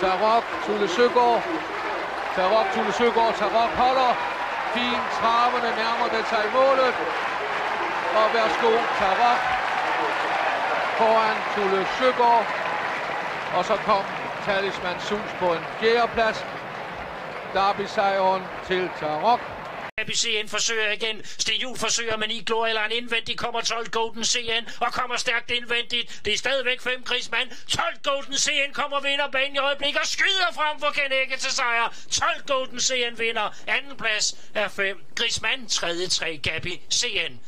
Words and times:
Tarok, 0.00 0.44
Tulle 0.66 0.88
Søgaard. 0.88 1.42
Tarok, 2.36 2.66
Tulle 2.74 2.92
Søgaard. 2.92 3.34
Tarok 3.34 3.70
holder. 3.82 4.12
Fin 4.74 5.00
traverne 5.18 5.70
nærmer 5.82 6.08
det 6.14 6.24
sig 6.32 6.44
målet. 6.54 6.94
Og 8.18 8.26
værsgo, 8.34 8.72
Tarok. 8.98 9.40
Foran 10.98 11.36
Tulle 11.54 11.86
Søgaard. 11.98 12.46
Og 13.56 13.64
så 13.64 13.76
kom 13.76 14.04
Talisman 14.46 15.00
Sus 15.00 15.30
på 15.40 15.52
en 15.52 15.64
fjerdeplads. 15.80 16.46
Derby-sejren 17.54 18.42
til 18.66 18.90
Tarok. 19.00 19.55
ABCN 20.06 20.48
forsøger 20.48 20.92
igen. 20.92 21.24
Sten 21.24 21.60
Juhl 21.60 21.78
forsøger, 21.78 22.16
men 22.16 22.30
i 22.30 22.40
glor 22.40 22.66
eller 22.66 22.82
en 22.82 22.92
indvendig 22.92 23.38
kommer 23.38 23.60
12 23.60 23.90
Golden 23.90 24.24
CN 24.24 24.64
og 24.80 24.92
kommer 24.92 25.16
stærkt 25.16 25.50
indvendigt. 25.50 26.20
Det 26.24 26.32
er 26.32 26.38
stadigvæk 26.38 26.80
5 26.80 27.02
krigsmand. 27.02 27.48
12 27.68 27.84
Golden 28.02 28.34
CN 28.34 28.72
kommer 28.72 29.00
vinder 29.00 29.30
banen 29.30 29.56
i 29.56 29.58
øjeblik 29.58 29.96
og 29.96 30.06
skyder 30.06 30.50
frem 30.54 30.80
for 30.80 30.90
Kenække 30.90 31.36
til 31.36 31.50
sejr. 31.50 31.94
12 32.10 32.46
Golden 32.46 32.80
CN 32.80 33.18
vinder. 33.18 33.54
Anden 33.66 33.96
plads 33.96 34.50
er 34.54 34.68
5 34.68 34.98
Griezmann. 35.14 35.68
Tredje 35.68 36.06
3 36.06 36.36
Gabi 36.42 36.82
CN. 36.92 37.40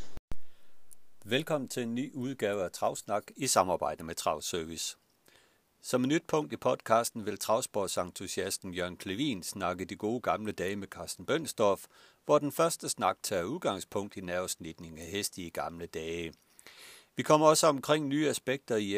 Velkommen 1.25 1.67
til 1.67 1.83
en 1.83 1.95
ny 1.95 2.13
udgave 2.13 2.63
af 2.63 2.71
Travsnak 2.71 3.23
i 3.37 3.47
samarbejde 3.47 4.03
med 4.03 4.15
Travservice. 4.15 4.97
Som 5.81 6.03
et 6.03 6.07
nyt 6.07 6.23
punkt 6.27 6.53
i 6.53 6.57
podcasten 6.57 7.25
vil 7.25 7.37
travsportsentusiasten 7.37 8.73
Jørgen 8.73 8.97
Klevin 8.97 9.43
snakke 9.43 9.85
de 9.85 9.95
gode 9.95 10.21
gamle 10.21 10.51
dage 10.51 10.75
med 10.75 10.87
Carsten 10.87 11.25
Bønsdorf, 11.25 11.85
hvor 12.29 12.39
den 12.39 12.51
første 12.51 12.89
snak 12.89 13.17
tager 13.23 13.43
udgangspunkt 13.43 14.17
i 14.17 14.21
nervesnitning 14.21 14.99
af 14.99 15.05
heste 15.05 15.41
i 15.41 15.49
gamle 15.49 15.85
dage. 15.85 16.33
Vi 17.15 17.23
kommer 17.23 17.47
også 17.47 17.67
omkring 17.67 18.07
nye 18.07 18.29
aspekter 18.29 18.75
i 18.75 18.95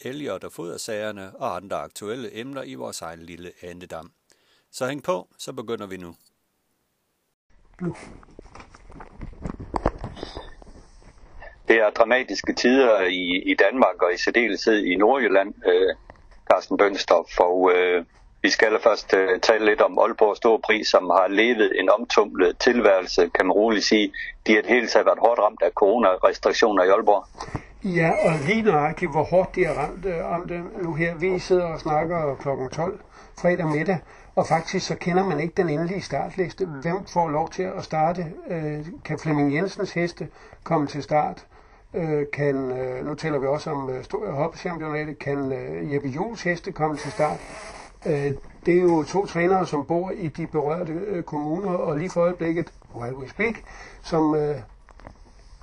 Elliot 0.00 0.44
og 0.44 0.52
fodersagerne 0.52 1.36
og 1.36 1.56
andre 1.56 1.76
aktuelle 1.76 2.38
emner 2.38 2.62
i 2.62 2.74
vores 2.74 3.00
egen 3.00 3.22
lille 3.22 3.52
andedam. 3.62 4.12
Så 4.70 4.86
hæng 4.86 5.02
på, 5.02 5.28
så 5.38 5.52
begynder 5.52 5.86
vi 5.86 5.96
nu. 5.96 6.14
Det 11.68 11.76
er 11.76 11.90
dramatiske 11.90 12.54
tider 12.54 13.00
i, 13.00 13.42
i 13.52 13.54
Danmark 13.54 14.02
og 14.02 14.14
i 14.14 14.18
særdeleshed 14.18 14.84
i 14.84 14.96
Nordjylland, 14.96 15.54
øh, 15.66 15.96
Carsten 16.50 16.78
Bønstof, 16.78 17.40
og 17.40 17.72
øh, 17.74 18.04
vi 18.44 18.50
skal 18.50 18.80
først 18.82 19.14
øh, 19.14 19.40
tale 19.40 19.64
lidt 19.64 19.80
om 19.80 19.98
Aalborg 19.98 20.36
Store 20.36 20.58
Pris, 20.66 20.86
som 20.88 21.04
har 21.10 21.26
levet 21.28 21.80
en 21.80 21.88
omtumlet 21.98 22.58
tilværelse, 22.58 23.30
kan 23.34 23.46
man 23.46 23.52
roligt 23.52 23.84
sige. 23.84 24.12
De 24.46 24.54
har 24.54 24.62
helt 24.68 24.90
taget 24.90 25.06
været 25.06 25.18
hårdt 25.18 25.40
ramt 25.40 25.62
af 25.62 25.70
coronarestriktioner 25.74 26.82
i 26.84 26.88
Aalborg. 26.88 27.24
Ja, 27.84 28.10
og 28.26 28.32
lige 28.46 28.62
nøjagtigt, 28.62 29.10
hvor 29.10 29.22
hårdt 29.22 29.54
de 29.54 29.64
har 29.66 29.74
ramt 29.74 30.04
øh, 30.04 30.32
om 30.34 30.48
det 30.48 30.60
nu 30.82 30.94
her. 30.94 31.14
Vi 31.14 31.38
sidder 31.38 31.64
og 31.64 31.80
snakker 31.80 32.34
kl. 32.34 32.48
12 32.76 33.00
fredag 33.40 33.66
middag, 33.66 33.98
og 34.34 34.46
faktisk 34.46 34.86
så 34.86 34.94
kender 34.94 35.24
man 35.24 35.40
ikke 35.40 35.54
den 35.56 35.68
endelige 35.68 36.02
startliste. 36.02 36.66
Hvem 36.66 37.06
får 37.12 37.28
lov 37.28 37.50
til 37.50 37.62
at 37.62 37.84
starte? 37.84 38.26
Øh, 38.50 38.86
kan 39.04 39.18
Flemming 39.18 39.54
Jensens 39.54 39.92
heste 39.92 40.28
komme 40.64 40.86
til 40.86 41.02
start? 41.02 41.46
Øh, 41.94 42.26
kan, 42.32 42.56
øh, 42.70 43.06
nu 43.06 43.14
taler 43.14 43.38
vi 43.38 43.46
også 43.46 43.70
om 43.70 43.90
øh, 43.90 44.34
hoppechampionatet, 44.34 45.18
kan 45.18 45.52
øh, 45.52 45.94
Jeppe 45.94 46.08
Jules 46.08 46.42
heste 46.42 46.72
komme 46.72 46.96
til 46.96 47.12
start? 47.12 47.40
Øh, 48.06 48.32
det 48.66 48.78
er 48.78 48.82
jo 48.82 49.02
to 49.02 49.26
trænere, 49.26 49.66
som 49.66 49.84
bor 49.84 50.10
i 50.10 50.28
de 50.28 50.46
berørte 50.46 50.92
øh, 50.92 51.22
kommuner, 51.22 51.70
og 51.70 51.98
lige 51.98 52.10
for 52.10 52.20
øjeblikket, 52.20 52.72
while 52.96 53.16
we 53.16 53.28
speak, 53.28 53.54
som 54.02 54.34
øh, 54.34 54.56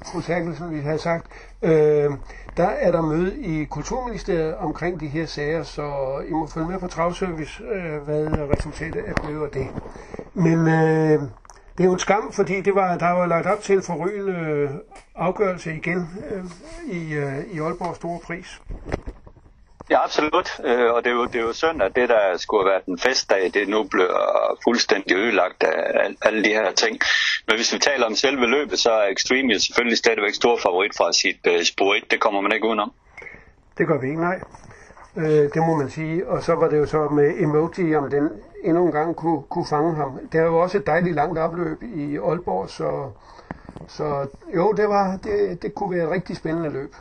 fru 0.06 0.22
Terkelsen 0.22 0.75
vi 0.75 0.80
har 0.80 0.97
sagt, 0.97 1.25
øh, 1.62 2.12
der 2.58 2.67
er 2.67 2.92
der 2.92 3.02
møde 3.02 3.42
i 3.42 3.64
Kulturministeriet 3.64 4.56
omkring 4.56 5.00
de 5.00 5.08
her 5.08 5.25
sager, 5.25 5.64
så 5.64 6.17
I 6.28 6.31
må 6.31 6.47
følge 6.47 6.67
med 6.67 6.80
på 6.80 6.88
Travservice, 6.88 7.64
øh, 7.64 8.02
hvad 8.02 8.28
resultatet 8.28 9.03
er 9.08 9.14
blevet 9.23 9.45
af 9.45 9.52
det. 9.52 9.67
Men 10.34 10.59
øh, 10.67 11.22
det 11.78 11.84
er 11.84 11.86
jo 11.86 11.94
en 11.94 12.00
skam, 12.00 12.31
fordi 12.31 12.62
det 12.62 12.75
var, 12.75 12.97
der 12.97 13.09
var 13.09 13.25
lagt 13.25 13.47
op 13.47 13.62
til 13.62 13.75
en 13.75 13.81
forrygende 13.81 14.34
øh, 14.34 14.69
afgørelse 15.16 15.75
igen 15.75 16.09
øh, 16.31 16.44
i, 16.88 17.13
øh, 17.13 17.38
i 17.52 17.59
Aalborg 17.59 17.96
Store 17.96 18.19
Pris. 18.23 18.62
Ja, 19.91 20.03
absolut. 20.03 20.50
Øh, 20.63 20.94
og 20.94 21.03
det 21.03 21.09
er, 21.09 21.16
jo, 21.16 21.25
det 21.25 21.35
er 21.35 21.46
jo 21.50 21.53
synd, 21.53 21.81
at 21.84 21.96
det, 21.96 22.09
der 22.09 22.38
skulle 22.38 22.63
have 22.63 22.72
været 22.72 22.85
en 22.85 23.00
festdag, 23.00 23.52
det 23.53 23.69
nu 23.69 23.84
bliver 23.84 24.16
fuldstændig 24.63 25.18
ødelagt 25.18 25.63
af 25.63 26.16
alle 26.22 26.44
de 26.44 26.50
her 26.50 26.72
ting. 26.72 27.00
Men 27.47 27.56
hvis 27.56 27.74
vi 27.74 27.79
taler 27.79 28.06
om 28.06 28.16
selve 28.16 28.46
løbet, 28.46 28.79
så 28.79 28.91
er 28.91 29.07
Extreme 29.07 29.59
selvfølgelig 29.59 29.97
stadigvæk 29.97 30.34
stor 30.34 30.57
favorit 30.57 30.91
fra 30.97 31.13
sit 31.13 31.41
øh, 31.47 31.63
spor 31.63 31.94
1. 31.94 32.12
Det 32.12 32.19
kommer 32.19 32.41
man 32.41 32.52
ikke 32.52 32.68
udenom. 32.68 32.91
Det 33.78 33.88
gør 33.88 34.00
vi 34.02 34.07
ikke, 34.07 34.22
nej. 34.22 34.40
Øh, 35.18 35.44
det 35.53 35.62
må 35.68 35.75
man 35.78 35.90
sige. 35.90 36.28
Og 36.28 36.44
så 36.44 36.56
var 36.56 36.69
det 36.69 36.78
jo 36.78 36.85
så 36.85 37.09
med 37.09 37.34
emoji, 37.40 37.96
om 37.96 38.09
den 38.09 38.29
endnu 38.63 38.85
en 38.85 38.91
gang 38.91 39.16
kunne, 39.16 39.41
kunne 39.50 39.68
fange 39.69 39.96
ham. 39.96 40.19
Det 40.31 40.40
er 40.40 40.46
jo 40.46 40.58
også 40.58 40.78
et 40.78 40.88
dejligt 40.88 41.16
langt 41.16 41.40
opløb 41.40 41.84
i 41.84 42.18
Aalborg, 42.18 42.69
så, 42.69 43.12
så 43.88 44.28
jo, 44.56 44.72
det, 44.72 44.90
var, 44.90 45.18
det, 45.23 45.62
det 45.62 45.75
kunne 45.75 45.96
være 45.96 46.06
et 46.06 46.12
rigtig 46.12 46.38
spændende 46.38 46.69
løb. 46.69 46.94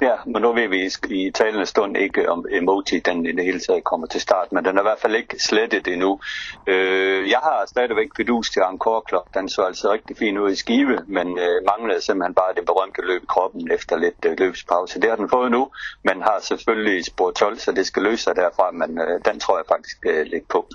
Ja, 0.00 0.16
men 0.26 0.42
nu 0.42 0.52
ved 0.52 0.68
vi 0.68 0.90
i 1.10 1.30
talende 1.30 1.66
stund 1.66 1.96
ikke, 1.96 2.30
om 2.30 2.46
emoji 2.50 3.00
den 3.04 3.26
i 3.26 3.32
det 3.32 3.44
hele 3.44 3.60
taget 3.60 3.84
kommer 3.84 4.06
til 4.06 4.20
start, 4.20 4.52
men 4.52 4.64
den 4.64 4.76
er 4.76 4.82
i 4.82 4.88
hvert 4.88 4.98
fald 4.98 5.14
ikke 5.14 5.42
slettet 5.42 5.88
endnu. 5.88 6.20
Øh, 6.66 7.30
jeg 7.30 7.38
har 7.38 7.64
stadigvæk 7.66 8.08
pedus 8.16 8.50
til 8.50 8.60
Angkor 8.60 9.04
Club. 9.08 9.34
Den 9.34 9.48
så 9.48 9.62
altså 9.62 9.92
rigtig 9.92 10.16
fin 10.16 10.38
ud 10.38 10.50
i 10.50 10.54
skive, 10.54 10.98
men 11.06 11.38
øh, 11.38 11.62
manglede 11.70 12.00
simpelthen 12.00 12.34
bare 12.34 12.54
det 12.54 12.66
berømte 12.66 13.00
løb 13.02 13.22
i 13.22 13.26
kroppen 13.28 13.70
efter 13.72 13.96
lidt 13.96 14.24
øh, 14.26 14.38
løbspause. 14.38 15.00
Det 15.00 15.10
har 15.10 15.16
den 15.16 15.28
fået 15.28 15.50
nu, 15.50 15.70
men 16.04 16.22
har 16.22 16.38
selvfølgelig 16.40 17.04
spor 17.04 17.30
12, 17.30 17.58
så 17.58 17.72
det 17.72 17.86
skal 17.86 18.02
løse 18.02 18.22
sig 18.22 18.36
derfra, 18.36 18.70
men 18.70 19.00
øh, 19.00 19.20
den 19.24 19.40
tror 19.40 19.56
jeg 19.56 19.64
faktisk 19.68 19.96
øh, 20.06 20.26
lidt 20.26 20.48
på. 20.48 20.68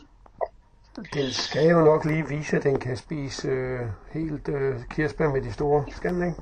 Den 1.13 1.31
skal 1.31 1.69
jo 1.69 1.79
nok 1.79 2.05
lige 2.05 2.27
vise, 2.27 2.57
at 2.57 2.63
den 2.63 2.79
kan 2.79 2.97
spise 2.97 3.47
øh, 3.47 3.79
helt 4.11 4.49
øh, 4.49 4.75
kirsebær 4.89 5.29
med 5.29 5.41
de 5.41 5.53
store. 5.53 5.85
Skal 5.91 6.13
den 6.13 6.23
ikke? 6.23 6.41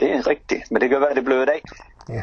Det 0.00 0.12
er 0.12 0.26
rigtigt, 0.26 0.70
men 0.70 0.80
det 0.80 0.88
kan 0.88 1.00
være, 1.00 1.14
det 1.14 1.24
blev 1.24 1.42
i 1.42 1.44
dag. 1.44 1.62
Ja. 2.08 2.22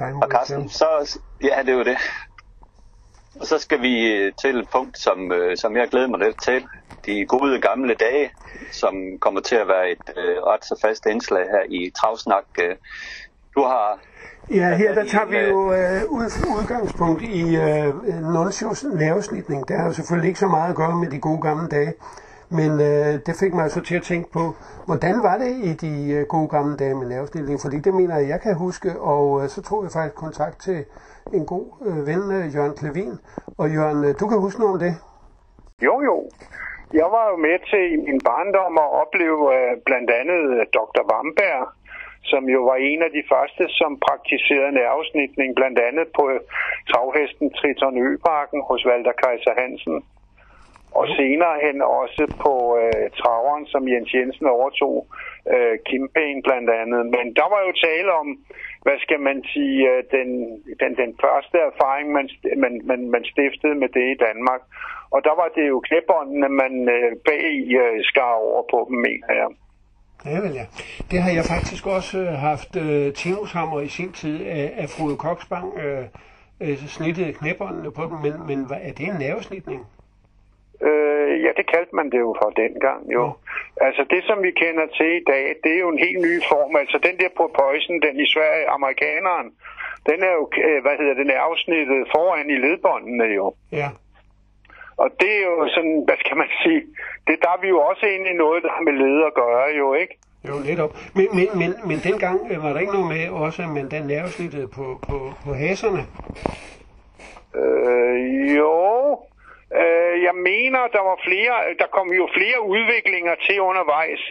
Og 0.00 0.28
Carsten, 0.30 0.68
så, 0.68 1.18
ja, 1.42 1.62
det 1.62 1.68
er 1.68 1.78
jo 1.78 1.84
det. 1.84 1.96
Og 3.40 3.46
så 3.46 3.58
skal 3.58 3.82
vi 3.82 4.12
øh, 4.12 4.32
til 4.40 4.58
et 4.58 4.68
punkt, 4.72 4.98
som, 4.98 5.32
øh, 5.32 5.56
som 5.56 5.76
jeg 5.76 5.88
glæder 5.88 6.08
mig 6.08 6.18
lidt 6.18 6.42
til. 6.42 6.66
De 7.06 7.26
gode 7.26 7.60
gamle 7.60 7.94
dage, 7.94 8.30
som 8.72 8.94
kommer 9.20 9.40
til 9.40 9.56
at 9.56 9.68
være 9.68 9.90
et 9.90 10.10
øh, 10.16 10.42
ret 10.42 10.64
så 10.64 10.78
fast 10.82 11.06
indslag 11.06 11.44
her 11.44 11.62
i 11.68 11.90
Travsnak. 11.90 12.44
Øh, 12.62 12.76
du 13.54 13.62
har... 13.62 13.98
Ja, 14.50 14.76
her 14.76 14.94
der 14.94 15.04
tager 15.04 15.26
vi 15.26 15.36
jo 15.36 15.72
øh, 15.72 16.02
udgangspunkt 16.58 17.22
i 17.22 17.56
øh, 17.56 17.94
Nunzios 18.34 18.84
nervesnitning. 18.84 19.68
Det 19.68 19.76
har 19.76 19.86
jo 19.86 19.92
selvfølgelig 19.92 20.28
ikke 20.28 20.40
så 20.40 20.46
meget 20.46 20.70
at 20.70 20.76
gøre 20.76 20.96
med 20.96 21.10
de 21.10 21.18
gode 21.18 21.40
gamle 21.42 21.68
dage. 21.68 21.94
Men 22.50 22.70
øh, 22.90 23.12
det 23.26 23.34
fik 23.42 23.52
mig 23.54 23.70
så 23.70 23.80
til 23.88 23.96
at 23.96 24.02
tænke 24.02 24.28
på, 24.32 24.44
hvordan 24.86 25.16
var 25.22 25.36
det 25.44 25.52
i 25.68 25.72
de 25.84 25.92
øh, 26.16 26.26
gode 26.34 26.48
gamle 26.48 26.76
dage 26.76 26.94
med 26.94 27.06
nervestilling? 27.14 27.56
Fordi 27.64 27.78
det 27.86 27.94
mener 27.94 28.14
jeg, 28.18 28.28
jeg 28.28 28.40
kan 28.40 28.54
huske, 28.66 28.90
og 29.00 29.24
øh, 29.40 29.48
så 29.54 29.60
tog 29.68 29.78
jeg 29.84 29.90
faktisk 29.96 30.14
kontakt 30.26 30.56
til 30.66 30.78
en 31.36 31.44
god 31.54 31.66
øh, 31.88 32.00
ven, 32.10 32.22
øh, 32.36 32.44
Jørgen 32.54 32.76
Klevin. 32.78 33.14
Og 33.60 33.66
Jørgen, 33.76 34.00
øh, 34.06 34.12
du 34.20 34.24
kan 34.28 34.38
huske 34.46 34.60
noget 34.60 34.74
om 34.74 34.80
det? 34.86 34.94
Jo, 35.86 35.94
jo. 36.08 36.16
Jeg 37.00 37.08
var 37.16 37.24
jo 37.30 37.36
med 37.46 37.58
til 37.70 37.84
i 37.94 37.98
min 38.06 38.20
barndom 38.28 38.74
at 38.84 38.90
opleve 39.02 39.40
øh, 39.56 39.72
blandt 39.86 40.10
andet 40.20 40.42
øh, 40.56 40.62
Dr. 40.76 41.02
Vamberg, 41.10 41.62
som 42.30 42.42
jo 42.54 42.60
var 42.70 42.78
en 42.90 43.00
af 43.06 43.10
de 43.16 43.22
første, 43.32 43.64
som 43.80 43.90
praktiserede 44.06 44.72
nervesnitning, 44.82 45.48
blandt 45.58 45.78
andet 45.88 46.06
på 46.16 46.22
øh, 46.34 46.40
travhesten 46.90 47.48
Triton 47.58 47.96
Øbakken 48.10 48.60
hos 48.68 48.82
Walter 48.88 49.14
Kaiser 49.22 49.54
Hansen 49.62 49.98
og 50.90 51.04
senere 51.18 51.56
hen 51.66 51.82
også 51.82 52.24
på 52.44 52.54
øh, 52.82 53.10
traveren, 53.20 53.66
som 53.66 53.88
Jens 53.88 54.14
Jensen 54.14 54.46
overtog, 54.46 55.06
øh, 55.52 55.74
Kimpain 55.88 56.42
blandt 56.42 56.70
andet. 56.80 57.02
Men 57.16 57.26
der 57.38 57.46
var 57.54 57.60
jo 57.66 57.72
tale 57.88 58.10
om, 58.22 58.28
hvad 58.82 58.98
skal 59.04 59.20
man 59.20 59.44
sige, 59.52 59.78
øh, 59.90 60.02
den, 60.16 60.28
den, 60.80 60.92
den 61.02 61.12
første 61.24 61.56
erfaring, 61.70 62.06
man, 62.12 62.26
man, 62.62 62.80
man, 62.84 63.00
man 63.10 63.24
stiftede 63.24 63.74
med 63.74 63.88
det 63.88 64.06
i 64.14 64.20
Danmark. 64.26 64.62
Og 65.10 65.20
der 65.24 65.34
var 65.40 65.48
det 65.56 65.68
jo 65.68 65.78
knæbåndene, 65.88 66.48
man 66.48 66.74
øh, 66.96 67.10
bag 67.28 67.54
øh, 67.82 68.04
skar 68.10 68.32
over 68.32 68.62
på 68.72 68.78
dem, 68.88 68.96
mener 69.08 69.32
jeg. 69.40 69.48
Ja, 70.24 70.40
vel 70.40 70.52
ja. 70.52 70.66
Det 71.10 71.22
har 71.22 71.32
jeg 71.38 71.44
faktisk 71.44 71.86
også 71.86 72.18
øh, 72.18 72.32
haft 72.48 72.76
øh, 72.76 73.12
Tinushammer 73.12 73.80
i 73.80 73.88
sin 73.88 74.12
tid 74.12 74.46
af, 74.46 74.72
af 74.76 74.88
Frode 74.88 75.16
Koksbang 75.16 75.78
øh, 75.78 76.04
øh, 76.60 76.76
snittet 76.76 77.36
knæbåndene 77.38 77.90
på 77.92 78.02
dem, 78.02 78.16
men, 78.24 78.46
men 78.46 78.66
hvad, 78.66 78.76
er 78.82 78.92
det 78.92 79.06
en 79.06 79.18
nervesnitning? 79.18 79.86
Øh, 80.86 81.42
ja, 81.44 81.50
det 81.58 81.66
kaldte 81.72 81.96
man 81.96 82.10
det 82.12 82.20
jo 82.26 82.36
for 82.42 82.50
dengang, 82.62 83.12
jo. 83.16 83.24
Mm. 83.26 83.86
Altså 83.86 84.02
det, 84.10 84.20
som 84.24 84.38
vi 84.42 84.50
kender 84.62 84.86
til 84.98 85.10
i 85.20 85.24
dag, 85.32 85.44
det 85.62 85.72
er 85.74 85.80
jo 85.84 85.88
en 85.88 86.04
helt 86.06 86.20
ny 86.28 86.34
form. 86.50 86.76
Altså 86.76 86.98
den 87.06 87.16
der 87.20 87.30
på 87.36 87.44
Poison, 87.58 88.00
den 88.06 88.16
i 88.24 88.26
Sverige, 88.34 88.68
amerikaneren, 88.76 89.48
den 90.08 90.18
er 90.28 90.32
jo, 90.38 90.44
øh, 90.66 90.82
hvad 90.84 90.96
hedder 91.00 91.14
den, 91.14 91.30
er 91.30 91.40
afsnittet 91.40 92.08
foran 92.14 92.50
i 92.50 92.56
ledbåndene 92.64 93.24
jo. 93.24 93.46
Ja. 93.72 93.88
Og 95.02 95.08
det 95.20 95.32
er 95.38 95.44
jo 95.50 95.68
sådan, 95.74 96.02
hvad 96.06 96.18
skal 96.24 96.36
man 96.36 96.50
sige, 96.62 96.82
det 97.26 97.36
der 97.42 97.50
er 97.56 97.60
vi 97.60 97.68
jo 97.68 97.80
også 97.80 98.06
inde 98.06 98.30
i 98.30 98.40
noget, 98.44 98.62
der 98.62 98.70
har 98.76 98.82
med 98.88 98.92
led 98.92 99.18
at 99.26 99.34
gøre 99.34 99.68
jo, 99.78 99.94
ikke? 99.94 100.14
Jo, 100.48 100.54
netop. 100.68 100.92
Men, 101.14 101.26
men, 101.38 101.48
men, 101.60 101.70
men 101.88 101.98
dengang 101.98 102.52
øh, 102.52 102.62
var 102.62 102.72
der 102.72 102.80
ikke 102.80 102.92
noget 102.92 103.08
med 103.08 103.28
også, 103.28 103.62
at 103.62 103.68
man 103.68 103.88
da 103.88 103.98
nervesnittede 104.00 104.68
på, 104.68 104.98
på, 105.08 105.32
på 105.44 105.54
haserne? 105.54 106.02
Øh, 107.60 108.56
jo, 108.56 109.18
øh, 109.80 110.14
jeg 110.26 110.34
mener, 110.50 110.80
der 110.96 111.02
var 111.10 111.18
flere, 111.26 111.56
der 111.82 111.88
kom 111.96 112.08
jo 112.20 112.26
flere 112.38 112.60
udviklinger 112.74 113.34
til 113.46 113.58
undervejs, 113.70 114.22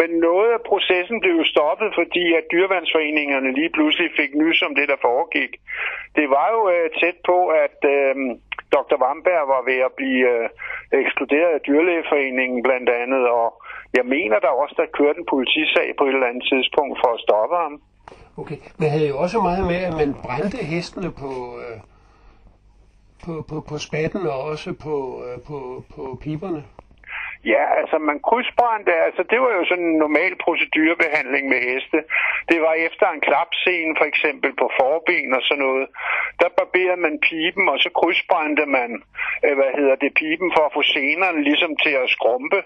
men 0.00 0.10
noget 0.28 0.50
af 0.56 0.62
processen 0.70 1.20
blev 1.20 1.34
jo 1.40 1.44
stoppet, 1.54 1.90
fordi 2.00 2.24
at 2.38 2.44
dyrvandsforeningerne 2.52 3.50
lige 3.58 3.74
pludselig 3.76 4.10
fik 4.20 4.32
nys 4.42 4.62
om 4.66 4.74
det, 4.78 4.86
der 4.92 5.04
foregik. 5.08 5.52
Det 6.18 6.26
var 6.36 6.48
jo 6.54 6.60
øh, 6.74 6.86
tæt 7.00 7.18
på, 7.30 7.38
at 7.64 7.78
øh, 7.96 8.14
Dr. 8.74 8.96
Vamberg 9.04 9.44
var 9.54 9.62
ved 9.70 9.78
at 9.88 9.92
blive 10.00 10.22
øh, 10.34 10.48
ekskluderet 11.02 11.52
af 11.56 11.64
dyrlægeforeningen 11.68 12.62
blandt 12.62 12.88
andet, 13.02 13.22
og 13.40 13.46
jeg 13.98 14.04
mener 14.14 14.38
der 14.38 14.52
også, 14.62 14.74
der 14.80 14.96
kørte 14.98 15.18
en 15.18 15.30
politisag 15.34 15.88
på 15.98 16.04
et 16.04 16.14
eller 16.14 16.30
andet 16.30 16.46
tidspunkt 16.52 16.96
for 17.02 17.10
at 17.14 17.20
stoppe 17.26 17.56
ham. 17.64 17.74
Okay, 18.40 18.58
men 18.78 18.88
havde 18.94 19.08
jo 19.08 19.18
også 19.18 19.38
meget 19.48 19.64
med, 19.72 19.80
at 19.88 19.94
man 20.02 20.10
brændte 20.24 20.58
hestene 20.72 21.10
på, 21.22 21.30
øh, 21.62 21.76
på, 23.24 23.44
på, 23.48 23.56
på 23.68 23.78
spatten 23.78 24.26
og 24.26 24.38
også 24.52 24.70
på, 24.84 24.96
øh, 25.26 25.36
på, 25.48 25.84
på 25.94 26.18
piberne. 26.22 26.64
Ja, 27.44 27.64
altså 27.80 27.96
man 27.98 28.18
krydsbrændte, 28.28 28.92
altså 29.06 29.22
det 29.30 29.38
var 29.44 29.52
jo 29.58 29.64
sådan 29.70 29.88
en 29.90 30.02
normal 30.04 30.34
procedurebehandling 30.44 31.44
med 31.48 31.60
heste. 31.68 31.98
Det 32.50 32.58
var 32.66 32.74
efter 32.88 33.06
en 33.10 33.24
klapscene 33.28 33.94
for 33.98 34.06
eksempel 34.12 34.50
på 34.60 34.66
forben 34.78 35.34
og 35.38 35.42
sådan 35.48 35.64
noget. 35.66 35.86
Der 36.40 36.48
barberede 36.58 37.00
man 37.06 37.16
piben, 37.28 37.66
og 37.72 37.78
så 37.84 37.90
krydsbrændte 37.98 38.66
man, 38.78 38.90
øh, 39.44 39.54
hvad 39.58 39.72
hedder 39.78 39.96
det, 40.02 40.12
piben 40.20 40.50
for 40.56 40.64
at 40.66 40.74
få 40.76 40.82
senerne 40.96 41.40
ligesom 41.48 41.72
til 41.84 41.94
at 42.02 42.12
skrumpe. 42.16 42.60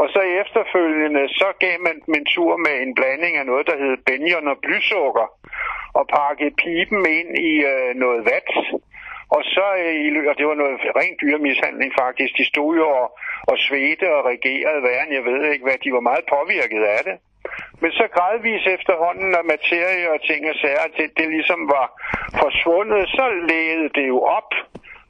Og 0.00 0.06
så 0.14 0.20
efterfølgende, 0.42 1.22
så 1.40 1.48
gav 1.64 1.76
man 1.86 1.96
dem 2.04 2.14
en 2.14 2.26
tur 2.34 2.52
med 2.66 2.74
en 2.84 2.94
blanding 2.98 3.34
af 3.36 3.46
noget, 3.46 3.66
der 3.66 3.76
hed 3.82 3.96
benjon 4.06 4.48
og 4.52 4.58
blysukker, 4.64 5.26
og 5.98 6.04
pakkede 6.16 6.58
piben 6.62 7.02
ind 7.18 7.30
i 7.50 7.52
øh, 7.72 7.90
noget 8.04 8.20
vat. 8.30 8.50
Og 9.36 9.42
så, 9.54 9.66
øh, 9.84 10.28
og 10.30 10.34
det 10.38 10.46
var 10.50 10.56
noget 10.62 10.76
rent 11.00 11.20
dyremishandling 11.22 11.90
faktisk, 12.02 12.32
de 12.38 12.44
stod 12.52 12.70
jo 12.82 12.86
og, 13.02 13.08
og 13.50 13.56
svedte 13.66 14.06
og 14.16 14.22
regerede 14.32 14.82
værre, 14.88 15.14
jeg 15.16 15.24
ved 15.28 15.40
ikke 15.52 15.66
hvad, 15.66 15.78
de 15.84 15.92
var 15.96 16.04
meget 16.10 16.24
påvirket 16.34 16.82
af 16.96 17.00
det. 17.08 17.16
Men 17.82 17.90
så 17.98 18.04
gradvis 18.16 18.64
efterhånden, 18.76 19.26
når 19.34 19.42
materie 19.54 20.06
og 20.14 20.20
ting 20.28 20.40
og 20.52 20.56
sager, 20.62 20.86
det, 20.98 21.06
det 21.18 21.26
ligesom 21.36 21.60
var 21.76 21.86
forsvundet, 22.42 23.02
så 23.16 23.24
lægede 23.50 23.88
det 23.98 24.06
jo 24.14 24.18
op. 24.38 24.52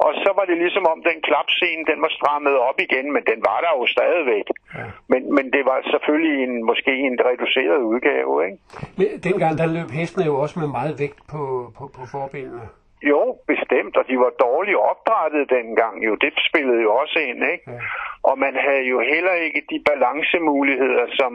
Og 0.06 0.12
så 0.24 0.30
var 0.38 0.44
det 0.50 0.56
ligesom 0.64 0.84
om 0.94 1.00
den 1.08 1.18
klapscene, 1.28 1.84
den 1.92 1.98
var 2.04 2.12
strammet 2.18 2.56
op 2.68 2.78
igen, 2.86 3.06
men 3.14 3.22
den 3.30 3.38
var 3.48 3.58
der 3.64 3.72
jo 3.78 3.86
stadigvæk. 3.96 4.46
Ja. 4.74 4.84
Men, 5.12 5.34
men 5.36 5.44
det 5.54 5.62
var 5.70 5.78
selvfølgelig 5.92 6.36
en, 6.46 6.54
måske 6.70 6.92
en 7.08 7.16
reduceret 7.30 7.80
udgave, 7.92 8.32
ikke? 8.46 8.58
Men 8.98 9.06
dengang 9.28 9.52
der 9.60 9.66
løb 9.76 9.90
hestene 9.90 10.24
jo 10.30 10.34
også 10.42 10.58
med 10.58 10.68
meget 10.78 10.94
vægt 11.02 11.20
på, 11.32 11.42
på, 11.76 11.84
på 11.96 12.02
forbenene. 12.12 12.66
Jo, 13.02 13.38
bestemt, 13.46 13.96
og 13.96 14.04
de 14.08 14.18
var 14.18 14.32
dårligt 14.46 14.76
opdrettet 14.76 15.50
dengang 15.50 16.04
jo. 16.06 16.14
Det 16.14 16.32
spillede 16.48 16.82
jo 16.82 16.94
også 16.94 17.18
ind, 17.18 17.40
ikke? 17.52 17.70
Ja. 17.70 17.78
Og 18.22 18.38
man 18.38 18.54
havde 18.66 18.86
jo 18.92 18.98
heller 19.00 19.32
ikke 19.32 19.62
de 19.70 19.82
balancemuligheder, 19.90 21.06
som 21.20 21.32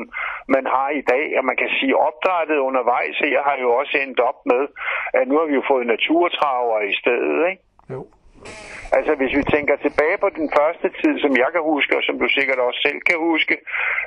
man 0.48 0.65
har 0.65 0.89
i 0.89 1.01
dag. 1.01 1.38
Og 1.38 1.45
man 1.45 1.57
kan 1.57 1.69
sige, 1.80 1.98
opdrettet 1.98 2.57
undervejs 2.57 3.18
her 3.18 3.44
har 3.44 3.57
jo 3.62 3.69
også 3.75 3.98
endt 3.98 4.19
op 4.19 4.39
med, 4.45 4.68
at 5.13 5.27
nu 5.27 5.38
har 5.39 5.45
vi 5.45 5.54
jo 5.54 5.63
fået 5.68 5.88
naturtraver 5.88 6.80
i 6.81 6.94
stedet, 7.01 7.50
ikke? 7.50 7.62
Altså 8.98 9.12
hvis 9.19 9.34
vi 9.38 9.44
tænker 9.56 9.75
tilbage 9.86 10.18
på 10.24 10.30
den 10.40 10.48
første 10.57 10.88
tid, 11.01 11.13
som 11.24 11.31
jeg 11.44 11.50
kan 11.56 11.63
huske, 11.74 11.92
og 11.98 12.04
som 12.07 12.16
du 12.22 12.28
sikkert 12.38 12.60
også 12.68 12.80
selv 12.88 13.00
kan 13.10 13.18
huske, 13.30 13.56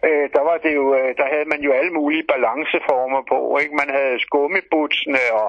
øh, 0.08 0.24
der 0.36 0.42
var 0.48 0.56
det 0.64 0.72
jo, 0.80 0.84
øh, 0.98 1.10
der 1.20 1.26
havde 1.34 1.48
man 1.52 1.60
jo 1.66 1.70
alle 1.78 1.92
mulige 1.98 2.24
balanceformer 2.32 3.22
på, 3.32 3.38
ikke? 3.62 3.74
Man 3.82 3.90
havde 3.98 4.16
skummibutsene, 4.26 5.22
og 5.40 5.48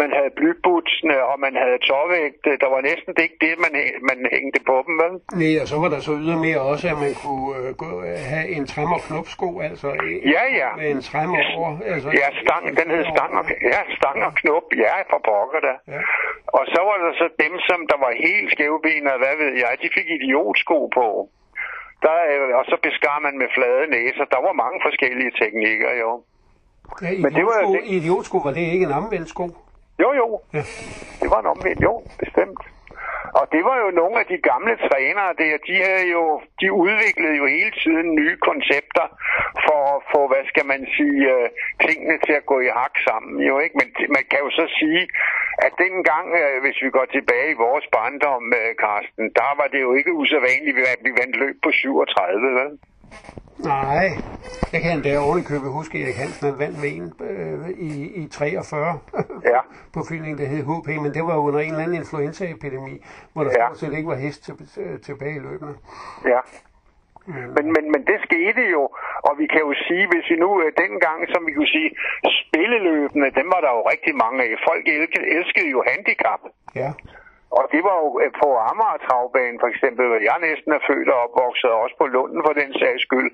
man 0.00 0.10
havde 0.18 0.32
blybutsene, 0.38 1.16
og 1.30 1.36
man 1.44 1.54
havde 1.62 1.78
tårvægte. 1.90 2.50
Der 2.62 2.68
var 2.74 2.80
næsten 2.90 3.12
ikke 3.24 3.36
det, 3.46 3.54
man, 3.64 3.72
man 4.10 4.18
hængte 4.34 4.60
på 4.70 4.76
dem, 4.86 4.94
vel? 5.02 5.12
Nej, 5.40 5.54
og 5.62 5.66
så 5.72 5.76
var 5.82 5.88
der 5.94 6.00
så 6.08 6.12
ydermere 6.24 6.60
også, 6.72 6.84
at 6.92 6.98
man 7.04 7.14
kunne 7.24 7.48
øh, 7.60 7.68
gå, 7.82 7.88
have 8.32 8.46
en 8.56 8.64
træm 8.72 8.90
og 8.98 9.02
knopsko, 9.08 9.48
altså 9.68 9.88
en- 10.06 10.22
Ja, 10.36 10.44
ja. 10.60 10.68
med 10.80 10.88
en 10.96 11.02
træm 11.10 11.30
over. 11.56 11.70
Altså, 11.92 12.08
Ja, 12.20 12.28
stang, 12.44 12.64
den 12.80 12.88
hed 12.94 13.04
stang 13.14 13.32
og, 13.40 13.44
ja, 13.74 13.80
stang 13.98 14.18
og 14.28 14.32
knop, 14.40 14.66
ja, 14.86 14.96
for 15.10 15.18
pokker 15.28 15.60
da. 15.68 15.74
Ja. 15.94 16.00
Og 16.58 16.62
så 16.74 16.80
var 16.88 16.96
der 17.04 17.12
så 17.22 17.26
dem, 17.44 17.54
som 17.68 17.78
der 17.90 17.98
var 18.04 18.12
helt 18.26 18.48
skævbenede, 18.70 19.18
hvad 19.22 19.34
ved 19.42 19.52
jeg, 19.62 19.72
de 19.82 19.88
fik 19.96 20.06
idiotsko 20.16 20.78
på. 20.98 21.06
Der, 22.04 22.16
øh, 22.32 22.58
og 22.58 22.64
så 22.70 22.76
beskar 22.82 23.18
man 23.26 23.34
med 23.38 23.48
flade 23.56 23.84
næser. 23.96 24.24
Der 24.34 24.40
var 24.46 24.52
mange 24.52 24.78
forskellige 24.86 25.32
teknikker, 25.40 25.92
jo. 26.02 26.10
Ja, 27.02 27.10
Men 27.24 27.30
det 27.38 27.44
var 27.50 27.58
idiotsko, 27.60 27.94
idiotsko, 27.96 28.36
var 28.46 28.52
det 28.52 28.60
ikke 28.74 28.86
en 28.86 28.92
omvendt 28.92 29.28
sko? 29.28 29.44
Jo, 30.02 30.08
jo. 30.20 30.26
Ja. 30.56 30.62
Det 31.20 31.28
var 31.32 31.40
en 31.40 31.46
omvendt, 31.54 31.80
jo, 31.88 32.02
bestemt. 32.22 32.60
Og 33.38 33.44
det 33.54 33.62
var 33.68 33.76
jo 33.84 33.88
nogle 34.00 34.16
af 34.22 34.26
de 34.32 34.38
gamle 34.50 34.74
trænere 34.86 35.32
der, 35.42 35.54
de 35.68 35.74
havde 35.86 36.06
jo, 36.16 36.24
de 36.60 36.68
udviklede 36.84 37.36
jo 37.40 37.46
hele 37.56 37.72
tiden 37.82 38.08
nye 38.20 38.36
koncepter 38.48 39.06
for 39.66 39.80
at 39.94 40.00
få, 40.12 40.20
hvad 40.32 40.44
skal 40.50 40.66
man 40.72 40.82
sige, 40.96 41.20
øh, 41.34 41.46
tingene 41.86 42.16
til 42.26 42.34
at 42.40 42.48
gå 42.52 42.56
i 42.66 42.70
hak 42.78 42.94
sammen, 43.08 43.34
jo 43.50 43.54
ikke? 43.64 43.76
Men 43.80 43.88
man 44.16 44.24
kan 44.30 44.40
jo 44.44 44.50
så 44.60 44.66
sige, 44.80 45.02
at 45.66 45.72
dengang, 45.84 46.26
øh, 46.40 46.56
hvis 46.64 46.78
vi 46.84 46.88
går 46.96 47.06
tilbage 47.16 47.48
i 47.52 47.60
vores 47.66 47.86
barndom, 47.94 48.44
øh, 48.60 48.70
Karsten, 48.84 49.26
der 49.40 49.50
var 49.60 49.68
det 49.72 49.80
jo 49.86 49.90
ikke 49.98 50.12
usædvanligt, 50.20 50.76
at 50.94 51.00
vi 51.06 51.10
vandt 51.20 51.36
løb 51.42 51.56
på 51.64 51.70
37, 51.72 52.60
vel? 52.60 52.70
Nej, 53.64 54.06
jeg 54.72 54.80
kan 54.82 54.92
endda 54.92 55.18
ovenikøbet 55.18 55.70
huske, 55.78 55.98
at 55.98 56.04
Erik 56.04 56.16
Hansen 56.16 56.48
han 56.48 56.58
vandt 56.58 56.78
med 56.82 56.90
en 56.98 57.06
øh, 57.30 57.68
i, 57.88 57.90
i 58.22 58.28
43 58.28 58.98
Ja. 59.44 59.60
på 59.94 60.00
fyldningen, 60.08 60.38
der 60.38 60.46
hed 60.46 60.62
HP, 60.68 60.88
men 61.02 61.14
det 61.14 61.22
var 61.30 61.36
under 61.36 61.60
en 61.60 61.70
eller 61.70 61.82
anden 61.84 61.96
influenzaepidemi, 61.96 63.04
hvor 63.32 63.44
der 63.44 63.50
Ja. 63.58 63.66
stort 63.66 63.78
set 63.78 63.92
ikke 63.98 64.08
var 64.08 64.14
hest 64.26 64.44
til, 64.44 64.54
til, 64.74 65.00
tilbage 65.02 65.36
i 65.36 65.38
løbende. 65.38 65.74
Ja. 66.32 66.40
Men, 67.56 67.64
men, 67.74 67.84
men 67.92 68.00
det 68.10 68.18
skete 68.28 68.62
jo, 68.76 68.82
og 69.28 69.32
vi 69.40 69.46
kan 69.52 69.60
jo 69.66 69.72
sige, 69.88 70.04
hvis 70.12 70.24
vi 70.30 70.36
nu 70.44 70.50
øh, 70.62 70.72
dengang, 70.84 71.18
som 71.32 71.40
vi 71.46 71.52
kunne 71.52 71.72
sige, 71.78 71.90
spilleløbende, 72.40 73.28
dem 73.40 73.46
var 73.54 73.60
der 73.66 73.70
jo 73.76 73.82
rigtig 73.92 74.14
mange 74.24 74.38
af. 74.44 74.50
Folk 74.68 74.84
elskede, 74.88 75.26
elskede 75.36 75.68
jo 75.76 75.80
handicap. 75.90 76.40
Ja, 76.74 76.90
Og 77.58 77.64
det 77.72 77.82
var 77.88 77.96
jo 78.04 78.08
øh, 78.22 78.30
på 78.40 78.48
Amager 78.70 79.00
Travbanen 79.06 79.60
for 79.62 79.68
eksempel, 79.72 80.04
hvor 80.08 80.20
jeg 80.30 80.38
næsten 80.48 80.70
er 80.72 80.86
født 80.88 81.08
og 81.14 81.18
opvokset, 81.26 81.70
og 81.74 81.80
også 81.84 81.96
på 82.00 82.06
Lunden 82.14 82.40
for 82.46 82.54
den 82.60 82.70
sags 82.80 83.02
skyld. 83.06 83.30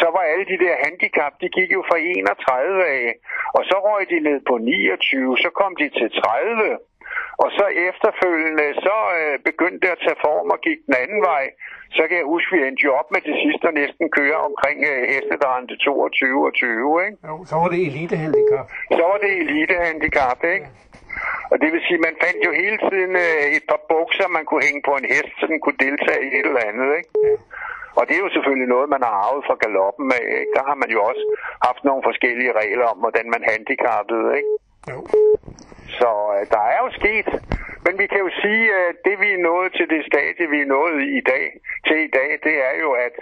Så 0.00 0.06
var 0.14 0.22
alle 0.32 0.46
de 0.52 0.58
der 0.64 0.74
handicap, 0.84 1.32
de 1.42 1.48
gik 1.58 1.70
jo 1.76 1.82
fra 1.88 1.98
31 1.98 2.84
af, 2.98 3.06
og 3.56 3.62
så 3.68 3.76
røg 3.86 4.02
de 4.12 4.18
ned 4.28 4.38
på 4.50 4.54
29, 4.58 5.38
så 5.44 5.50
kom 5.60 5.72
de 5.80 5.88
til 5.98 6.08
30. 6.10 6.78
Og 7.42 7.48
så 7.58 7.66
efterfølgende, 7.88 8.66
så 8.86 8.96
øh, 9.18 9.34
begyndte 9.48 9.80
det 9.84 9.90
at 9.96 10.02
tage 10.04 10.22
form 10.26 10.48
og 10.54 10.58
gik 10.66 10.78
den 10.86 10.94
anden 11.02 11.22
vej. 11.30 11.44
Så 11.96 12.02
kan 12.08 12.16
jeg 12.20 12.26
huske, 12.34 12.48
vi 12.54 12.58
endte 12.68 12.82
jo 12.88 12.92
op 13.00 13.08
med 13.14 13.20
det 13.28 13.36
sidste 13.42 13.64
og 13.70 13.74
næsten 13.82 14.06
køre 14.18 14.38
omkring 14.48 14.78
øh, 14.90 15.02
heste, 15.10 15.34
der 15.42 15.48
rendte 15.56 15.76
22 15.76 16.46
og 16.48 16.52
20, 16.54 17.04
ikke? 17.06 17.16
jo, 17.28 17.34
så 17.50 17.54
var 17.60 17.68
det 17.74 17.80
elitehandicap. 17.90 18.66
så 18.98 19.02
var 19.10 19.18
det 19.24 19.32
elitehandicap, 19.44 20.40
ikke? 20.54 20.66
Og 21.52 21.56
det 21.62 21.68
vil 21.72 21.82
sige, 21.86 22.06
man 22.08 22.16
fandt 22.24 22.40
jo 22.48 22.52
hele 22.62 22.78
tiden 22.88 23.12
øh, 23.26 23.44
et 23.56 23.64
par 23.70 23.80
bukser, 23.92 24.28
man 24.36 24.44
kunne 24.46 24.66
hænge 24.68 24.82
på 24.88 24.92
en 25.00 25.06
hest, 25.12 25.32
så 25.40 25.44
den 25.52 25.58
kunne 25.60 25.80
deltage 25.86 26.22
i 26.28 26.30
et 26.38 26.46
eller 26.50 26.68
andet, 26.70 26.88
ikke? 27.00 27.10
Og 27.98 28.02
det 28.06 28.14
er 28.14 28.22
jo 28.26 28.34
selvfølgelig 28.36 28.68
noget, 28.74 28.88
man 28.94 29.02
har 29.06 29.14
arvet 29.24 29.42
fra 29.48 29.56
galoppen 29.64 30.08
af, 30.20 30.26
ikke? 30.40 30.52
Der 30.58 30.64
har 30.68 30.76
man 30.82 30.90
jo 30.96 31.00
også 31.10 31.24
haft 31.66 31.82
nogle 31.88 32.02
forskellige 32.08 32.52
regler 32.60 32.86
om, 32.92 32.98
hvordan 33.04 33.26
man 33.34 33.42
handicappede, 33.50 34.26
ikke? 34.38 34.52
Jo. 34.90 34.98
Så 36.00 36.10
øh, 36.36 36.42
der 36.54 36.62
er 36.74 36.78
jo 36.84 36.90
sket. 37.00 37.28
Men 37.84 37.94
vi 38.00 38.06
kan 38.12 38.20
jo 38.26 38.30
sige, 38.42 38.66
at 38.88 38.96
det 39.06 39.16
vi 39.22 39.28
er 39.36 39.42
nået 39.50 39.70
til 39.78 39.86
det 39.94 40.02
stadie, 40.10 40.50
vi 40.54 40.58
er 40.60 40.70
nået 40.76 40.98
i 41.18 41.22
dag, 41.32 41.46
til 41.86 41.98
i 42.08 42.10
dag, 42.18 42.30
det 42.46 42.56
er 42.68 42.74
jo, 42.84 42.90
at 43.06 43.16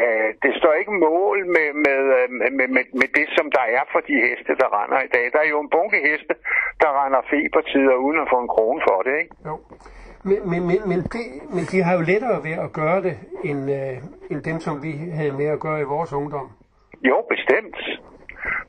øh, 0.00 0.28
det 0.42 0.52
står 0.58 0.72
ikke 0.80 0.94
mål 1.08 1.36
med, 1.56 1.68
med, 1.84 2.00
øh, 2.18 2.26
med, 2.58 2.68
med, 2.76 2.84
med 3.00 3.08
det, 3.18 3.26
som 3.36 3.46
der 3.56 3.64
er 3.78 3.84
for 3.92 4.00
de 4.08 4.16
heste, 4.26 4.52
der 4.60 4.68
render 4.78 5.00
i 5.06 5.10
dag. 5.16 5.24
Der 5.32 5.40
er 5.44 5.48
jo 5.54 5.60
en 5.60 5.70
bunke 5.76 5.98
heste, 6.08 6.34
der 6.82 6.90
render 7.00 7.20
febertider 7.32 7.94
uden 8.06 8.18
at 8.22 8.28
få 8.32 8.38
en 8.44 8.52
krone 8.54 8.80
for 8.88 8.98
det, 9.06 9.14
ikke? 9.22 9.34
Jo. 9.48 9.54
Men, 10.28 10.38
men, 10.50 10.60
men, 10.70 10.78
men, 10.90 11.00
det, 11.14 11.24
men 11.56 11.64
de 11.72 11.82
har 11.86 11.94
jo 11.98 12.02
lettere 12.12 12.38
ved 12.48 12.56
at 12.66 12.72
gøre 12.72 13.00
det, 13.02 13.16
end, 13.44 13.60
øh, 13.78 13.96
end 14.30 14.40
dem, 14.50 14.58
som 14.66 14.82
vi 14.82 14.92
havde 15.18 15.32
med 15.32 15.46
at 15.46 15.60
gøre 15.60 15.80
i 15.80 15.90
vores 15.94 16.12
ungdom. 16.12 16.48
Jo, 17.08 17.16
bestemt. 17.34 17.76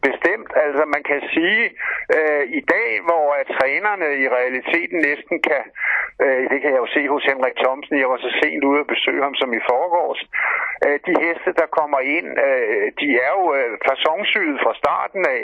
Bestemt. 0.07 0.49
Altså 0.65 0.83
man 0.95 1.03
kan 1.09 1.21
sige, 1.35 1.63
øh, 2.15 2.43
i 2.59 2.61
dag, 2.73 2.89
hvor 3.07 3.25
at 3.39 3.47
trænerne 3.57 4.09
i 4.23 4.25
realiteten 4.37 4.97
næsten 5.09 5.35
kan, 5.49 5.63
øh, 6.23 6.43
det 6.51 6.57
kan 6.61 6.71
jeg 6.73 6.81
jo 6.85 6.89
se 6.95 7.01
hos 7.13 7.23
Henrik 7.31 7.55
Thomsen, 7.63 7.99
jeg 8.03 8.09
var 8.13 8.19
så 8.25 8.31
sent 8.41 8.63
ude 8.69 8.79
at 8.83 8.91
besøge 8.93 9.23
ham 9.27 9.35
som 9.35 9.53
i 9.59 9.61
forgårs, 9.71 10.21
øh, 10.85 10.97
de 11.07 11.13
heste, 11.23 11.49
der 11.61 11.67
kommer 11.79 11.99
ind, 12.17 12.29
øh, 12.47 12.85
de 12.99 13.07
er 13.25 13.31
jo 13.37 13.45
øh, 13.57 13.71
fasonsyet 13.87 14.57
fra 14.63 14.73
starten 14.81 15.21
af, 15.37 15.43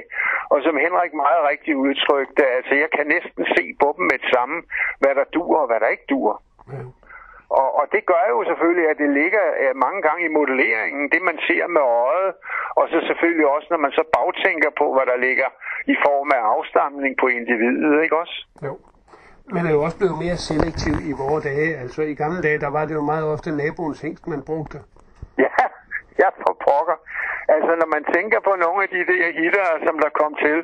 og 0.54 0.58
som 0.66 0.76
Henrik 0.86 1.14
meget 1.14 1.42
rigtigt 1.52 1.78
udtrykte, 1.86 2.44
altså 2.58 2.74
jeg 2.84 2.90
kan 2.98 3.08
næsten 3.16 3.44
se 3.56 3.64
på 3.82 3.88
dem 3.98 4.04
med 4.12 4.18
det 4.24 4.30
samme, 4.36 4.58
hvad 5.02 5.14
der 5.20 5.26
dur 5.36 5.58
og 5.62 5.68
hvad 5.68 5.80
der 5.80 5.88
ikke 5.96 6.10
dur. 6.10 6.32
Ja. 6.74 6.84
Og, 7.50 7.68
og 7.80 7.86
det 7.94 8.02
gør 8.12 8.24
jo 8.34 8.40
selvfølgelig, 8.50 8.90
at 8.90 8.98
det 9.04 9.10
ligger 9.22 9.46
øh, 9.62 9.76
mange 9.86 10.02
gange 10.08 10.22
i 10.26 10.36
modelleringen, 10.38 11.04
det 11.14 11.22
man 11.30 11.38
ser 11.48 11.66
med 11.68 11.82
øjet, 11.82 12.32
og 12.80 12.86
så 12.92 12.98
selvfølgelig 13.10 13.48
også, 13.56 13.68
når 13.74 13.82
man 13.86 13.92
så 13.92 14.04
bagtænker 14.18 14.72
på, 14.82 14.86
hvad 14.96 15.06
der 15.12 15.18
ligger 15.28 15.50
i 15.94 15.96
form 16.06 16.30
af 16.38 16.42
afstamning 16.56 17.14
på 17.22 17.28
individet, 17.28 18.04
ikke 18.04 18.18
også? 18.24 18.38
Jo. 18.68 18.74
Man 19.56 19.66
er 19.66 19.74
jo 19.78 19.82
også 19.88 19.98
blevet 20.02 20.18
mere 20.26 20.38
selektiv 20.50 20.96
i 21.12 21.14
vores 21.22 21.44
dage. 21.44 21.70
Altså 21.84 22.02
i 22.02 22.16
gamle 22.24 22.42
dage, 22.48 22.60
der 22.66 22.72
var 22.78 22.86
det 22.86 22.94
jo 23.00 23.04
meget 23.14 23.26
ofte 23.34 23.50
naboens 23.62 24.02
hængst, 24.02 24.28
man 24.28 24.42
brugte. 24.50 24.78
Ja, 25.44 25.54
ja 26.22 26.30
for 26.42 26.54
pokker. 26.66 26.98
Altså 27.56 27.72
når 27.82 27.90
man 27.96 28.04
tænker 28.16 28.40
på 28.48 28.54
nogle 28.66 28.80
af 28.86 28.90
de 28.96 29.02
der 29.12 29.26
hitter, 29.40 29.68
som 29.86 29.96
der 30.04 30.10
kom 30.22 30.32
til, 30.46 30.58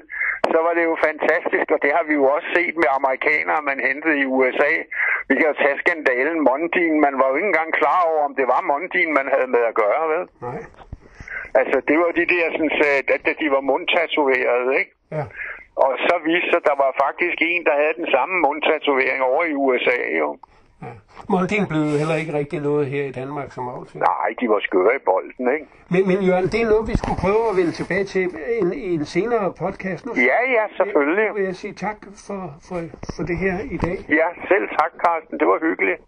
så 0.51 0.57
var 0.65 0.73
det 0.77 0.83
jo 0.89 0.95
fantastisk, 1.07 1.67
og 1.75 1.79
det 1.83 1.91
har 1.97 2.03
vi 2.09 2.13
jo 2.19 2.25
også 2.35 2.47
set 2.57 2.75
med 2.81 2.89
amerikanere, 2.99 3.67
man 3.71 3.79
hentede 3.87 4.15
i 4.23 4.25
USA. 4.37 4.73
Vi 5.33 5.37
kan 5.39 5.51
jo 5.51 5.57
tage 5.63 5.81
skandalen 5.83 6.39
Mondin. 6.49 6.93
Man 7.05 7.15
var 7.19 7.27
jo 7.29 7.35
ikke 7.35 7.51
engang 7.53 7.71
klar 7.81 7.99
over, 8.11 8.21
om 8.29 8.35
det 8.39 8.47
var 8.53 8.61
Mondin, 8.71 9.09
man 9.19 9.27
havde 9.33 9.49
med 9.55 9.63
at 9.69 9.75
gøre, 9.83 10.03
vel? 10.13 10.23
Nej. 10.47 10.61
Altså, 11.59 11.77
det 11.87 11.97
var 12.01 12.09
de 12.19 12.25
der, 12.33 12.45
sådan, 12.55 12.71
at 13.29 13.35
de 13.41 13.47
var 13.55 13.61
mundtatoverede, 13.71 14.69
ikke? 14.81 14.91
Ja. 15.17 15.23
Og 15.85 15.91
så 16.07 16.15
viste 16.29 16.49
sig, 16.49 16.59
at 16.61 16.69
der 16.69 16.77
var 16.83 16.91
faktisk 17.05 17.37
en, 17.49 17.61
der 17.69 17.75
havde 17.81 17.95
den 18.01 18.09
samme 18.15 18.35
mundtatovering 18.45 19.21
over 19.29 19.43
i 19.51 19.53
USA, 19.65 19.99
jo. 20.21 20.29
Ja. 20.85 20.93
Mondin 21.29 21.63
blev 21.71 21.83
heller 22.01 22.15
ikke 22.21 22.33
rigtig 22.33 22.59
noget 22.69 22.87
her 22.87 23.03
i 23.05 23.11
Danmark 23.11 23.51
som 23.51 23.67
aftale. 23.67 23.99
Nej, 24.11 24.29
de 24.39 24.45
var 24.49 24.59
skøre 24.69 24.91
i 24.95 25.01
bolden, 25.09 25.45
ikke? 25.55 25.65
Men, 25.93 26.01
men 26.09 26.17
Jørgen, 26.29 26.47
det 26.53 26.59
er 26.61 26.69
noget, 26.73 26.87
vi 26.91 26.95
skulle 27.01 27.19
prøve 27.25 27.43
at 27.51 27.55
vende 27.59 27.71
tilbage 27.71 28.03
til 28.13 28.23
en, 28.61 28.73
i 28.73 28.93
en 28.99 29.05
senere 29.05 29.53
podcast. 29.63 30.05
Nu 30.05 30.11
Ja, 30.31 30.39
ja, 30.57 30.63
selvfølgelig. 30.79 31.27
vil 31.35 31.43
jeg 31.43 31.55
sige 31.55 31.73
tak 31.73 31.97
for, 32.27 32.41
for, 32.67 32.77
for 33.15 33.23
det 33.29 33.37
her 33.37 33.55
i 33.75 33.77
dag. 33.77 33.97
Ja, 34.19 34.27
selv 34.51 34.65
tak, 34.79 34.91
Carsten. 35.05 35.39
Det 35.39 35.47
var 35.47 35.59
hyggeligt. 35.67 35.99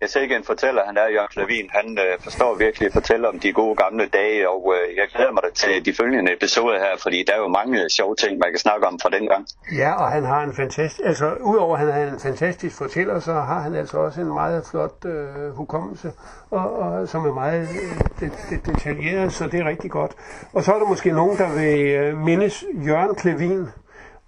Jeg 0.00 0.08
ser 0.10 0.20
ikke 0.20 0.36
en 0.36 0.44
fortæller, 0.44 0.82
han 0.86 0.96
er 0.96 1.08
Jørgen 1.14 1.28
Klavin. 1.30 1.70
Han 1.70 1.98
øh, 1.98 2.20
forstår 2.20 2.54
virkelig 2.54 2.86
at 2.86 2.92
fortælle 2.92 3.28
om 3.28 3.38
de 3.38 3.52
gode 3.52 3.76
gamle 3.76 4.06
dage, 4.06 4.48
og 4.48 4.74
øh, 4.74 4.96
jeg 4.96 5.06
glæder 5.14 5.32
mig 5.32 5.42
da 5.42 5.50
til 5.54 5.84
de 5.84 5.92
følgende 5.94 6.32
episoder 6.32 6.78
her, 6.78 6.96
fordi 7.02 7.24
der 7.26 7.32
er 7.32 7.38
jo 7.38 7.48
mange 7.48 7.90
sjove 7.90 8.14
ting, 8.16 8.38
man 8.38 8.50
kan 8.52 8.58
snakke 8.58 8.86
om 8.86 8.98
fra 9.02 9.10
den 9.10 9.28
gang. 9.28 9.46
Ja, 9.76 9.92
og 10.02 10.10
han 10.10 10.24
har 10.24 10.42
en 10.42 10.54
fantastisk, 10.54 11.00
altså 11.04 11.34
udover 11.40 11.76
at 11.76 11.92
han 11.92 12.08
er 12.08 12.12
en 12.12 12.20
fantastisk 12.20 12.76
fortæller, 12.76 13.20
så 13.20 13.32
har 13.32 13.60
han 13.60 13.74
altså 13.74 13.96
også 13.98 14.20
en 14.20 14.32
meget 14.42 14.66
flot 14.70 15.04
øh, 15.04 15.50
hukommelse, 15.56 16.12
og, 16.50 16.78
og, 16.78 17.08
som 17.08 17.26
er 17.26 17.34
meget 17.34 17.62
øh, 17.62 18.00
det, 18.20 18.32
det, 18.50 18.66
detaljeret, 18.66 19.32
så 19.32 19.46
det 19.46 19.60
er 19.60 19.64
rigtig 19.64 19.90
godt. 19.90 20.12
Og 20.52 20.62
så 20.62 20.74
er 20.74 20.78
der 20.78 20.86
måske 20.86 21.10
nogen, 21.12 21.38
der 21.38 21.48
vil 21.58 21.80
øh, 21.86 22.18
mindes 22.18 22.64
Jørgen 22.86 23.14
Klevin 23.14 23.68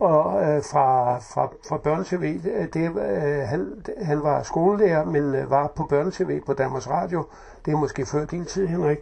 og 0.01 0.43
øh, 0.43 0.63
fra, 0.63 1.19
fra, 1.19 1.49
fra 1.69 1.77
børnetv. 1.77 2.43
Det, 2.73 2.97
øh, 2.97 3.49
han, 3.49 3.85
han 4.03 4.23
var 4.23 4.43
skolelærer, 4.43 5.05
men 5.05 5.35
øh, 5.35 5.51
var 5.51 5.73
på 5.77 5.87
børnetv 5.91 6.41
på 6.47 6.53
Danmarks 6.53 6.89
Radio. 6.91 7.27
Det 7.65 7.73
er 7.73 7.77
måske 7.77 8.07
før 8.07 8.25
din 8.25 8.45
tid, 8.45 8.67
Henrik. 8.67 8.99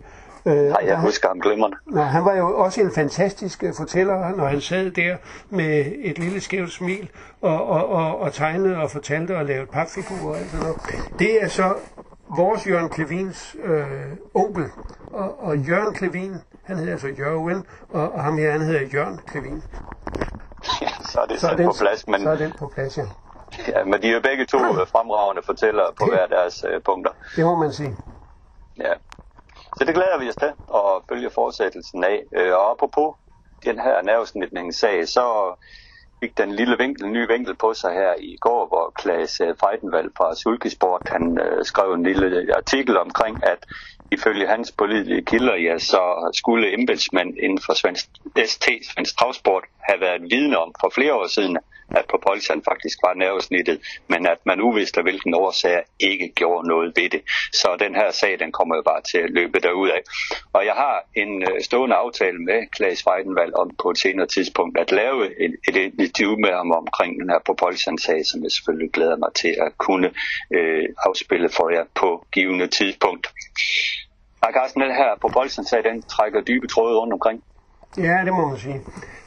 Øh, 0.47 0.55
Nej, 0.55 0.83
jeg 0.87 1.01
husker 1.01 1.29
ham 1.29 1.41
glimrende. 1.41 1.77
Nå, 1.87 2.01
han 2.01 2.25
var 2.25 2.35
jo 2.35 2.59
også 2.59 2.81
en 2.81 2.91
fantastisk 2.95 3.63
øh, 3.65 3.73
fortæller, 3.75 4.37
når 4.37 4.47
han 4.47 4.61
sad 4.61 4.91
der 4.91 5.17
med 5.51 5.85
et 5.97 6.19
lille 6.19 6.41
skævt 6.41 6.73
smil 6.73 7.11
og, 7.41 7.67
og, 7.67 7.89
og, 7.89 8.19
og 8.19 8.33
tegnede 8.33 8.77
og 8.77 8.91
fortalte 8.91 9.37
og 9.37 9.45
lavede 9.45 9.67
papfigurer 9.67 10.31
og 10.31 10.47
sådan 10.51 10.61
noget. 10.61 10.77
Det 11.19 11.43
er 11.43 11.49
så 11.49 11.75
vores 12.37 12.67
Jørgen 12.67 12.89
Klevins 12.89 13.57
øh, 13.65 13.85
onkel. 14.35 14.65
Og, 15.07 15.45
og 15.45 15.59
Jørgen 15.59 15.95
Klevin, 15.95 16.35
han 16.63 16.77
hedder 16.77 16.93
altså 16.93 17.09
Jørgen, 17.19 17.65
og, 17.91 18.13
og 18.13 18.25
ham 18.25 18.39
her, 18.39 18.53
han 18.53 18.61
hedder 18.61 18.81
Jørgen 18.95 19.21
Klevin. 19.27 19.63
Så 21.13 21.21
er 21.21 21.27
det 21.27 21.41
Så 21.41 21.49
er 21.49 21.57
den, 21.57 21.67
på 21.67 21.75
plads, 21.81 22.07
men, 22.07 22.21
så 22.21 22.31
er 22.31 22.37
den 22.37 22.53
på 22.59 22.71
plads, 22.75 22.99
ja. 22.99 23.07
ja, 23.69 23.85
men 23.85 24.03
de 24.03 24.09
er 24.09 24.13
jo 24.13 24.21
begge 24.21 24.47
to 24.47 24.59
fremragende 24.59 25.43
fortællere 25.43 25.93
på 25.99 26.05
hver 26.07 26.27
deres 26.27 26.65
øh, 26.69 26.83
punkter. 26.83 27.13
Det 27.37 27.45
må 27.45 27.55
man 27.57 27.73
sige. 27.73 27.97
Ja. 28.79 28.93
Så 29.79 29.85
det 29.85 29.95
glæder 29.95 30.19
vi 30.19 30.29
os 30.29 30.37
til 30.37 30.53
at 30.75 31.03
følge 31.09 31.31
fortsættelsen 31.31 32.05
af. 32.05 32.23
Øh, 32.37 32.53
Og 32.53 32.71
apropos 32.71 33.15
den 33.65 33.79
her 33.79 34.03
nervesnitningssag, 34.03 35.09
så 35.09 35.55
fik 36.23 36.39
den 36.39 36.53
lille 36.53 36.77
vinkel, 36.79 37.09
ny 37.09 37.27
vinkel 37.33 37.57
på 37.57 37.75
sig 37.75 37.93
her 37.93 38.15
i 38.19 38.37
går, 38.41 38.67
hvor 38.67 38.93
Klaas 39.01 39.41
øh, 39.41 39.55
Feidenvald 39.61 40.11
fra 40.17 40.35
Sulkesport, 40.35 41.03
han 41.07 41.39
øh, 41.39 41.65
skrev 41.65 41.93
en 41.93 42.03
lille 42.03 42.57
artikel 42.57 42.97
omkring, 42.97 43.47
at 43.47 43.59
ifølge 44.13 44.47
hans 44.47 44.73
pålidelige 44.73 45.25
kilder, 45.25 45.55
ja, 45.55 45.79
så 45.79 46.31
skulle 46.35 46.75
embedsmænd 46.75 47.39
inden 47.39 47.61
for 47.67 47.75
svensk, 47.75 48.07
ST, 48.47 48.69
Svensk 48.95 49.19
Travsport, 49.19 49.65
have 49.81 50.01
været 50.01 50.23
vidne 50.31 50.59
om 50.59 50.75
for 50.81 50.93
flere 50.95 51.15
år 51.15 51.27
siden, 51.27 51.59
at 51.91 52.05
Propulsion 52.11 52.63
faktisk 52.65 52.99
var 53.03 53.15
nervesnittet, 53.15 53.81
men 54.09 54.27
at 54.27 54.39
man 54.47 54.61
uvidste 54.61 55.01
af 55.01 55.05
hvilken 55.05 55.35
årsag 55.35 55.83
ikke 56.01 56.33
gjorde 56.35 56.69
noget 56.69 56.93
ved 56.97 57.09
det. 57.11 57.23
Så 57.53 57.77
den 57.79 57.95
her 57.95 58.11
sag, 58.11 58.39
den 58.39 58.53
kommer 58.53 58.77
jo 58.77 58.83
bare 58.83 59.03
til 59.11 59.19
at 59.19 59.31
løbe 59.31 59.61
derud 59.61 59.89
af. 59.89 60.01
Og 60.53 60.67
jeg 60.67 60.75
har 60.75 61.05
en 61.15 61.43
øh, 61.43 61.63
stående 61.63 61.97
aftale 61.97 62.39
med 62.39 62.67
Klaas 62.77 63.07
Weidenvald 63.07 63.55
om 63.55 63.71
på 63.83 63.91
et 63.91 63.99
senere 63.99 64.27
tidspunkt 64.27 64.79
at 64.79 64.93
lave 64.93 65.45
et, 65.45 65.55
et 65.69 65.77
interview 65.77 66.37
med 66.37 66.53
ham 66.53 66.71
omkring 66.71 67.21
den 67.21 67.31
her 67.31 67.39
Propulsion-sag, 67.47 68.27
som 68.27 68.43
jeg 68.43 68.51
selvfølgelig 68.53 68.91
glæder 68.93 69.17
mig 69.17 69.33
til 69.35 69.55
at 69.67 69.79
kunne 69.79 70.11
øh, 70.57 70.85
afspille 71.07 71.49
for 71.49 71.71
jer 71.71 71.85
på 71.95 72.27
givende 72.33 72.67
tidspunkt. 72.67 73.27
Ah, 74.43 74.49
Og 74.49 74.53
Carsten, 74.55 74.81
den 74.83 74.95
her 74.95 75.11
Propulsion-sag, 75.21 75.85
den 75.85 76.03
trækker 76.03 76.41
dybe 76.41 76.67
tråde 76.67 76.99
rundt 76.99 77.13
omkring. 77.13 77.43
Ja, 77.99 78.23
det 78.25 78.33
må 78.33 78.49
man 78.49 78.59
sige. 78.59 78.83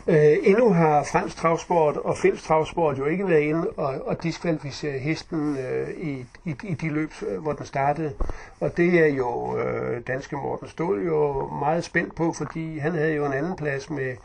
Øh, 0.08 0.38
endnu 0.44 0.74
har 0.74 1.04
fransk 1.04 1.36
travsport 1.38 1.98
og 1.98 2.18
finsk 2.18 2.44
travsport 2.44 2.98
jo 2.98 3.06
ikke 3.06 3.28
været 3.28 3.42
inde 3.42 3.70
og, 3.78 4.08
og 4.08 4.24
diskvalificere 4.24 5.00
hesten 5.00 5.58
øh, 5.58 5.90
i, 5.90 6.26
i, 6.46 6.56
i 6.64 6.74
de 6.74 6.90
løb, 6.90 7.12
øh, 7.28 7.42
hvor 7.42 7.54
den 7.54 7.66
startede. 7.66 8.14
Og 8.60 8.78
det 8.78 9.00
er 9.00 9.08
jo 9.08 9.58
øh, 9.58 10.02
danske 10.08 10.36
Morten 10.36 10.68
Stål 10.68 11.06
jo 11.06 11.48
meget 11.48 11.84
spændt 11.84 12.16
på, 12.16 12.34
fordi 12.34 12.78
han 12.78 12.92
havde 12.92 13.14
jo 13.14 13.26
en 13.26 13.34
anden 13.34 13.56
plads 13.56 13.90
med, 13.90 14.16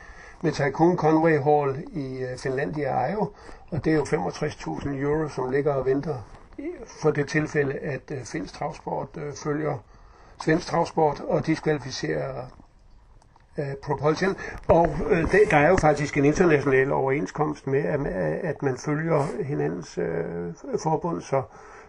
med 0.42 0.52
Tycoon 0.52 0.96
Conway 0.96 1.38
Hall 1.38 1.84
i 1.92 2.18
øh, 2.18 2.38
Finlandia 2.38 2.88
Ejo, 2.88 3.30
og 3.70 3.84
det 3.84 3.92
er 3.92 3.96
jo 3.96 4.02
65.000 4.02 4.88
euro, 4.88 5.28
som 5.28 5.50
ligger 5.50 5.74
og 5.74 5.86
venter 5.86 6.16
for 7.02 7.10
det 7.10 7.28
tilfælde, 7.28 7.72
at 7.72 8.10
øh, 8.10 8.24
finsk 8.24 8.54
travsport 8.54 9.08
øh, 9.16 9.32
følger 9.44 9.78
svensk 10.44 10.66
travsport 10.66 11.20
og 11.20 11.46
diskvalificerer 11.46 12.44
Øh, 13.58 13.74
Propulsion. 13.82 14.36
Og 14.68 14.88
øh, 15.10 15.32
det, 15.32 15.40
der 15.50 15.56
er 15.56 15.68
jo 15.68 15.76
faktisk 15.76 16.16
en 16.16 16.24
international 16.24 16.92
overenskomst 16.92 17.66
med, 17.66 17.84
at, 17.84 18.06
at 18.44 18.62
man 18.62 18.76
følger 18.76 19.42
hinandens 19.44 19.98
øh, 19.98 20.54
forbund, 20.82 21.20
så, 21.20 21.42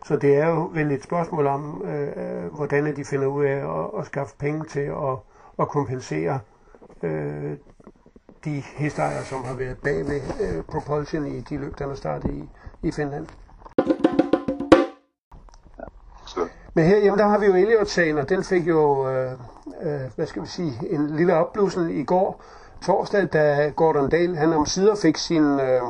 så 0.06 0.16
det 0.16 0.36
er 0.36 0.48
jo 0.48 0.70
vel 0.74 0.92
et 0.92 1.04
spørgsmål 1.04 1.48
om, 1.48 1.84
øh, 1.86 2.08
øh 2.18 2.56
hvordan 2.56 2.96
de 2.96 3.06
finder 3.06 3.28
ud 3.28 3.46
af 3.46 3.80
at, 3.80 4.00
at 4.00 4.06
skaffe 4.06 4.36
penge 4.40 4.66
til 4.66 4.80
at, 4.80 5.18
at 5.60 5.68
kompensere 5.68 6.40
øh, 7.04 7.58
de 8.46 8.64
hestejere, 8.76 9.24
som 9.24 9.44
har 9.44 9.54
været 9.54 9.78
bag 9.78 9.98
ved 9.98 10.22
øh, 10.42 10.64
Propulsion 10.64 11.26
i 11.28 11.40
de 11.40 11.58
løb, 11.58 11.80
der 11.80 11.88
er 11.88 11.96
startet 11.96 12.32
i, 12.32 12.50
i 12.88 12.92
Finland. 12.92 13.28
Men 16.78 16.86
herhjemme, 16.86 17.18
der 17.18 17.28
har 17.28 17.38
vi 17.38 17.46
jo 17.46 17.56
Elliot-sagen, 17.56 18.18
og 18.18 18.30
den 18.30 18.44
fik 18.44 18.68
jo, 18.68 19.10
øh, 19.10 19.32
øh, 19.82 20.02
hvad 20.16 20.26
skal 20.26 20.42
vi 20.42 20.48
sige, 20.48 20.74
en 20.90 21.16
lille 21.16 21.36
opblussen 21.36 21.90
i 21.90 22.04
går, 22.04 22.42
torsdag, 22.82 23.28
da 23.34 23.72
Gordon 23.76 24.10
Dale, 24.10 24.38
han 24.38 24.54
om 24.54 24.66
sider 24.66 24.96
fik 24.96 25.18
sin, 25.18 25.60
øh, 25.60 25.82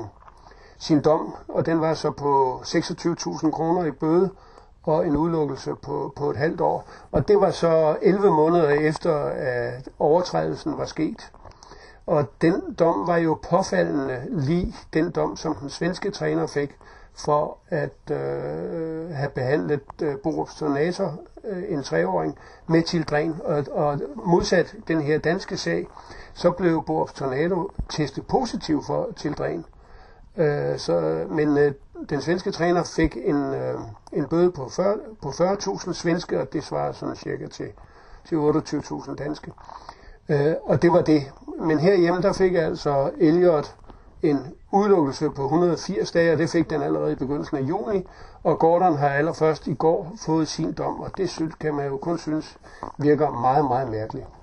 sin 0.77 1.01
dom, 1.01 1.35
og 1.47 1.65
den 1.65 1.81
var 1.81 1.93
så 1.93 2.11
på 2.11 2.61
26.000 2.65 3.51
kroner 3.51 3.85
i 3.85 3.91
bøde 3.91 4.29
og 4.83 5.07
en 5.07 5.17
udelukkelse 5.17 5.75
på, 5.81 6.13
på 6.15 6.29
et 6.29 6.37
halvt 6.37 6.61
år. 6.61 6.87
Og 7.11 7.27
det 7.27 7.41
var 7.41 7.51
så 7.51 7.97
11 8.01 8.31
måneder 8.31 8.69
efter, 8.69 9.15
at 9.25 9.89
overtrædelsen 9.99 10.77
var 10.77 10.85
sket. 10.85 11.31
Og 12.05 12.25
den 12.41 12.75
dom 12.79 13.07
var 13.07 13.17
jo 13.17 13.37
påfaldende 13.49 14.21
lige 14.29 14.75
den 14.93 15.11
dom, 15.11 15.35
som 15.35 15.55
den 15.55 15.69
svenske 15.69 16.11
træner 16.11 16.47
fik 16.47 16.77
for 17.17 17.57
at 17.69 18.11
øh, 18.11 19.09
have 19.09 19.29
behandlet 19.29 19.81
øh, 20.01 20.15
Borup 20.23 20.49
Sonator, 20.49 21.19
øh, 21.43 21.63
en 21.69 21.83
treåring, 21.83 22.37
med 22.67 22.83
tildren. 22.83 23.35
Og, 23.43 23.65
og 23.71 24.01
modsat 24.15 24.75
den 24.87 25.01
her 25.01 25.17
danske 25.17 25.57
sag, 25.57 25.87
så 26.33 26.51
blev 26.51 26.83
Borup 26.85 27.13
Tornado 27.13 27.71
testet 27.89 28.27
positiv 28.27 28.83
for 28.83 29.09
tildren. 29.15 29.65
Øh, 30.37 30.77
så, 30.77 31.25
men 31.29 31.57
øh, 31.57 31.73
den 32.09 32.21
svenske 32.21 32.51
træner 32.51 32.83
fik 32.83 33.17
en, 33.17 33.53
øh, 33.53 33.79
en 34.13 34.27
bøde 34.27 34.51
på 34.51 34.69
40 34.69 34.97
på 35.21 35.29
40.000 35.29 35.93
svenske, 35.93 36.41
og 36.41 36.53
det 36.53 36.63
svarer 36.63 36.91
sådan 36.91 37.15
cirka 37.15 37.47
til, 37.47 37.67
til 38.25 38.35
28.000 38.35 39.15
danske. 39.15 39.51
Øh, 40.29 40.53
og 40.63 40.81
det 40.81 40.91
var 40.91 41.01
det. 41.01 41.31
Men 41.59 41.79
herhjemme, 41.79 42.21
der 42.21 42.33
fik 42.33 42.55
altså 42.55 43.11
Elliot 43.17 43.75
en 44.21 44.53
udelukkelse 44.75 45.29
på 45.29 45.43
180 45.43 46.11
dage, 46.11 46.31
og 46.33 46.37
det 46.37 46.49
fik 46.49 46.69
den 46.69 46.81
allerede 46.81 47.11
i 47.11 47.15
begyndelsen 47.15 47.57
af 47.57 47.61
juni. 47.61 48.07
Og 48.43 48.59
Gordon 48.59 48.97
har 48.97 49.09
allerførst 49.09 49.67
i 49.67 49.73
går 49.73 50.11
fået 50.25 50.47
sin 50.47 50.73
dom, 50.73 50.99
og 50.99 51.17
det 51.17 51.29
synes, 51.29 51.55
kan 51.55 51.73
man 51.73 51.87
jo 51.87 51.97
kun 51.97 52.17
synes 52.17 52.57
virker 52.97 53.29
meget, 53.29 53.65
meget 53.65 53.91
mærkeligt. 53.91 54.34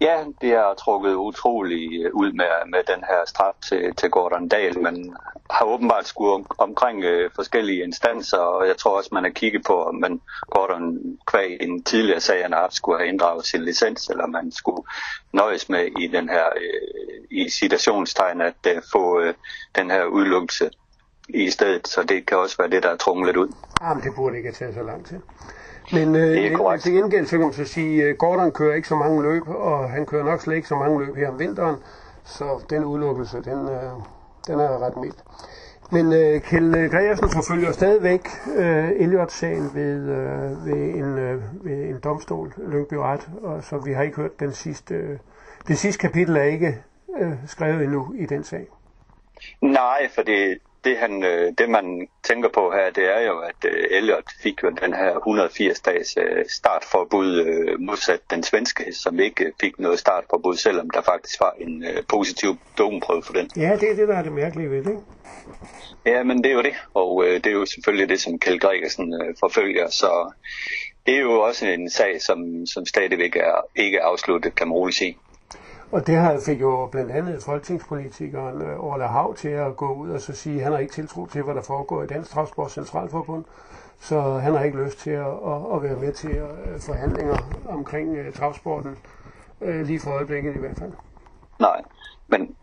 Ja, 0.00 0.24
det 0.40 0.50
har 0.50 0.74
trukket 0.74 1.14
utrolig 1.14 2.04
øh, 2.04 2.10
ud 2.14 2.32
med, 2.32 2.70
med 2.70 2.82
den 2.94 3.04
her 3.04 3.20
straf 3.26 3.54
til, 3.68 3.94
til 3.94 4.10
Gordon 4.10 4.48
Dahl, 4.48 4.82
men 4.82 5.16
har 5.50 5.64
åbenbart 5.64 6.06
skulle 6.06 6.32
om, 6.32 6.46
omkring 6.58 7.04
øh, 7.04 7.30
forskellige 7.34 7.84
instanser, 7.84 8.38
og 8.38 8.68
jeg 8.68 8.76
tror 8.76 8.96
også, 8.96 9.10
man 9.12 9.24
har 9.24 9.30
kigget 9.30 9.64
på, 9.66 9.82
om 9.82 9.94
man 9.94 10.20
Gordon 10.50 10.98
kvæg 11.26 11.56
en 11.60 11.84
tidligere 11.84 12.20
sag, 12.20 12.42
han 12.42 12.52
har 12.52 12.60
haft, 12.60 12.74
skulle 12.74 12.98
have 12.98 13.08
inddraget 13.08 13.46
sin 13.46 13.62
licens, 13.64 14.08
eller 14.08 14.26
man 14.26 14.52
skulle 14.52 14.82
nøjes 15.32 15.68
med 15.68 15.84
i 16.00 16.06
den 16.06 16.28
her 16.28 16.46
øh, 16.46 17.38
i 17.38 17.50
citationstegn 17.50 18.40
at 18.40 18.66
øh, 18.66 18.82
få 18.92 19.20
øh, 19.20 19.34
den 19.76 19.90
her 19.90 20.04
udelukkelse 20.04 20.70
i 21.28 21.50
stedet, 21.50 21.88
så 21.88 22.02
det 22.02 22.26
kan 22.26 22.38
også 22.38 22.56
være 22.58 22.70
det, 22.70 22.82
der 22.82 22.90
er 22.90 22.96
trunget 22.96 23.26
lidt 23.26 23.36
ud. 23.36 23.48
Jamen, 23.82 24.02
det 24.04 24.12
burde 24.16 24.36
ikke 24.36 24.52
tage 24.52 24.74
så 24.74 24.82
lang 24.82 25.06
tid. 25.06 25.20
Men 25.92 26.16
øh, 26.16 26.22
Det 26.22 26.46
er 26.46 26.50
men 26.50 26.58
korrekt. 26.58 26.82
til 26.82 26.92
gengæld 26.92 27.26
så 27.26 27.30
kan 27.30 27.40
man 27.40 27.52
så 27.52 27.64
sige, 27.64 28.04
at 28.08 28.18
Gordon 28.18 28.52
kører 28.52 28.74
ikke 28.74 28.88
så 28.88 28.94
mange 28.96 29.22
løb, 29.22 29.48
og 29.48 29.90
han 29.90 30.06
kører 30.06 30.24
nok 30.24 30.40
slet 30.40 30.56
ikke 30.56 30.68
så 30.68 30.74
mange 30.76 31.04
løb 31.06 31.16
her 31.16 31.28
om 31.28 31.38
vinteren, 31.38 31.76
så 32.24 32.44
den 32.70 32.84
udelukkelse, 32.84 33.36
den, 33.42 33.68
øh, 33.68 33.90
den 34.46 34.60
er 34.60 34.86
ret 34.86 34.96
mild. 34.96 35.14
Men 35.90 36.12
øh, 36.12 36.40
Kjeld 36.40 36.90
Gregersen 36.90 37.28
forfølger 37.30 37.72
stadigvæk 37.72 38.28
øh, 38.56 38.90
Elliot-sagen 38.96 39.70
ved, 39.74 40.08
øh, 40.08 40.66
ved, 40.66 40.94
en, 40.94 41.18
øh, 41.18 41.42
ved 41.64 41.88
en 41.88 42.00
domstol, 42.04 42.52
Lyngby 42.56 42.94
Ret, 42.94 43.28
og 43.42 43.64
så 43.64 43.78
vi 43.78 43.92
har 43.92 44.02
ikke 44.02 44.16
hørt 44.16 44.40
den 44.40 44.52
sidste, 44.52 44.94
øh, 44.94 45.18
det 45.68 45.78
sidste 45.78 46.00
kapitel 46.00 46.36
er 46.36 46.42
ikke 46.42 46.76
øh, 47.20 47.32
skrevet 47.46 47.82
endnu 47.84 48.14
i 48.18 48.26
den 48.26 48.44
sag. 48.44 48.66
Nej, 49.62 50.08
for 50.14 50.22
det, 50.22 50.58
det, 50.86 50.96
han, 50.98 51.24
øh, 51.24 51.52
det 51.58 51.68
man 51.68 52.08
tænker 52.22 52.48
på 52.48 52.70
her, 52.70 52.90
det 52.90 53.04
er 53.16 53.20
jo, 53.26 53.38
at 53.38 53.60
øh, 53.64 53.84
Elliot 53.90 54.28
fik 54.42 54.62
jo 54.62 54.68
den 54.82 54.92
her 54.94 55.12
180-dages 55.12 56.16
øh, 56.16 56.44
startforbud 56.48 57.30
øh, 57.46 57.80
modsat 57.80 58.20
den 58.30 58.42
svenske, 58.42 58.92
som 58.92 59.20
ikke 59.20 59.44
øh, 59.44 59.52
fik 59.60 59.78
noget 59.78 59.98
startforbud, 59.98 60.56
selvom 60.56 60.90
der 60.90 61.02
faktisk 61.02 61.40
var 61.40 61.54
en 61.58 61.84
øh, 61.84 62.02
positiv 62.08 62.56
domprøve 62.78 63.22
for 63.22 63.32
den. 63.32 63.50
Ja, 63.56 63.76
det 63.80 63.90
er 63.90 63.96
det, 63.96 64.08
der 64.08 64.16
er 64.16 64.22
det 64.22 64.32
mærkelige 64.32 64.70
ved 64.70 64.84
det? 64.84 64.98
Ja, 66.06 66.22
men 66.22 66.36
det 66.44 66.50
er 66.50 66.54
jo 66.54 66.62
det, 66.62 66.74
og 66.94 67.24
øh, 67.26 67.34
det 67.34 67.46
er 67.46 67.56
jo 67.60 67.66
selvfølgelig 67.66 68.08
det, 68.08 68.20
som 68.20 68.38
Kjeld 68.38 68.60
Gregersen 68.60 69.14
øh, 69.22 69.34
forfølger, 69.40 69.90
så 69.90 70.32
det 71.06 71.14
er 71.14 71.20
jo 71.20 71.40
også 71.40 71.66
en 71.66 71.90
sag, 71.90 72.22
som, 72.22 72.66
som 72.66 72.86
stadigvæk 72.86 73.36
er 73.36 73.66
ikke 73.76 73.98
er 73.98 74.04
afsluttet, 74.04 74.54
kan 74.54 74.68
man 74.68 74.74
roligt 74.74 74.98
sige. 74.98 75.16
Og 75.92 76.06
det 76.06 76.14
har 76.14 76.40
fik 76.46 76.60
jo 76.60 76.88
blandt 76.92 77.10
andet 77.12 77.42
folketingspolitikeren 77.42 78.62
øh, 78.62 78.84
Orla 78.84 79.06
Hav 79.06 79.34
til 79.34 79.48
at 79.48 79.76
gå 79.76 79.94
ud 79.94 80.10
og 80.10 80.20
så 80.20 80.32
sige, 80.32 80.56
at 80.56 80.62
han 80.62 80.72
har 80.72 80.78
ikke 80.78 80.92
tiltro 80.92 81.26
til, 81.26 81.42
hvad 81.42 81.54
der 81.54 81.62
foregår 81.62 82.02
i 82.02 82.06
Dansk 82.06 82.30
Transport 82.30 82.72
Centralforbund, 82.72 83.44
så 84.00 84.20
han 84.20 84.54
har 84.54 84.64
ikke 84.64 84.84
lyst 84.84 84.98
til 84.98 85.10
at, 85.10 85.26
at, 85.26 85.74
at 85.74 85.82
være 85.82 85.96
med 85.96 86.12
til 86.12 86.30
øh, 86.30 86.80
forhandlinger 86.80 87.38
omkring 87.68 88.16
øh, 88.16 88.28
uh, 88.28 88.34
travsporten, 88.34 88.96
lige 89.60 90.00
for 90.00 90.10
øjeblikket 90.10 90.56
i 90.56 90.58
hvert 90.58 90.78
fald. 90.78 90.92
Nej, 91.60 91.82
men 92.28 92.56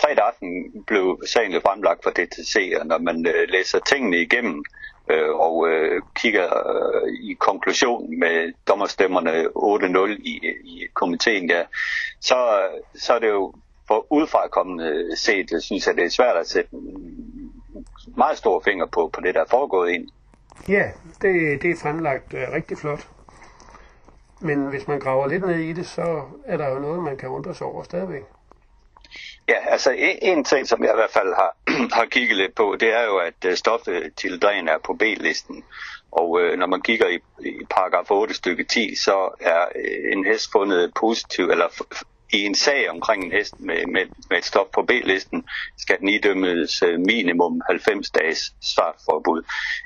fredag 0.00 0.24
aften 0.26 0.84
blev 0.86 1.20
sagen 1.26 1.52
jo 1.52 1.60
fremlagt 1.66 2.00
for 2.02 2.10
DTC, 2.10 2.72
og 2.80 2.86
når 2.86 2.98
man 2.98 3.26
læser 3.48 3.78
tingene 3.78 4.16
igennem 4.16 4.64
øh, 5.10 5.30
og 5.34 5.68
øh, 5.68 6.02
kigger 6.16 6.48
øh, 6.68 7.12
i 7.12 7.32
konklusionen 7.32 8.18
med 8.18 8.52
dommerstemmerne 8.68 9.44
8-0 9.44 10.10
i, 10.10 10.40
i 10.64 10.86
komiteen, 10.94 11.50
ja, 11.50 11.62
så, 12.20 12.68
så 12.94 13.12
er 13.14 13.18
det 13.18 13.28
jo 13.28 13.52
for 13.88 14.06
udefrakommende 14.12 14.84
øh, 14.84 15.16
set, 15.16 15.50
jeg 15.50 15.62
synes 15.62 15.86
jeg, 15.86 15.96
det 15.96 16.04
er 16.04 16.10
svært 16.10 16.36
at 16.36 16.48
sætte 16.48 16.72
en 16.72 17.52
meget 18.16 18.38
stor 18.38 18.60
finger 18.60 18.86
på, 18.86 19.10
på 19.12 19.20
det, 19.20 19.34
der 19.34 19.40
er 19.40 19.50
foregået 19.50 19.90
ind. 19.90 20.08
Ja, 20.68 20.90
det, 21.22 21.62
det 21.62 21.70
er 21.70 21.76
fremlagt 21.82 22.34
øh, 22.34 22.40
rigtig 22.52 22.78
flot. 22.78 23.08
Men 24.40 24.66
hvis 24.66 24.88
man 24.88 25.00
graver 25.00 25.26
lidt 25.26 25.46
ned 25.46 25.56
i 25.56 25.72
det, 25.72 25.86
så 25.86 26.22
er 26.44 26.56
der 26.56 26.68
jo 26.68 26.78
noget, 26.78 27.02
man 27.02 27.16
kan 27.16 27.28
undre 27.28 27.54
sig 27.54 27.66
over 27.66 27.82
stadigvæk. 27.82 28.22
Ja, 29.50 29.58
altså 29.68 29.90
en, 29.90 30.18
en 30.22 30.44
ting, 30.44 30.68
som 30.68 30.84
jeg 30.84 30.92
i 30.92 31.00
hvert 31.00 31.10
fald 31.10 31.34
har, 31.34 31.50
har 31.98 32.04
kigget 32.04 32.36
lidt 32.36 32.54
på, 32.54 32.76
det 32.80 32.88
er 32.98 33.04
jo, 33.04 33.16
at 33.16 33.44
øh, 33.44 33.56
stoffet 33.56 34.12
til 34.16 34.38
dræn 34.42 34.68
er 34.68 34.78
på 34.84 34.92
B-listen. 34.94 35.64
Og 36.12 36.40
øh, 36.40 36.58
når 36.58 36.66
man 36.66 36.82
kigger 36.82 37.08
i, 37.08 37.18
i 37.44 37.64
paragraf 37.70 38.10
8 38.10 38.34
stykke 38.34 38.64
10, 38.64 38.94
så 38.94 39.36
er 39.40 39.64
øh, 39.76 40.12
en 40.12 40.24
hest 40.24 40.52
fundet 40.52 40.92
positiv, 41.00 41.44
eller 41.44 41.66
f- 41.68 42.02
i 42.32 42.44
en 42.44 42.54
sag 42.54 42.90
omkring 42.90 43.24
en 43.24 43.32
hest 43.32 43.60
med, 43.60 43.86
med, 43.86 44.04
med 44.30 44.38
et 44.38 44.44
stof 44.44 44.66
på 44.74 44.82
B-listen, 44.82 45.44
skal 45.78 45.98
den 46.00 46.08
idømmes 46.08 46.82
øh, 46.82 46.98
minimum 46.98 47.60
90 47.66 48.10
dages 48.10 48.54
startforbud. 48.62 49.42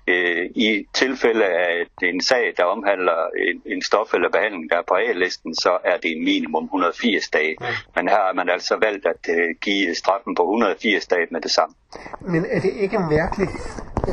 Øh, 0.06 0.46
I 0.54 0.86
tilfælde 0.94 1.44
af 1.44 1.86
en 2.02 2.20
sag, 2.20 2.54
der 2.56 2.64
omhandler 2.64 3.18
en, 3.48 3.72
en 3.72 3.82
stof 3.82 4.14
eller 4.14 4.30
behandling, 4.30 4.70
der 4.70 4.76
er 4.76 4.82
på 4.88 4.94
A-listen, 4.94 5.54
så 5.54 5.78
er 5.84 5.96
det 5.96 6.18
minimum 6.18 6.64
180 6.64 7.28
dage. 7.28 7.56
Men 7.96 8.08
her 8.08 8.16
har 8.16 8.32
man 8.32 8.48
altså 8.48 8.76
valgt 8.76 9.06
at 9.06 9.22
øh, 9.28 9.54
give 9.60 9.94
straffen 9.94 10.34
på 10.34 10.42
180 10.42 11.06
dage 11.06 11.26
med 11.30 11.40
det 11.40 11.50
samme. 11.50 11.74
Men 12.20 12.46
er 12.50 12.60
det 12.60 12.72
ikke 12.76 12.98
mærkeligt, 12.98 13.50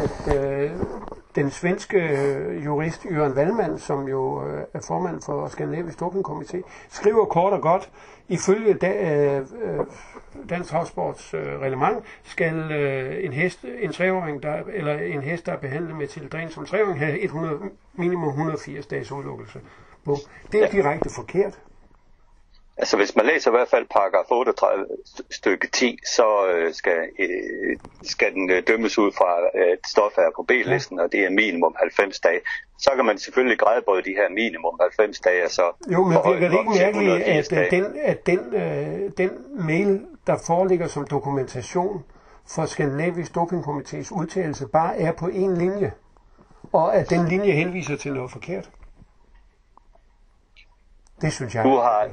at 0.03 0.35
øh, 0.37 0.71
den 1.35 1.51
svenske 1.51 1.97
øh, 1.97 2.65
jurist 2.65 3.05
Jørgen 3.11 3.33
Wallmann, 3.33 3.79
som 3.79 4.07
jo 4.07 4.45
øh, 4.45 4.63
er 4.73 4.79
formand 4.87 5.21
for 5.21 5.47
Skandinavisk 5.47 6.01
Dopingkomité, 6.01 6.61
skriver 6.89 7.25
kort 7.25 7.53
og 7.53 7.61
godt, 7.61 7.89
ifølge 8.27 8.73
da, 8.73 9.15
øh, 9.15 9.37
øh, 9.37 9.85
Dansk 10.49 10.69
Travsports 10.69 11.33
øh, 11.33 11.59
reglement, 11.59 11.97
skal 12.23 12.71
øh, 12.71 13.25
en 13.25 13.33
hest, 13.33 13.65
en 13.79 13.91
treåring, 13.91 14.43
der, 14.43 14.63
eller 14.73 14.93
en 14.93 15.21
hest, 15.21 15.45
der 15.45 15.51
er 15.51 15.57
behandlet 15.57 15.95
med 15.95 16.07
tildren 16.07 16.49
som 16.49 16.65
treåring, 16.65 16.99
have 16.99 17.21
100, 17.23 17.59
minimum 17.93 18.29
180 18.29 18.85
dages 18.85 19.11
udelukkelse. 19.11 19.59
Bum. 20.05 20.17
Det 20.51 20.63
er 20.63 20.67
direkte 20.67 21.09
forkert. 21.15 21.59
Altså 22.77 22.97
hvis 22.97 23.15
man 23.15 23.25
læser 23.25 23.51
i 23.51 23.55
hvert 23.55 23.67
fald 23.69 23.85
paragraf 23.91 24.25
38 24.31 24.85
st- 25.05 25.21
stykke 25.31 25.67
10, 25.67 25.97
så 26.15 26.47
øh, 26.47 26.73
skal, 26.73 26.97
øh, 27.19 27.77
skal 28.03 28.33
den 28.33 28.49
øh, 28.49 28.63
dømmes 28.67 28.97
ud 28.97 29.11
fra, 29.11 29.59
at 29.71 29.79
stof 29.87 30.17
er 30.17 30.31
på 30.35 30.43
B-listen, 30.43 30.99
og 30.99 31.11
det 31.11 31.19
er 31.19 31.29
minimum 31.29 31.75
90 31.79 32.19
dage. 32.19 32.39
Så 32.79 32.91
kan 32.95 33.05
man 33.05 33.17
selvfølgelig 33.17 33.59
grædebøje 33.59 34.01
de 34.01 34.13
her 34.15 34.29
minimum 34.29 34.79
90 34.81 35.19
dage, 35.19 35.49
så 35.49 35.61
Jo, 35.91 36.03
men 36.03 36.17
det 36.17 36.23
dem 36.25 36.43
ikke 36.43 36.69
mærkeligt, 36.69 37.27
180 37.27 37.51
at, 37.51 37.71
den, 37.71 37.85
at 38.01 38.25
den, 38.25 38.39
øh, 38.53 39.11
den 39.17 39.31
mail, 39.67 40.05
der 40.27 40.37
foreligger 40.47 40.87
som 40.87 41.07
dokumentation 41.07 42.03
for 42.55 42.65
Skandinavisk 42.65 43.31
Dopingkomités 43.37 44.13
udtalelse, 44.19 44.67
bare 44.67 44.97
er 44.99 45.11
på 45.11 45.27
en 45.27 45.57
linje, 45.57 45.91
og 46.73 46.95
at 46.95 47.09
den 47.09 47.27
linje 47.27 47.51
henviser 47.51 47.97
til 47.97 48.13
noget 48.13 48.31
forkert? 48.31 48.69
Det 51.21 51.33
synes 51.33 51.55
jeg. 51.55 51.63
Du 51.63 51.75
har, 51.75 52.09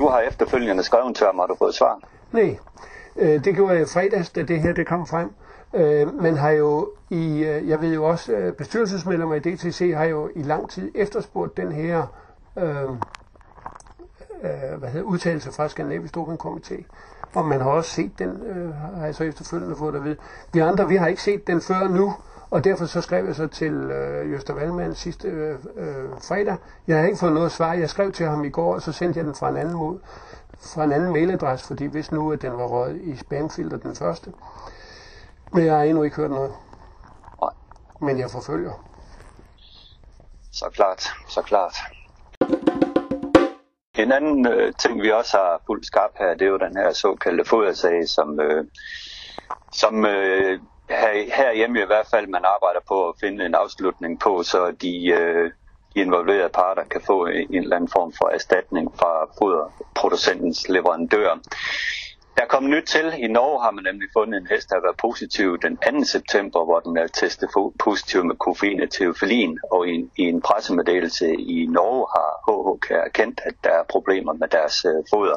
du 0.00 0.08
har 0.08 0.20
efterfølgende 0.20 0.82
skrevet 0.82 1.16
til 1.16 1.26
ham, 1.26 1.38
har 1.38 1.46
du 1.46 1.54
fået 1.58 1.74
svar? 1.74 2.00
Nej, 2.32 2.58
øh, 3.16 3.44
det 3.44 3.54
gjorde 3.54 3.72
jeg 3.72 3.82
i 3.82 3.86
fredags, 3.86 4.30
da 4.30 4.42
det 4.42 4.60
her 4.60 4.72
det 4.72 4.86
kom 4.86 5.06
frem. 5.06 5.30
Øh, 5.74 6.22
man 6.22 6.36
har 6.36 6.50
jo 6.50 6.90
i, 7.10 7.44
øh, 7.44 7.68
jeg 7.68 7.80
ved 7.80 7.94
jo 7.94 8.04
også, 8.04 8.32
øh, 8.32 8.52
bestyrelsesmedlemmer 8.52 9.34
i 9.34 9.38
DTC 9.38 9.92
har 9.96 10.04
jo 10.04 10.30
i 10.36 10.42
lang 10.42 10.70
tid 10.70 10.90
efterspurgt 10.94 11.56
den 11.56 11.72
her 11.72 12.06
øh, 12.58 12.90
øh, 14.42 14.78
hvad 14.78 14.88
hedder, 14.88 15.06
udtalelse 15.06 15.52
fra 15.52 15.68
Skandinavisk 15.68 16.16
Dopingkomité. 16.16 16.82
Og 17.34 17.44
man 17.44 17.60
har 17.60 17.70
også 17.70 17.90
set 17.90 18.18
den, 18.18 18.42
øh, 18.46 18.74
har 18.74 19.04
jeg 19.04 19.14
så 19.14 19.24
efterfølgende 19.24 19.76
fået 19.76 19.94
at 19.94 20.04
vide. 20.04 20.16
Vi 20.52 20.58
andre, 20.58 20.88
vi 20.88 20.96
har 20.96 21.06
ikke 21.06 21.22
set 21.22 21.46
den 21.46 21.60
før 21.60 21.88
nu, 21.88 22.14
og 22.50 22.64
derfor 22.64 22.86
så 22.86 23.00
skrev 23.00 23.26
jeg 23.26 23.34
så 23.34 23.46
til 23.46 23.72
øh, 23.72 24.32
Jøster 24.32 24.54
Valmann 24.54 24.94
sidste 24.94 25.28
øh, 25.28 25.58
øh, 25.76 26.10
fredag. 26.28 26.56
Jeg 26.86 26.98
har 26.98 27.06
ikke 27.06 27.18
fået 27.18 27.32
noget 27.32 27.52
svar. 27.52 27.72
Jeg 27.72 27.90
skrev 27.90 28.12
til 28.12 28.26
ham 28.26 28.44
i 28.44 28.50
går, 28.50 28.74
og 28.74 28.82
så 28.82 28.92
sendte 28.92 29.18
jeg 29.18 29.26
den 29.26 29.34
fra 29.34 29.48
en 29.48 29.56
anden 29.56 29.76
mod, 29.76 29.98
fra 30.74 30.84
en 30.84 30.92
anden 30.92 31.12
mailadresse, 31.12 31.66
fordi 31.66 31.86
hvis 31.86 32.12
nu, 32.12 32.32
at 32.32 32.42
den 32.42 32.52
var 32.52 32.66
røget 32.66 33.00
i 33.02 33.16
spamfilter 33.16 33.76
den 33.76 33.96
første. 33.96 34.32
Men 35.52 35.64
jeg 35.64 35.76
har 35.76 35.82
endnu 35.82 36.02
ikke 36.02 36.16
hørt 36.16 36.30
noget. 36.30 36.52
Men 38.00 38.18
jeg 38.18 38.30
forfølger. 38.30 38.72
Så 40.52 40.64
klart, 40.72 41.02
så 41.28 41.42
klart. 41.42 41.76
En 43.94 44.12
anden 44.12 44.46
øh, 44.46 44.72
ting, 44.78 45.02
vi 45.02 45.10
også 45.10 45.36
har 45.36 45.62
fuldt 45.66 45.86
skarp 45.86 46.10
her, 46.18 46.34
det 46.34 46.42
er 46.42 46.50
jo 46.50 46.58
den 46.58 46.76
her 46.76 46.92
såkaldte 46.92 47.44
fodersag, 47.44 48.08
som, 48.08 48.40
øh, 48.40 48.64
som 49.72 50.06
øh, 50.06 50.60
her, 50.90 51.34
herhjemme 51.34 51.82
i 51.82 51.86
hvert 51.86 52.06
fald 52.10 52.26
man 52.26 52.44
arbejder 52.44 52.80
på 52.88 53.08
at 53.08 53.14
finde 53.20 53.46
en 53.46 53.54
afslutning 53.54 54.20
på, 54.20 54.42
så 54.42 54.70
de, 54.70 55.06
øh, 55.08 55.50
de 55.94 56.00
involverede 56.00 56.48
parter 56.48 56.84
kan 56.84 57.00
få 57.06 57.26
en 57.26 57.54
eller 57.54 57.76
anden 57.76 57.90
form 57.92 58.12
for 58.18 58.28
erstatning 58.28 58.92
fra 58.98 59.12
foderproducentens 59.38 60.68
leverandør. 60.68 61.38
Der 62.36 62.46
er 62.46 62.48
kommet 62.48 62.70
nyt 62.70 62.86
til. 62.86 63.06
I 63.18 63.26
Norge 63.26 63.62
har 63.62 63.70
man 63.70 63.84
nemlig 63.84 64.08
fundet 64.16 64.40
en 64.40 64.46
hest, 64.46 64.68
der 64.68 64.76
har 64.76 64.82
været 64.82 64.96
positiv 64.96 65.58
den 65.58 65.76
2. 65.76 66.04
september, 66.04 66.64
hvor 66.64 66.80
den 66.80 66.96
er 66.96 67.06
testet 67.06 67.48
positiv 67.84 68.24
med 68.24 68.36
koffein 68.36 68.82
og 68.82 68.90
teofilin. 68.90 69.58
Og 69.72 69.88
i, 69.88 69.94
i 70.16 70.22
en 70.22 70.40
pressemeddelelse 70.40 71.26
i 71.34 71.66
Norge 71.66 72.06
har 72.16 72.30
HHK 72.46 72.90
erkendt, 72.90 73.40
at 73.44 73.54
der 73.64 73.70
er 73.70 73.84
problemer 73.90 74.32
med 74.32 74.48
deres 74.48 74.84
øh, 74.84 75.04
foder. 75.10 75.36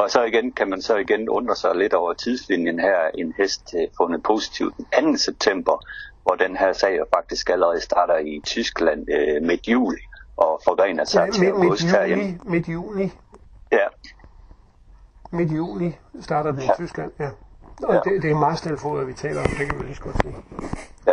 Og 0.00 0.10
så 0.10 0.22
igen 0.22 0.52
kan 0.52 0.70
man 0.70 0.82
så 0.82 0.96
igen 0.96 1.28
undre 1.28 1.56
sig 1.56 1.74
lidt 1.74 1.94
over 1.94 2.12
tidslinjen 2.12 2.78
her. 2.80 2.96
En 3.14 3.34
hest 3.36 3.74
øh, 3.78 3.88
fundet 3.96 4.22
positiv 4.22 4.72
den 4.96 5.12
2. 5.12 5.18
september, 5.18 5.84
hvor 6.22 6.34
den 6.34 6.56
her 6.56 6.72
sag 6.72 6.98
faktisk 7.14 7.50
allerede 7.50 7.80
starter 7.80 8.18
i 8.18 8.40
Tyskland 8.46 9.06
øh, 9.10 9.42
midt 9.42 9.68
juli 9.68 10.00
og 10.36 10.60
forgrener 10.64 11.04
sig 11.04 11.24
Ja, 11.26 11.30
til 11.32 11.40
midt, 11.42 11.54
midt, 11.54 11.64
august 11.64 11.82
herhjemme. 11.84 12.24
juni, 12.24 12.38
midt 12.44 12.68
juni. 12.68 13.12
Ja. 13.72 13.86
Midt 15.32 15.52
i 15.52 15.54
juli 15.54 15.96
starter 16.20 16.50
den 16.52 16.60
i 16.60 16.64
Ja. 16.64 16.74
Tyskland, 16.76 17.12
ja. 17.18 17.28
Og 17.82 17.94
Ja. 17.94 18.00
det, 18.10 18.22
det 18.22 18.30
er 18.30 18.34
Marstal-foder, 18.34 19.04
vi 19.04 19.12
taler 19.12 19.40
om, 19.40 19.46
det 19.58 19.66
kan 19.68 19.78
vi 19.80 19.84
lige 19.84 19.94
så 19.96 20.02
godt 20.02 20.16
sige. 20.22 20.34
Ja. 21.06 21.12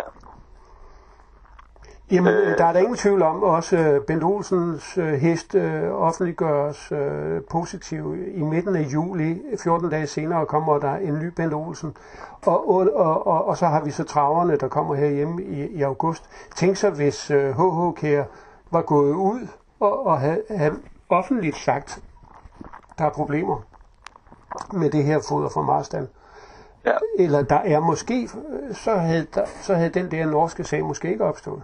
Jamen, 2.12 2.34
Øh, 2.34 2.58
der 2.58 2.66
er 2.66 2.74
der 2.74 2.80
ingen 2.80 2.96
tvivl 2.96 3.22
om, 3.22 3.44
også 3.44 3.78
øh, 3.78 4.02
Bent 4.02 4.24
Olsens 4.24 4.98
øh, 4.98 5.14
hest 5.14 5.56
øh, 5.56 5.92
offentliggøres 5.92 6.92
øh, 6.92 7.42
positiv 7.50 8.16
i 8.36 8.42
midten 8.42 8.76
af 8.76 8.82
juli. 8.82 9.42
14 9.64 9.90
dage 9.90 10.08
senere 10.08 10.46
kommer 10.46 10.80
der 10.80 10.96
en 10.96 11.20
ny 11.20 11.26
Bent 11.26 11.54
Olsen. 11.54 11.98
Og, 12.46 12.70
og, 12.70 12.96
og, 12.96 13.28
og, 13.28 13.46
og 13.46 13.58
så 13.58 13.68
har 13.68 13.84
vi 13.84 13.92
så 13.92 14.04
traverne, 14.04 14.58
der 14.58 14.68
kommer 14.68 14.96
herhjemme 14.96 15.44
i, 15.44 15.68
i 15.68 15.82
august. 15.82 16.30
Tænk 16.56 16.78
så, 16.78 16.90
hvis 16.90 17.32
øh, 17.32 17.50
HH 17.50 17.96
Kær 17.96 18.24
var 18.72 18.82
gået 18.82 19.14
ud 19.14 19.48
og, 19.80 20.06
og 20.06 20.20
havde, 20.20 20.42
havde 20.50 20.80
offentligt 21.10 21.58
sagt, 21.58 22.04
der 22.98 23.06
er 23.06 23.10
problemer 23.10 23.62
med 24.74 24.90
det 24.90 25.04
her 25.04 25.20
foder 25.30 25.50
fra 25.50 25.62
Marstal. 25.62 26.08
Ja. 26.86 26.92
Eller 27.20 27.42
der 27.42 27.56
er 27.56 27.80
måske, 27.80 28.24
øh, 28.24 28.76
så 28.76 28.96
havde, 28.96 29.28
der, 29.36 29.46
så 29.62 29.76
havde 29.76 29.90
den 29.90 30.12
der 30.12 30.26
norske 30.26 30.64
sag 30.64 30.86
måske 30.86 31.10
ikke 31.10 31.24
opstået. 31.24 31.64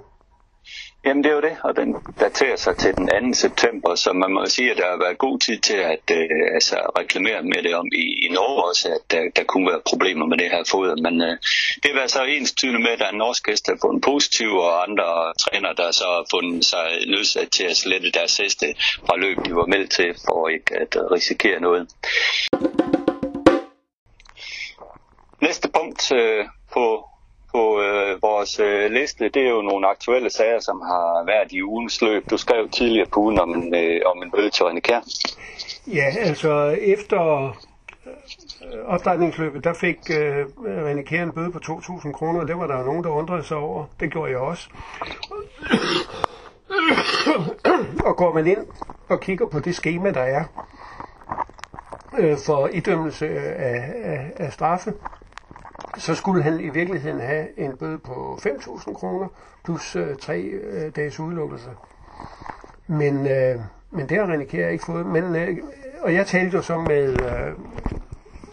Jamen 1.06 1.24
det 1.24 1.30
er 1.30 1.36
jo 1.36 1.42
det, 1.42 1.56
og 1.64 1.76
den 1.76 1.96
daterer 2.20 2.56
sig 2.56 2.78
til 2.78 2.96
den 2.96 3.34
2. 3.34 3.34
september, 3.34 3.96
så 3.96 4.14
man 4.14 4.32
må 4.32 4.46
sige, 4.46 4.72
at 4.72 4.78
der 4.78 4.90
har 4.90 4.98
været 4.98 5.18
god 5.18 5.40
tid 5.40 5.58
til 5.60 5.74
at 5.94 6.06
øh, 6.12 6.54
altså, 6.54 6.76
reklamere 7.00 7.44
med 7.44 7.64
det 7.64 7.76
om 7.76 7.88
i, 7.96 8.26
i 8.26 8.28
Norge 8.34 8.64
også, 8.70 8.90
at 8.90 9.12
der, 9.12 9.22
der 9.36 9.44
kunne 9.44 9.68
være 9.72 9.82
problemer 9.86 10.26
med 10.26 10.38
det 10.38 10.50
her 10.52 10.64
foder. 10.72 10.96
Men 10.96 11.22
øh, 11.22 11.38
det 11.84 11.92
var 11.96 12.08
så 12.08 12.24
ens 12.24 12.54
tydende 12.54 12.80
med, 12.80 12.90
at 12.90 13.00
der 13.00 13.06
er 13.06 13.12
en 13.12 13.18
norsk 13.18 13.48
hest, 13.48 13.66
der 13.66 13.72
har 13.74 13.80
fundet 13.82 14.04
positiv, 14.04 14.50
og 14.50 14.84
andre 14.90 15.34
træner, 15.44 15.74
der 15.74 15.92
så 15.92 16.04
har 16.04 16.26
fundet 16.32 16.66
sig 16.66 16.88
nødsat 17.08 17.50
til 17.52 17.64
at 17.64 17.78
slette 17.78 18.12
deres 18.12 18.38
heste 18.38 18.66
fra 19.08 19.16
løb, 19.18 19.38
de 19.46 19.56
var 19.56 19.66
meldt 19.66 19.92
til, 19.92 20.16
for 20.26 20.48
ikke 20.48 20.76
at 20.82 20.98
risikere 21.12 21.60
noget. 21.60 21.88
Næste 25.42 25.70
punkt 25.78 26.12
øh, 26.12 26.46
på, 26.74 26.86
på 27.54 27.82
øh, 27.82 28.22
vores 28.22 28.60
øh, 28.60 28.92
liste, 28.92 29.30
det 29.30 29.42
er 29.46 29.50
jo 29.50 29.62
nogle 29.62 29.88
aktuelle 29.88 30.30
sager, 30.30 30.60
som 30.60 30.82
har 30.82 31.24
været 31.26 31.52
i 31.52 31.64
ugens 31.64 32.02
løb. 32.02 32.30
Du 32.30 32.38
skrev 32.38 32.70
tidligere 32.70 33.08
på 33.14 33.20
ugen 33.20 33.40
om 33.40 33.50
en, 33.50 33.76
øh, 33.76 34.02
om 34.06 34.24
en 34.24 34.32
bøde 34.32 34.50
til 34.50 34.64
René 34.64 34.80
Kær. 34.80 35.00
Ja, 35.88 36.14
altså 36.20 36.78
efter 36.82 37.46
øh, 37.46 38.86
opdrætningsløbet, 38.86 39.64
der 39.64 39.74
fik 39.74 39.98
øh, 40.20 40.46
René 40.88 41.02
Kjær 41.02 41.24
en 41.24 41.32
bøde 41.32 41.52
på 41.52 41.60
2.000 41.66 42.12
kroner, 42.12 42.40
og 42.42 42.48
det 42.48 42.58
var 42.58 42.68
der 42.68 42.86
nogen, 42.86 43.04
der 43.04 43.10
undrede 43.10 43.44
sig 43.44 43.58
over. 43.58 43.86
Det 44.00 44.12
gjorde 44.12 44.32
jeg 44.32 44.40
også. 44.40 44.70
og 48.08 48.18
går 48.18 48.34
man 48.34 48.48
ind 48.48 48.68
og 49.10 49.20
kigger 49.20 49.48
på 49.48 49.60
det 49.60 49.76
schema, 49.76 50.12
der 50.12 50.22
er 50.22 50.44
øh, 52.20 52.38
for 52.46 52.68
idømmelse 52.68 53.28
af, 53.40 53.94
af, 54.04 54.32
af 54.36 54.54
straffe, 54.54 54.94
så 55.98 56.16
skulle 56.16 56.44
han 56.44 56.60
i 56.60 56.70
virkeligheden 56.70 57.20
have 57.20 57.60
en 57.60 57.78
bøde 57.78 57.98
på 57.98 58.40
5.000 58.42 58.94
kroner 58.94 59.28
plus 59.64 59.96
øh, 59.96 60.16
tre 60.16 60.42
øh, 60.42 60.96
dages 60.96 61.20
udelukkelse. 61.20 61.70
Men, 62.88 63.28
øh, 63.28 63.60
men 63.92 64.10
det 64.10 64.18
har 64.18 64.26
René 64.26 64.44
Kjær 64.44 64.70
ikke 64.70 64.86
fået. 64.86 65.06
Men, 65.06 65.36
øh, 65.36 65.58
og 66.02 66.14
jeg 66.14 66.28
talte 66.28 66.58
jo 66.58 66.62
så 66.64 66.78
med, 66.80 67.22
øh, 67.22 67.54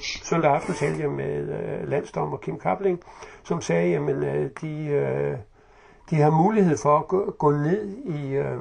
søndag 0.00 0.50
aften 0.50 0.74
talte 0.74 1.00
jeg 1.02 1.10
med 1.10 1.48
øh, 1.48 1.88
landsdommer 1.88 2.36
Kim 2.36 2.58
Kapling, 2.58 3.00
som 3.42 3.60
sagde, 3.60 3.96
at 3.96 4.10
øh, 4.10 4.50
de, 4.60 4.86
øh, 4.86 5.36
de 6.10 6.16
har 6.16 6.30
mulighed 6.30 6.76
for 6.76 6.98
at 6.98 7.08
gå, 7.08 7.34
gå 7.38 7.50
ned 7.50 7.88
i, 8.04 8.32
øh, 8.32 8.58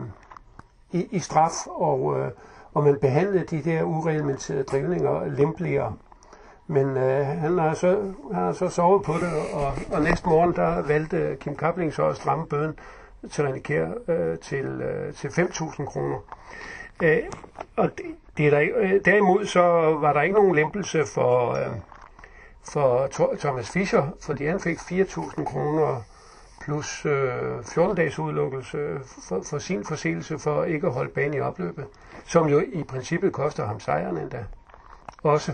i, 0.91 1.07
i 1.11 1.19
straf, 1.19 1.67
og, 1.67 2.19
øh, 2.19 2.31
og 2.73 2.83
man 2.83 2.97
behandlede 3.01 3.45
de 3.45 3.63
der 3.63 3.83
ureglementerede 3.83 4.63
drivninger 4.63 5.25
lempeligere. 5.25 5.93
Men 6.71 6.97
øh, 6.97 7.25
han, 7.25 7.57
har 7.57 7.73
så, 7.73 8.13
han 8.33 8.43
har 8.43 8.53
så 8.53 8.69
sovet 8.69 9.03
på 9.03 9.13
det, 9.13 9.53
og, 9.53 9.73
og 9.91 10.01
næste 10.01 10.29
morgen 10.29 10.55
der 10.55 10.81
valgte 10.81 11.37
Kim 11.39 11.55
Kapling 11.55 11.93
så 11.93 12.05
at 12.05 12.15
stramme 12.15 12.47
bøden 12.47 12.79
til 13.31 13.41
René 13.41 13.59
Kjær 13.59 13.87
øh, 14.07 14.37
til, 14.37 14.65
øh, 14.65 15.13
til 15.13 15.27
5.000 15.27 15.85
kroner. 15.85 16.17
Øh, 17.01 17.17
og 17.75 17.89
det, 17.97 18.05
det 18.37 18.45
er 18.47 18.49
der, 18.49 18.67
øh, 18.75 19.05
derimod 19.05 19.45
så 19.45 19.61
var 20.01 20.13
der 20.13 20.21
ikke 20.21 20.35
nogen 20.35 20.55
lempelse 20.55 21.05
for, 21.05 21.51
øh, 21.51 21.71
for 22.71 23.07
Thor- 23.07 23.35
Thomas 23.39 23.69
Fischer, 23.69 24.07
fordi 24.21 24.45
han 24.45 24.59
fik 24.59 24.77
4.000 24.77 25.45
kroner 25.45 26.01
plus 26.61 27.05
øh, 27.05 27.63
14 27.63 27.95
dages 27.95 28.19
udelukkelse 28.19 28.77
for, 29.27 29.41
for 29.49 29.57
sin 29.57 29.85
forseelse 29.85 30.39
for 30.39 30.63
ikke 30.63 30.87
at 30.87 30.93
holde 30.93 31.11
banen 31.11 31.33
i 31.33 31.39
opløbet, 31.39 31.85
som 32.25 32.47
jo 32.47 32.59
i 32.73 32.83
princippet 32.83 33.33
koster 33.33 33.65
ham 33.65 33.79
sejren 33.79 34.17
endda. 34.17 34.45
Også. 35.23 35.53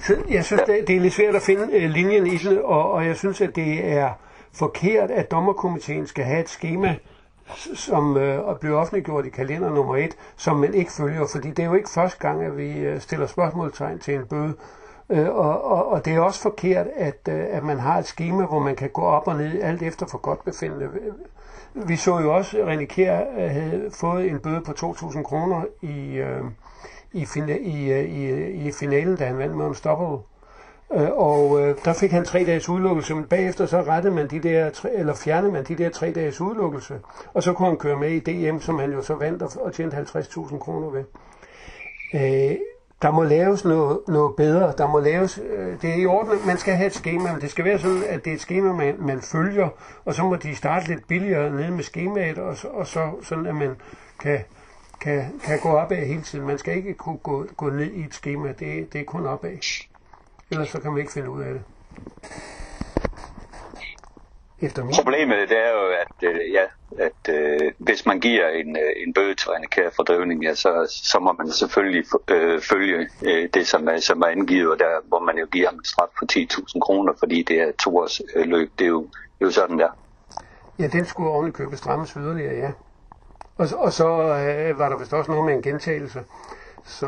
Så 0.00 0.16
jeg 0.30 0.44
synes, 0.44 0.62
det, 0.66 0.84
det 0.86 0.96
er 0.96 1.00
lidt 1.00 1.14
svært 1.14 1.34
at 1.34 1.42
finde 1.42 1.68
øh, 1.72 1.90
linjen 1.90 2.26
i 2.26 2.36
det, 2.36 2.62
og, 2.62 2.92
og 2.92 3.06
jeg 3.06 3.16
synes, 3.16 3.40
at 3.40 3.56
det 3.56 3.92
er 3.92 4.10
forkert, 4.52 5.10
at 5.10 5.30
dommerkomiteen 5.30 6.06
skal 6.06 6.24
have 6.24 6.40
et 6.40 6.48
schema, 6.48 6.96
som 7.74 8.16
øh, 8.16 8.58
bliver 8.60 8.76
offentliggjort 8.76 9.26
i 9.26 9.30
kalender 9.30 9.70
nummer 9.70 9.96
et, 9.96 10.16
som 10.36 10.56
man 10.56 10.74
ikke 10.74 10.92
følger, 10.92 11.26
fordi 11.32 11.48
det 11.48 11.58
er 11.58 11.66
jo 11.66 11.74
ikke 11.74 11.90
første 11.90 12.18
gang, 12.18 12.42
at 12.42 12.56
vi 12.56 12.78
øh, 12.78 13.00
stiller 13.00 13.26
spørgsmålstegn 13.26 13.98
til 13.98 14.14
en 14.14 14.26
bøde. 14.26 14.54
Øh, 15.10 15.28
og, 15.28 15.64
og, 15.64 15.88
og 15.88 16.04
det 16.04 16.14
er 16.14 16.20
også 16.20 16.40
forkert, 16.40 16.86
at, 16.96 17.28
øh, 17.28 17.44
at 17.50 17.64
man 17.64 17.78
har 17.78 17.98
et 17.98 18.06
schema, 18.06 18.46
hvor 18.46 18.58
man 18.58 18.76
kan 18.76 18.90
gå 18.90 19.02
op 19.02 19.28
og 19.28 19.36
ned 19.36 19.62
alt 19.62 19.82
efter 19.82 20.06
for 20.06 20.18
godt 20.18 20.44
befindende. 20.44 20.88
Vi 21.74 21.96
så 21.96 22.18
jo 22.18 22.34
også, 22.34 22.58
at 22.58 22.78
René 22.78 22.84
Kjær 22.84 23.20
øh, 23.38 23.50
havde 23.50 23.90
fået 23.94 24.30
en 24.30 24.38
bøde 24.38 24.60
på 24.60 24.72
2.000 24.72 25.22
kroner 25.22 25.64
i, 25.82 26.16
øh, 26.16 26.44
i, 27.12 27.24
fina- 27.24 27.60
i, 27.60 27.92
øh, 27.92 28.04
i, 28.04 28.68
i 28.68 28.72
finalen, 28.72 29.16
da 29.16 29.24
han 29.24 29.38
vandt 29.38 29.56
med 29.56 29.66
Unstoppable. 29.66 30.18
Øh, 30.94 31.08
og 31.10 31.60
øh, 31.60 31.76
der 31.84 31.92
fik 31.92 32.10
han 32.10 32.24
tre 32.24 32.44
dages 32.44 32.68
udelukkelse, 32.68 33.14
men 33.14 33.24
bagefter 33.24 33.66
så 33.66 33.82
rettede 33.82 34.14
man 34.14 34.28
de 34.30 34.38
der, 34.38 34.70
tre, 34.70 34.92
eller 34.92 35.14
fjernede 35.14 35.52
man 35.52 35.64
de 35.64 35.74
der 35.74 35.88
tre 35.90 36.12
dages 36.12 36.40
udelukkelse, 36.40 37.00
og 37.34 37.42
så 37.42 37.52
kunne 37.52 37.68
han 37.68 37.76
køre 37.76 37.96
med 37.96 38.10
i 38.10 38.20
DM, 38.20 38.58
som 38.58 38.78
han 38.78 38.92
jo 38.92 39.02
så 39.02 39.14
vandt 39.14 39.42
og, 39.42 39.50
og 39.60 39.72
tjente 39.72 39.96
50.000 39.96 40.58
kroner 40.58 40.90
ved. 40.90 41.04
Øh, 42.14 42.56
der 43.02 43.10
må 43.10 43.22
laves 43.22 43.64
noget, 43.64 43.98
noget 44.08 44.36
bedre. 44.36 44.74
Der 44.78 44.88
må 44.88 45.00
laves, 45.00 45.40
øh, 45.50 45.82
det 45.82 45.90
er 45.90 45.94
i 45.94 46.06
orden, 46.06 46.38
man 46.46 46.58
skal 46.58 46.74
have 46.74 46.86
et 46.86 46.94
schema, 46.94 47.32
men 47.32 47.40
det 47.40 47.50
skal 47.50 47.64
være 47.64 47.78
sådan, 47.78 48.02
at 48.08 48.24
det 48.24 48.30
er 48.30 48.34
et 48.34 48.40
schema, 48.40 48.72
man, 48.72 48.94
man 48.98 49.20
følger, 49.20 49.68
og 50.04 50.14
så 50.14 50.22
må 50.22 50.36
de 50.36 50.56
starte 50.56 50.88
lidt 50.88 51.08
billigere 51.08 51.50
nede 51.50 51.70
med 51.70 51.84
skemaet, 51.84 52.38
og 52.38 52.56
så, 52.56 52.68
og 52.68 52.86
så 52.86 53.10
sådan, 53.22 53.46
at 53.46 53.54
man 53.54 53.76
kan, 54.20 54.38
kan, 55.00 55.40
kan 55.44 55.60
gå 55.60 55.68
opad 55.68 56.06
hele 56.06 56.22
tiden. 56.22 56.46
Man 56.46 56.58
skal 56.58 56.76
ikke 56.76 56.94
kunne 56.94 57.18
gå, 57.18 57.46
gå 57.56 57.70
ned 57.70 57.90
i 57.90 58.04
et 58.04 58.14
schema, 58.14 58.48
det, 58.48 58.92
det 58.92 59.00
er 59.00 59.04
kun 59.04 59.26
opad. 59.26 59.50
Ellers 60.50 60.68
så 60.68 60.80
kan 60.80 60.90
man 60.90 61.00
ikke 61.00 61.12
finde 61.12 61.30
ud 61.30 61.42
af 61.42 61.52
det. 61.52 61.62
Efter 64.62 64.84
min. 64.84 64.94
Problemet 64.94 65.48
det 65.48 65.58
er 65.58 65.70
jo, 65.70 65.86
at, 65.86 66.28
øh, 66.28 66.52
ja, 66.52 66.64
at 66.98 67.34
øh, 67.34 67.72
hvis 67.78 68.06
man 68.06 68.20
giver 68.20 68.48
en, 68.48 68.76
øh, 68.76 68.92
en 69.06 69.14
bøde 69.14 69.34
til 69.34 69.48
René 69.48 69.66
Kjær 69.66 69.90
for 69.96 70.02
drivning, 70.02 70.42
ja, 70.42 70.54
så, 70.54 71.00
så 71.04 71.18
må 71.18 71.32
man 71.32 71.50
selvfølgelig 71.52 72.04
øh, 72.30 72.60
følge 72.60 73.08
øh, 73.22 73.48
det, 73.54 73.66
som 73.66 73.88
er, 73.88 73.98
som 73.98 74.20
er 74.20 74.26
angivet, 74.26 74.70
og 74.72 74.78
der 74.78 75.08
hvor 75.08 75.20
man 75.20 75.38
jo 75.38 75.46
giver 75.46 75.68
ham 75.68 75.78
en 75.78 75.84
straf 75.84 76.08
på 76.18 76.26
10.000 76.32 76.80
kroner, 76.80 77.12
fordi 77.18 77.42
det 77.42 77.60
er 77.60 77.72
to 77.84 77.96
års 77.96 78.20
øh, 78.34 78.46
løb. 78.46 78.70
Det 78.78 78.84
er 78.84 78.88
jo, 78.88 79.02
det 79.02 79.40
er 79.40 79.44
jo 79.44 79.50
sådan 79.50 79.78
der. 79.78 79.88
Ja, 80.78 80.86
den 80.86 81.06
skulle 81.06 81.30
oven 81.30 81.48
i 81.48 81.50
købet 81.50 81.78
strammes 81.78 82.10
yderligere, 82.10 82.54
ja. 82.54 82.70
Og, 83.60 83.68
og 83.78 83.92
så 83.92 84.08
øh, 84.08 84.78
var 84.78 84.88
der 84.88 84.98
vist 84.98 85.12
også 85.12 85.30
noget 85.30 85.46
med 85.46 85.54
en 85.54 85.62
gentagelse. 85.62 86.24
Så, 86.84 87.06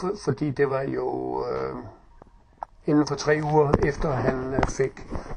for, 0.00 0.12
fordi 0.24 0.50
det 0.50 0.70
var 0.70 0.82
jo 0.82 1.08
øh, 1.50 1.74
inden 2.86 3.06
for 3.06 3.14
tre 3.14 3.40
uger 3.44 3.72
efter 3.84 4.10
han 4.10 4.54
øh, 4.54 4.62
fik 4.68 4.92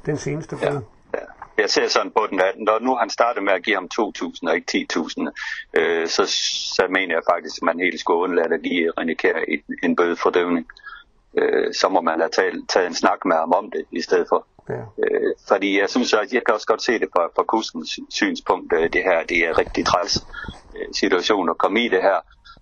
den 0.05 0.17
seneste 0.17 0.55
bøde. 0.55 0.81
Ja. 1.13 1.19
Jeg 1.57 1.69
ser 1.69 1.87
sådan 1.87 2.11
på 2.11 2.27
den, 2.29 2.39
at 2.39 2.53
når 2.57 2.79
nu 2.79 2.95
han 2.95 3.09
startede 3.09 3.45
med 3.45 3.53
at 3.53 3.63
give 3.63 3.75
ham 3.75 3.89
2.000 3.99 4.49
og 4.49 4.55
ikke 4.55 4.87
10.000, 4.93 5.31
øh, 5.73 6.07
så, 6.07 6.25
så 6.75 6.87
mener 6.89 7.15
jeg 7.15 7.23
faktisk, 7.33 7.55
at 7.57 7.65
man 7.65 7.79
helt 7.79 7.99
skulle 7.99 8.19
undlade 8.19 8.53
at 8.53 8.61
give 8.61 8.93
René 8.99 9.13
Kjær 9.13 9.39
en, 9.47 9.61
en 9.83 9.95
bøde 9.95 10.15
for. 10.15 10.31
Øh, 11.37 11.73
så 11.73 11.89
må 11.89 12.01
man 12.01 12.19
have 12.19 12.29
taget, 12.29 12.69
taget 12.69 12.87
en 12.87 12.95
snak 12.95 13.25
med 13.25 13.35
ham 13.35 13.51
om 13.51 13.71
det 13.71 13.85
i 13.91 14.01
stedet 14.01 14.25
for. 14.29 14.47
Ja. 14.69 14.83
Øh, 15.03 15.33
fordi 15.47 15.79
jeg 15.79 15.89
synes, 15.89 16.13
at 16.13 16.33
jeg 16.33 16.41
kan 16.45 16.53
også 16.53 16.67
godt 16.67 16.81
se 16.81 16.99
det 16.99 17.09
fra, 17.15 17.25
fra 17.35 17.43
kuskens 17.43 17.99
synspunkt. 18.09 18.73
Øh, 18.73 18.93
det 18.93 19.03
her 19.03 19.23
det 19.29 19.37
er 19.37 19.57
rigtig 19.57 19.85
træls 19.85 20.13
øh, 20.75 20.87
situation 20.93 21.49
at 21.49 21.57
komme 21.57 21.85
i 21.85 21.87
det 21.89 22.01
her. 22.01 22.19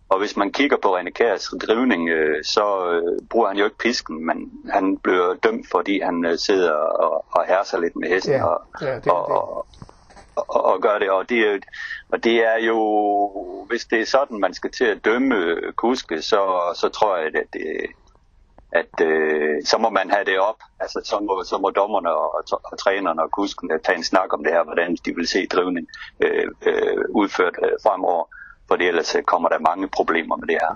Og 0.10 0.20
hvis 0.20 0.38
man 0.38 0.52
kigger 0.52 0.78
på 0.78 0.98
René 0.98 1.10
Kjærs 1.10 1.50
drivning, 1.68 2.10
øh, 2.10 2.44
så 2.44 2.89
øh, 2.92 3.28
bruger 3.30 3.48
han 3.48 3.58
jo 3.58 3.66
ikke 3.66 3.78
pisken, 3.78 4.26
men 4.26 4.52
han 4.70 4.98
bliver 4.98 5.34
dømt, 5.34 5.66
fordi 5.72 6.00
han 6.00 6.26
øh, 6.26 6.38
sidder 6.38 6.72
og, 6.74 7.26
og 7.32 7.46
herser 7.48 7.80
lidt 7.80 7.96
med 7.96 8.10
hesten 8.10 8.34
Ja, 8.34 8.46
og, 8.46 8.62
ja, 8.82 8.96
det 8.96 9.08
og, 9.08 9.28
det. 9.28 9.36
og, 9.36 9.68
og, 10.36 10.66
og 10.66 10.82
gør 10.82 11.00
det. 11.00 11.10
Og 11.12 11.30
det, 11.30 11.38
er, 11.39 11.52
jo- 11.54 11.60
og 12.12 12.24
det 12.24 12.46
er 12.46 12.58
jo, 12.66 12.78
hvis 13.70 13.86
det 13.86 14.02
er 14.02 14.06
sådan, 14.06 14.39
man 14.39 14.54
skal 14.54 14.72
til 14.72 14.86
at 14.86 15.06
dømme 15.06 15.56
kuske, 15.76 16.22
så, 16.22 16.42
så 16.76 16.89
tror 16.89 17.18
jeg, 17.18 17.26
at 17.26 17.34
det, 17.54 17.62
at 18.82 18.94
øh, 19.02 19.56
så 19.66 19.78
må 19.78 19.90
man 19.90 20.10
have 20.10 20.26
det 20.26 20.40
op. 20.40 20.60
Altså, 20.80 21.00
så 21.04 21.20
må, 21.20 21.44
så 21.52 21.58
må 21.58 21.70
dommerne 21.70 22.10
og, 22.10 22.30
og, 22.38 22.44
og 22.72 22.78
trænerne 22.84 23.22
og 23.24 23.32
kuskene 23.32 23.74
øh, 23.74 23.80
tage 23.86 23.98
en 23.98 24.04
snak 24.04 24.34
om 24.34 24.44
det 24.44 24.54
her, 24.54 24.64
hvordan 24.64 24.98
de 25.06 25.16
vil 25.16 25.28
se 25.28 25.48
drivning 25.48 25.88
øh, 26.24 26.48
øh, 26.66 26.98
udført 27.10 27.56
øh, 27.64 27.72
fremover. 27.84 28.26
For 28.68 28.76
ellers 28.76 29.16
øh, 29.16 29.24
kommer 29.24 29.50
der 29.50 29.60
mange 29.60 29.88
problemer 29.88 30.36
med 30.36 30.48
det 30.48 30.58
her. 30.62 30.74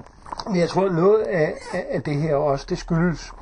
Men 0.49 0.59
jeg 0.59 0.69
tror, 0.69 0.89
noget 0.89 1.21
af, 1.23 1.53
af 1.73 2.01
det 2.01 2.15
her 2.15 2.35
også, 2.35 2.65
det 2.69 2.77
skyldes, 2.77 3.33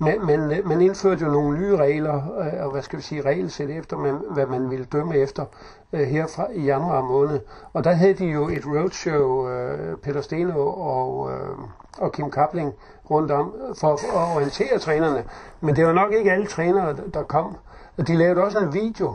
men, 0.00 0.26
men 0.26 0.52
man 0.64 0.80
indførte 0.80 1.24
jo 1.24 1.30
nogle 1.30 1.58
nye 1.58 1.76
regler, 1.76 2.14
øh, 2.14 2.64
og 2.64 2.70
hvad 2.70 2.82
skal 2.82 2.98
vi 2.98 3.02
sige, 3.02 3.22
regelsæt 3.22 3.70
efter, 3.70 3.96
man, 3.96 4.18
hvad 4.30 4.46
man 4.46 4.70
ville 4.70 4.84
dømme 4.84 5.16
efter 5.16 5.44
øh, 5.92 6.00
her 6.00 6.26
fra 6.26 6.46
i 6.52 6.64
januar 6.64 7.00
måned. 7.00 7.40
Og 7.72 7.84
der 7.84 7.92
havde 7.92 8.14
de 8.14 8.26
jo 8.26 8.48
et 8.48 8.66
roadshow, 8.66 9.48
øh, 9.48 9.96
Peter 9.96 10.20
Steno 10.20 10.66
og, 10.68 11.32
øh, 11.32 11.58
og 11.98 12.12
Kim 12.12 12.30
Kapling 12.30 12.74
rundt 13.10 13.30
om, 13.30 13.54
for 13.80 13.92
at 13.92 14.36
orientere 14.36 14.78
trænerne. 14.78 15.24
Men 15.60 15.76
det 15.76 15.86
var 15.86 15.92
nok 15.92 16.12
ikke 16.12 16.32
alle 16.32 16.46
trænere, 16.46 16.96
der 17.14 17.22
kom. 17.22 17.56
Og 17.98 18.08
de 18.08 18.16
lavede 18.16 18.44
også 18.44 18.58
en 18.58 18.74
video, 18.74 19.14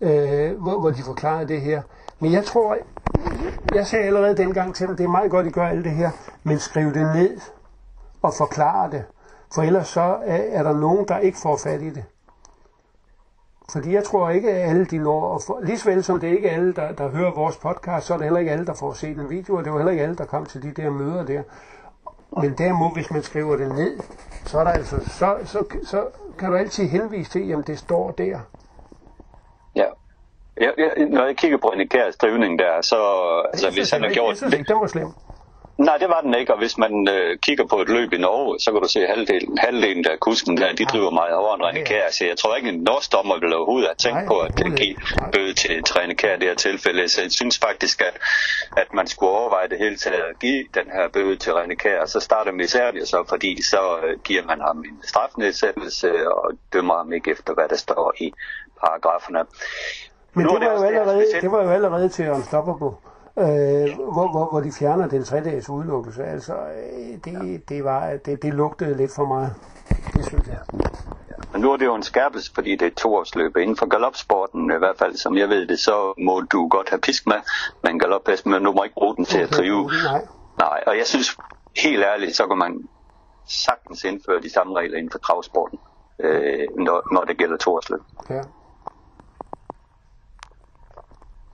øh, 0.00 0.62
hvor, 0.62 0.80
hvor 0.80 0.90
de 0.90 1.02
forklarede 1.02 1.48
det 1.48 1.60
her. 1.60 1.82
Men 2.20 2.32
jeg 2.32 2.44
tror, 2.44 2.76
jeg 3.74 3.86
sagde 3.86 4.04
allerede 4.04 4.36
dengang 4.36 4.74
til 4.74 4.88
dem, 4.88 4.96
det 4.96 5.04
er 5.04 5.08
meget 5.08 5.30
godt, 5.30 5.46
at 5.46 5.50
I 5.50 5.52
gør 5.52 5.66
alt 5.66 5.84
det 5.84 5.92
her, 5.92 6.10
men 6.42 6.58
skriv 6.58 6.94
det 6.94 7.14
ned 7.14 7.40
og 8.22 8.32
forklare 8.38 8.90
det. 8.90 9.04
For 9.54 9.62
ellers 9.62 9.88
så 9.88 10.18
er 10.26 10.62
der 10.62 10.72
nogen, 10.72 11.08
der 11.08 11.18
ikke 11.18 11.38
får 11.42 11.56
fat 11.56 11.82
i 11.82 11.90
det. 11.90 12.04
Fordi 13.72 13.94
jeg 13.94 14.04
tror 14.04 14.30
ikke, 14.30 14.50
at 14.50 14.70
alle 14.70 14.84
de 14.84 14.98
når, 14.98 15.22
og 15.22 15.40
for, 15.46 15.60
lige 15.62 15.78
så 15.78 15.90
vel 15.90 16.04
som 16.04 16.20
det 16.20 16.28
er 16.28 16.36
ikke 16.36 16.50
alle, 16.50 16.74
der, 16.74 16.92
der 16.92 17.08
hører 17.08 17.34
vores 17.34 17.56
podcast, 17.56 18.06
så 18.06 18.14
er 18.14 18.18
det 18.18 18.24
heller 18.24 18.40
ikke 18.40 18.52
alle, 18.52 18.66
der 18.66 18.74
får 18.74 18.92
set 18.92 19.18
en 19.18 19.30
video, 19.30 19.56
og 19.56 19.64
det 19.64 19.72
var 19.72 19.78
heller 19.78 19.92
ikke 19.92 20.02
alle, 20.02 20.16
der 20.16 20.24
kom 20.24 20.46
til 20.46 20.62
de 20.62 20.82
der 20.82 20.90
møder 20.90 21.24
der. 21.24 21.42
Men 22.40 22.54
derimod, 22.58 22.94
hvis 22.94 23.10
man 23.10 23.22
skriver 23.22 23.56
det 23.56 23.68
ned, 23.68 24.00
så, 24.44 24.58
er 24.58 24.64
der 24.64 24.70
altså, 24.70 24.96
så, 25.10 25.36
så, 25.44 25.64
så 25.84 26.06
kan 26.38 26.50
du 26.50 26.56
altid 26.56 26.88
henvise 26.88 27.30
til, 27.30 27.46
jamen 27.48 27.64
det 27.66 27.78
står 27.78 28.10
der. 28.10 28.38
Ja. 29.76 29.86
Ja, 30.60 30.70
ja, 30.78 31.04
når 31.04 31.26
jeg 31.26 31.36
kigger 31.36 31.58
på 31.58 31.68
en 31.68 31.88
Kærs 31.88 32.16
drivning 32.16 32.58
der, 32.58 32.80
så 32.82 32.96
altså, 33.52 33.70
hvis 33.70 33.90
han 33.90 34.02
har 34.02 34.10
gjort... 34.10 34.28
Jeg 34.30 34.36
synes 34.36 34.54
ikke, 34.54 34.72
den 34.72 34.80
var 34.80 34.86
slem. 34.86 35.08
Nej, 35.78 35.96
det 35.96 36.08
var 36.08 36.20
den 36.20 36.34
ikke, 36.34 36.52
og 36.52 36.58
hvis 36.58 36.78
man 36.78 37.08
øh, 37.08 37.38
kigger 37.38 37.66
på 37.66 37.80
et 37.80 37.88
løb 37.88 38.12
i 38.12 38.18
Norge, 38.18 38.60
så 38.60 38.72
kan 38.72 38.80
du 38.82 38.88
se 38.88 39.06
halvdelen, 39.06 39.58
halvdelen 39.58 40.04
der 40.04 40.16
kusken 40.16 40.56
der, 40.56 40.72
de 40.72 40.84
driver 40.84 41.10
meget 41.10 41.34
hårdere 41.34 41.54
end 41.54 41.78
René 41.78 41.82
Kjær, 41.88 42.10
så 42.10 42.24
jeg 42.24 42.36
tror 42.38 42.56
ikke, 42.56 42.68
en 42.68 42.80
norsk 42.80 43.12
dommer 43.12 43.38
vil 43.40 43.54
overhovedet 43.56 43.88
have 43.88 43.94
tænkt 43.94 44.18
Nej, 44.18 44.26
på 44.26 44.40
at 44.40 44.50
overhovedet 44.52 44.80
give 44.80 44.96
bøde 45.32 45.54
til, 45.54 45.82
til 45.82 45.92
René 45.92 46.14
Kjær 46.14 46.34
i 46.34 46.38
det 46.38 46.48
her 46.48 46.54
tilfælde, 46.54 47.08
så 47.08 47.22
jeg 47.22 47.32
synes 47.32 47.58
faktisk, 47.58 48.02
at, 48.02 48.16
at 48.76 48.88
man 48.94 49.06
skulle 49.06 49.30
overveje 49.30 49.68
det 49.68 49.78
hele 49.78 49.96
taget 49.96 50.22
at 50.32 50.38
give 50.40 50.64
den 50.74 50.86
her 50.92 51.08
bøde 51.08 51.36
til 51.36 51.50
René 51.50 51.74
Kjær, 51.74 52.00
og 52.00 52.08
så 52.08 52.20
starter 52.20 52.52
med 52.52 52.66
Serbia 52.66 53.04
så, 53.04 53.24
fordi 53.28 53.62
så 53.62 53.98
øh, 54.04 54.18
giver 54.24 54.44
man 54.44 54.60
ham 54.60 54.78
en 54.78 54.98
strafnedsættelse 55.02 56.30
og 56.30 56.52
dømmer 56.72 56.96
ham 56.96 57.12
ikke 57.12 57.30
efter, 57.30 57.54
hvad 57.54 57.68
der 57.68 57.76
står 57.76 58.14
i 58.20 58.32
paragraferne. 58.80 59.44
Men 60.34 60.46
Nu 60.46 60.50
det 60.52 60.60
det 60.60 60.68
var, 60.68 60.74
jo 60.74 60.82
det 60.82 60.92
her 60.92 61.00
allerede, 61.00 61.40
det 61.40 61.50
var 61.50 61.62
jo 61.62 61.70
allerede 61.70 62.08
til 62.08 62.30
Unstoppable, 62.30 62.90
øh, 63.38 63.98
hvor, 64.12 64.30
hvor, 64.30 64.48
hvor 64.50 64.60
de 64.60 64.72
fjerner 64.78 65.08
den 65.08 65.24
tre 65.24 65.44
dages 65.44 65.68
udelukkelse. 65.68 66.24
Altså, 66.24 66.52
øh, 66.52 67.18
det, 67.24 67.68
det, 67.68 67.84
var, 67.84 68.10
det, 68.24 68.42
det 68.42 68.54
lugtede 68.54 68.96
lidt 68.96 69.14
for 69.14 69.24
meget. 69.24 69.54
Det 70.14 70.26
synes 70.26 70.46
jeg. 70.48 70.58
Men 71.52 71.60
nu 71.60 71.72
er 71.72 71.76
det 71.76 71.84
jo 71.84 71.94
en 71.94 72.02
skærpelse, 72.02 72.52
fordi 72.54 72.70
det 72.70 72.82
er 72.82 72.86
et 72.86 72.94
toårsløb. 72.94 73.56
Inden 73.56 73.76
for 73.76 73.86
galopsporten, 73.86 74.70
i 74.70 74.78
hvert 74.78 74.98
fald 74.98 75.16
som 75.16 75.36
jeg 75.38 75.48
ved 75.48 75.66
det, 75.66 75.78
så 75.78 76.14
må 76.18 76.40
du 76.40 76.68
godt 76.68 76.88
have 76.88 77.00
pisk 77.00 77.26
med, 77.26 77.36
med 77.82 77.90
en 77.90 77.98
galophest, 77.98 78.46
men 78.46 78.64
du 78.64 78.72
må 78.72 78.82
ikke 78.82 78.94
bruge 78.94 79.16
den 79.16 79.24
til 79.24 79.38
at 79.38 79.50
drive. 79.50 79.90
Nej. 80.04 80.26
Nej, 80.58 80.84
og 80.86 80.96
jeg 80.98 81.06
synes 81.06 81.36
helt 81.76 82.04
ærligt, 82.04 82.36
så 82.36 82.46
kan 82.46 82.58
man 82.58 82.88
sagtens 83.48 84.04
indføre 84.04 84.40
de 84.40 84.52
samme 84.52 84.76
regler 84.78 84.96
inden 84.98 85.10
for 85.10 85.18
travsporten, 85.18 85.78
øh, 86.20 86.68
når, 86.76 87.14
når 87.14 87.24
det 87.24 87.36
gælder 87.38 87.56
toårsløb. 87.56 88.00
Ja. 88.30 88.42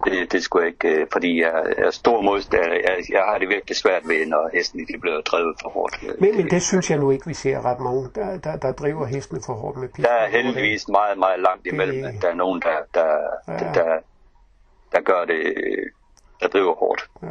Det, 0.04 0.32
det 0.32 0.42
skulle 0.42 0.64
jeg 0.64 0.72
ikke, 0.72 1.00
øh, 1.00 1.06
fordi 1.12 1.40
jeg 1.40 1.52
er 1.78 1.90
stor 1.90 2.20
modstander. 2.22 2.72
Jeg, 2.72 2.96
jeg 3.10 3.22
har 3.28 3.38
det 3.38 3.48
virkelig 3.48 3.76
svært 3.76 4.02
ved, 4.08 4.26
når 4.26 4.50
hesten 4.54 4.80
de 4.80 4.98
bliver 5.00 5.20
drevet 5.20 5.56
for 5.62 5.68
hårdt. 5.68 6.20
Men, 6.20 6.36
men 6.36 6.50
det 6.50 6.62
synes 6.62 6.90
jeg 6.90 6.98
nu 6.98 7.10
ikke, 7.10 7.26
vi 7.26 7.34
ser 7.34 7.64
ret 7.64 7.80
mange, 7.80 8.08
der, 8.14 8.38
der, 8.38 8.56
der 8.56 8.72
driver 8.72 9.06
hestene 9.06 9.40
for 9.46 9.52
hårdt 9.52 9.78
med 9.78 9.88
pisk. 9.88 10.08
Der 10.08 10.14
er 10.14 10.28
heldigvis 10.28 10.88
meget, 10.88 11.18
meget 11.18 11.40
langt 11.40 11.66
imellem, 11.66 12.04
at 12.04 12.14
der 12.22 12.28
er 12.28 12.34
nogen, 12.34 12.62
der, 12.62 12.76
der, 12.94 13.06
Ja. 13.48 13.52
der, 13.52 13.72
der, 13.72 13.98
der 14.92 15.00
gør 15.00 15.24
det, 15.24 15.54
der 16.40 16.48
driver 16.48 16.74
hårdt. 16.74 17.10
Ja. 17.22 17.28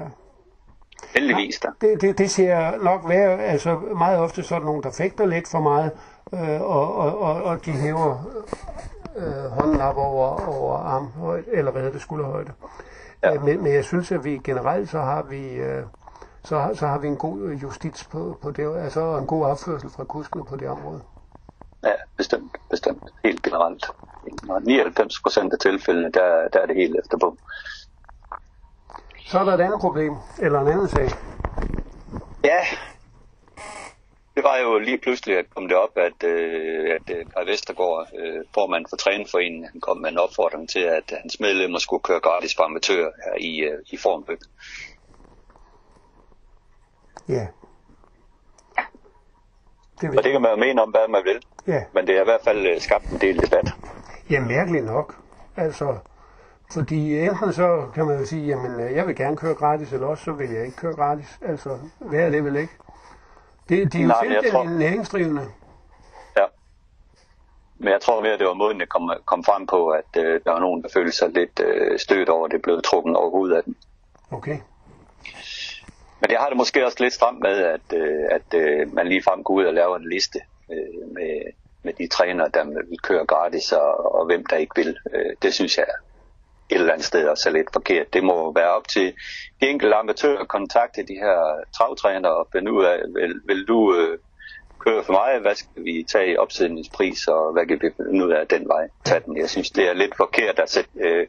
Heldigvis 1.16 1.60
der. 1.60 1.70
Det, 1.82 2.02
det, 2.02 2.18
det 2.18 2.32
ser 2.32 2.84
nok 2.84 3.10
være, 3.10 3.44
altså 3.46 3.76
meget 3.98 4.20
ofte 4.20 4.44
så 4.44 4.56
er 4.56 4.60
der 4.60 4.66
nogen, 4.66 4.84
der 4.84 4.92
fægter 4.98 5.26
lidt 5.26 5.48
for 5.52 5.60
meget, 5.60 5.92
øh, 6.34 6.62
og, 6.62 6.96
og, 6.96 7.20
og, 7.20 7.44
og 7.44 7.66
de 7.66 7.72
hæver 7.72 8.18
øh, 9.16 9.52
hånden 9.52 9.82
op 9.82 9.98
over, 9.98 10.48
over 10.48 10.78
armhøjde, 10.78 11.46
eller 11.54 11.72
hvad 11.72 11.82
hedder 11.82 11.94
det, 11.94 12.02
skulderhøjde. 12.02 12.52
Ja. 13.24 13.34
Øh, 13.34 13.44
men, 13.46 13.64
men 13.64 13.74
jeg 13.74 13.84
synes, 13.86 14.12
at 14.12 14.24
vi 14.24 14.42
generelt 14.44 14.90
så 14.90 15.00
har 15.00 15.22
vi, 15.24 15.50
øh, 15.54 15.84
så, 16.44 16.60
har- 16.60 16.74
så 16.74 16.88
har 16.88 16.98
vi 16.98 17.08
en 17.08 17.18
god 17.18 17.52
justits 17.52 18.04
på, 18.04 18.38
på 18.42 18.52
det, 18.52 18.76
altså 18.78 19.18
en 19.18 19.28
god 19.28 19.46
opførsel 19.46 19.90
fra 19.90 20.04
kuskene 20.04 20.46
på 20.46 20.56
det 20.56 20.70
område. 20.70 21.02
Ja, 21.84 21.92
bestemt, 22.18 22.58
bestemt. 22.70 23.04
Helt 23.26 23.42
generelt. 23.44 23.86
Og 24.50 24.62
99 24.62 25.22
procent 25.22 25.54
af 25.54 25.60
tilfældene, 25.60 26.12
der, 26.12 26.48
der 26.54 26.60
er 26.60 26.66
det 26.66 26.76
helt 26.76 26.96
efter 27.00 27.18
bum. 27.18 27.38
Så 29.28 29.40
er 29.40 29.44
der 29.44 29.54
et 29.54 29.62
andet 29.62 29.80
problem, 29.80 30.16
eller 30.40 30.60
en 30.62 30.68
anden 30.68 30.88
sag. 30.88 31.10
Ja, 32.44 32.58
det 34.36 34.44
var 34.44 34.58
jo 34.58 34.80
lige 34.80 34.98
pludselig 34.98 35.38
at 35.38 35.46
komme 35.56 35.70
det 35.70 35.78
op, 35.78 35.98
at, 35.98 36.24
øh, 36.24 36.96
at 36.96 37.16
øh, 37.16 37.26
Kai 37.26 37.46
Vestergaard, 37.46 38.08
øh, 38.20 38.46
formand 38.54 38.86
for 38.90 38.98
Trænerforeningen, 38.98 39.70
han 39.72 39.82
kom 39.82 39.98
med 39.98 40.10
en 40.10 40.18
opfordring 40.18 40.70
til, 40.70 40.80
at 40.80 41.14
hans 41.22 41.40
medlemmer 41.40 41.80
skulle 41.80 42.04
køre 42.04 42.20
gratis 42.20 42.56
for 42.56 42.64
amatører 42.64 43.12
her 43.26 43.36
i, 43.40 43.60
øh, 43.60 43.80
i 43.92 43.98
formløb. 43.98 44.40
Ja. 47.30 47.48
Det 50.02 50.10
Og 50.10 50.16
ved 50.16 50.24
det 50.24 50.32
kan 50.32 50.42
man 50.42 50.52
jo 50.52 50.58
mene 50.58 50.82
om, 50.82 50.90
hvad 50.90 51.08
man 51.10 51.24
vil. 51.24 51.42
Ja. 51.68 51.84
Men 51.94 52.08
det 52.08 52.16
har 52.16 52.22
i 52.22 52.26
hvert 52.32 52.44
fald 52.44 52.68
øh, 52.68 52.82
skabt 52.82 53.06
en 53.06 53.22
del 53.22 53.42
debat. 53.42 53.68
Ja, 54.30 54.40
mærkeligt 54.40 54.86
nok. 54.86 55.16
Altså, 55.58 55.98
fordi 56.74 57.20
enten 57.20 57.54
så 57.54 57.88
kan 57.94 58.06
man 58.06 58.20
jo 58.20 58.26
sige, 58.26 58.48
jamen 58.48 58.80
øh, 58.80 58.96
jeg 58.96 59.08
vil 59.08 59.16
gerne 59.16 59.38
køre 59.38 59.56
gratis, 59.56 59.94
eller 59.94 60.08
også 60.08 60.24
så 60.24 60.32
vil 60.32 60.50
jeg 60.50 60.66
ikke 60.66 60.78
køre 60.78 60.96
gratis. 60.96 61.40
Altså, 61.42 61.78
hvad 62.00 62.20
er 62.20 62.30
det 62.30 62.44
vel 62.44 62.56
ikke? 62.56 62.74
Det, 63.72 63.94
de 63.94 63.98
er 63.98 64.02
jo 64.02 64.08
Nej, 64.08 64.28
selvstændige 64.28 64.80
næringsdrivende. 64.80 65.42
Ja. 66.38 66.46
Men 67.78 67.90
jeg 67.90 68.02
tror 68.02 68.22
mere, 68.22 68.38
det 68.38 68.48
var 68.48 68.54
måden, 68.54 68.80
det 68.80 68.90
kom, 68.90 69.12
kom 69.26 69.44
frem 69.44 69.68
på, 69.68 69.90
at 69.90 70.12
øh, 70.18 70.42
der 70.46 70.52
var 70.52 70.60
nogen, 70.60 70.84
der 70.84 70.90
følte 70.94 71.12
sig 71.12 71.30
lidt 71.30 71.60
øh, 71.64 72.00
stødt 72.00 72.30
over, 72.30 72.46
at 72.46 72.52
det 72.52 72.62
blev 72.62 72.82
trukket 72.82 73.16
over 73.16 73.32
hovedet 73.32 73.56
af 73.56 73.64
dem. 73.64 73.76
Okay. 74.32 74.58
Men 76.22 76.32
jeg 76.32 76.40
har 76.40 76.48
det 76.48 76.58
måske 76.58 76.86
også 76.86 76.98
lidt 77.04 77.14
stramt 77.14 77.40
med, 77.40 77.58
at, 77.58 77.94
øh, 77.94 78.26
at 78.32 78.54
øh, 78.54 78.94
man 78.94 79.08
ligefrem 79.08 79.44
går 79.44 79.54
ud 79.54 79.66
og 79.66 79.74
laver 79.74 79.98
en 79.98 80.10
liste 80.10 80.40
øh, 80.72 81.14
med, 81.14 81.42
med 81.84 81.94
de 81.94 82.08
trænere, 82.08 82.50
der 82.54 82.64
vil 82.66 83.00
køre 83.04 83.26
gratis, 83.26 83.72
og, 83.72 84.16
og 84.16 84.26
hvem 84.26 84.46
der 84.46 84.56
ikke 84.56 84.76
vil. 84.76 84.98
Øh, 85.14 85.36
det 85.42 85.54
synes 85.54 85.78
jeg 85.78 85.86
et 86.72 86.76
eller 86.76 86.94
andet 86.94 87.06
sted 87.06 87.28
også 87.28 87.50
er 87.50 87.54
lidt 87.54 87.74
forkert. 87.74 88.14
Det 88.14 88.24
må 88.24 88.54
være 88.54 88.70
op 88.70 88.88
til 88.88 89.14
de 89.62 89.68
enkelte 89.70 89.96
amatører 89.96 90.40
at 90.40 90.48
kontakte 90.48 91.02
de 91.02 91.14
her 91.14 91.38
travtrænere 91.78 92.36
og 92.36 92.48
finde 92.52 92.74
ud 92.74 92.84
af, 92.84 92.98
vil, 93.14 93.42
vil 93.46 93.68
du 93.68 93.96
øh, 93.96 94.18
køre 94.80 95.04
for 95.04 95.14
mig, 95.14 95.40
hvad 95.42 95.56
skal 95.56 95.84
vi 95.84 96.06
tage 96.12 96.32
i 96.32 96.38
opsætningspris, 96.38 97.28
og 97.28 97.54
hvad 97.54 97.66
kan 97.66 97.80
vi 97.82 97.90
finde 97.98 98.26
ud 98.26 98.32
af 98.32 98.48
den 98.48 98.68
vej? 98.68 98.88
Tage 99.06 99.22
den. 99.26 99.38
Jeg 99.38 99.50
synes, 99.50 99.72
det 99.72 99.90
er 99.90 99.94
lidt 99.94 100.18
forkert 100.18 100.60
at 100.60 100.70
sætte, 100.70 100.90
øh, 101.00 101.28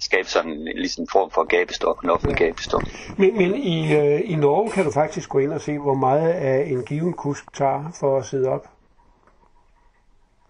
skabe 0.00 0.28
sådan 0.28 0.50
en 0.52 0.68
ligesom 0.76 1.06
form 1.12 1.30
for 1.30 1.44
gabestok, 1.44 2.04
en 2.04 2.10
offentlig 2.10 2.36
gabestok. 2.36 2.82
Men, 3.18 3.36
men 3.36 3.54
i, 3.54 3.96
øh, 3.96 4.20
i 4.24 4.34
Norge 4.34 4.70
kan 4.70 4.84
du 4.84 4.90
faktisk 4.90 5.28
gå 5.28 5.38
ind 5.38 5.52
og 5.52 5.60
se, 5.60 5.78
hvor 5.78 5.94
meget 5.94 6.32
af 6.32 6.64
en 6.66 6.84
given 6.84 7.12
kusk 7.12 7.54
tager 7.54 7.96
for 8.00 8.18
at 8.18 8.24
sidde 8.24 8.48
op. 8.48 8.66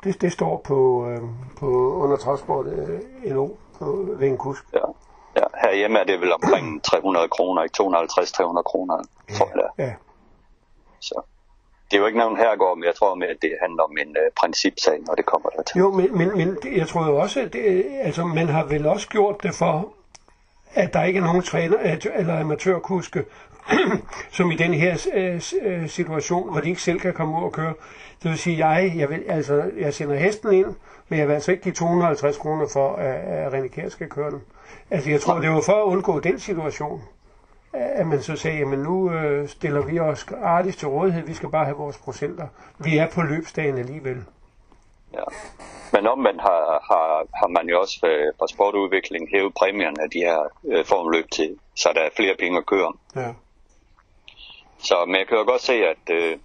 Det, 0.04 0.20
det 0.20 0.32
står 0.32 0.60
på, 0.64 1.08
øh, 1.10 1.20
på 1.58 1.66
under 2.02 2.16
transport 2.16 2.66
øh, 2.66 3.00
NO 3.34 3.48
ved 4.18 4.28
en 4.28 4.38
kusk. 4.38 4.64
Ja. 4.74 4.86
ja. 5.36 5.44
Herhjemme 5.62 5.98
er 5.98 6.04
det 6.04 6.20
vel 6.20 6.32
omkring 6.32 6.66
300 6.90 7.28
kroner, 7.28 7.62
ikke 7.62 7.76
250-300 7.82 8.62
kroner, 8.62 8.96
tror 9.36 9.46
jeg 9.46 9.56
det 9.56 9.84
er. 9.84 9.84
Ja. 9.86 9.92
Så 11.00 11.22
det 11.90 11.96
er 11.96 12.00
jo 12.00 12.06
ikke 12.06 12.18
nogen 12.18 12.36
herregård, 12.36 12.76
men 12.78 12.84
jeg 12.84 12.94
tror 12.94 13.14
med, 13.14 13.28
at 13.28 13.36
det 13.42 13.52
handler 13.62 13.82
om 13.82 13.96
en 13.98 14.08
uh, 14.08 14.32
principsag, 14.40 14.98
når 15.06 15.14
det 15.14 15.26
kommer 15.26 15.48
dertil. 15.48 15.78
Jo, 15.78 15.90
men, 15.90 16.18
men, 16.18 16.36
men 16.36 16.58
jeg 16.76 16.88
tror 16.88 17.06
jo 17.06 17.16
også, 17.16 17.40
at 17.40 17.52
det, 17.52 17.86
altså, 18.00 18.24
man 18.24 18.48
har 18.48 18.64
vel 18.64 18.86
også 18.86 19.08
gjort 19.08 19.42
det 19.42 19.54
for, 19.54 19.88
at 20.74 20.92
der 20.92 21.02
ikke 21.04 21.18
er 21.18 21.22
nogen 21.24 21.42
træner 21.42 21.76
at- 21.78 22.06
eller 22.14 22.40
amatørkuske, 22.40 23.24
som 24.36 24.50
i 24.50 24.56
den 24.56 24.74
her 24.74 25.06
øh, 25.14 25.42
øh, 25.62 25.88
situation, 25.88 26.50
hvor 26.50 26.60
de 26.60 26.68
ikke 26.68 26.82
selv 26.82 27.00
kan 27.00 27.14
komme 27.14 27.38
ud 27.38 27.42
og 27.42 27.52
køre. 27.52 27.74
Det 28.22 28.30
vil 28.30 28.38
sige, 28.38 28.68
jeg, 28.68 28.92
jeg, 28.96 29.10
vil, 29.10 29.24
altså, 29.28 29.70
jeg 29.78 29.94
sender 29.94 30.16
hesten 30.16 30.52
ind, 30.52 30.74
men 31.08 31.18
jeg 31.18 31.28
vil 31.28 31.34
altså 31.34 31.50
ikke 31.50 31.62
give 31.62 31.74
250 31.74 32.38
kroner 32.38 32.66
for, 32.72 32.96
at, 32.96 33.14
at 33.14 33.52
René 33.52 33.68
Kjær 33.68 33.88
skal 33.88 34.08
køre 34.08 34.30
den. 34.30 34.42
Altså, 34.90 35.10
jeg 35.10 35.20
tror, 35.20 35.40
det 35.40 35.50
var 35.50 35.60
for 35.60 35.82
at 35.82 35.86
undgå 35.86 36.20
den 36.20 36.38
situation, 36.38 37.02
at 37.72 38.06
man 38.06 38.22
så 38.22 38.36
sagde, 38.36 38.58
jamen 38.58 38.78
nu 38.78 39.12
øh, 39.12 39.48
stiller 39.48 39.86
vi 39.86 39.98
os 39.98 40.24
gratis 40.24 40.76
til 40.76 40.88
rådighed, 40.88 41.26
vi 41.26 41.34
skal 41.34 41.48
bare 41.48 41.64
have 41.64 41.76
vores 41.76 41.98
procenter. 41.98 42.46
Vi 42.78 42.96
er 42.96 43.08
på 43.10 43.22
løbsdagen 43.22 43.78
alligevel. 43.78 44.24
Ja. 45.14 45.24
Men 45.92 46.06
omvendt 46.06 46.40
har, 46.40 46.64
har, 46.90 47.26
har 47.34 47.48
man 47.48 47.68
jo 47.68 47.80
også 47.80 48.06
øh, 48.06 48.32
fra 48.38 48.46
sportudvikling 48.48 49.28
hævet 49.34 49.54
præmierne 49.54 50.02
af 50.02 50.10
de 50.10 50.18
her 50.18 50.38
øh, 50.64 50.84
formløb 50.84 51.30
til, 51.30 51.56
så 51.76 51.88
der 51.94 52.00
er 52.00 52.08
flere 52.16 52.34
penge 52.38 52.58
at 52.58 52.66
køre 52.66 52.86
om. 52.86 52.98
Ja. 53.16 53.32
Så, 54.82 55.04
men 55.06 55.16
jeg 55.16 55.26
kan 55.28 55.38
jo 55.38 55.44
godt 55.44 55.62
se, 55.62 55.72
at, 55.72 56.04
øh, 56.10 56.38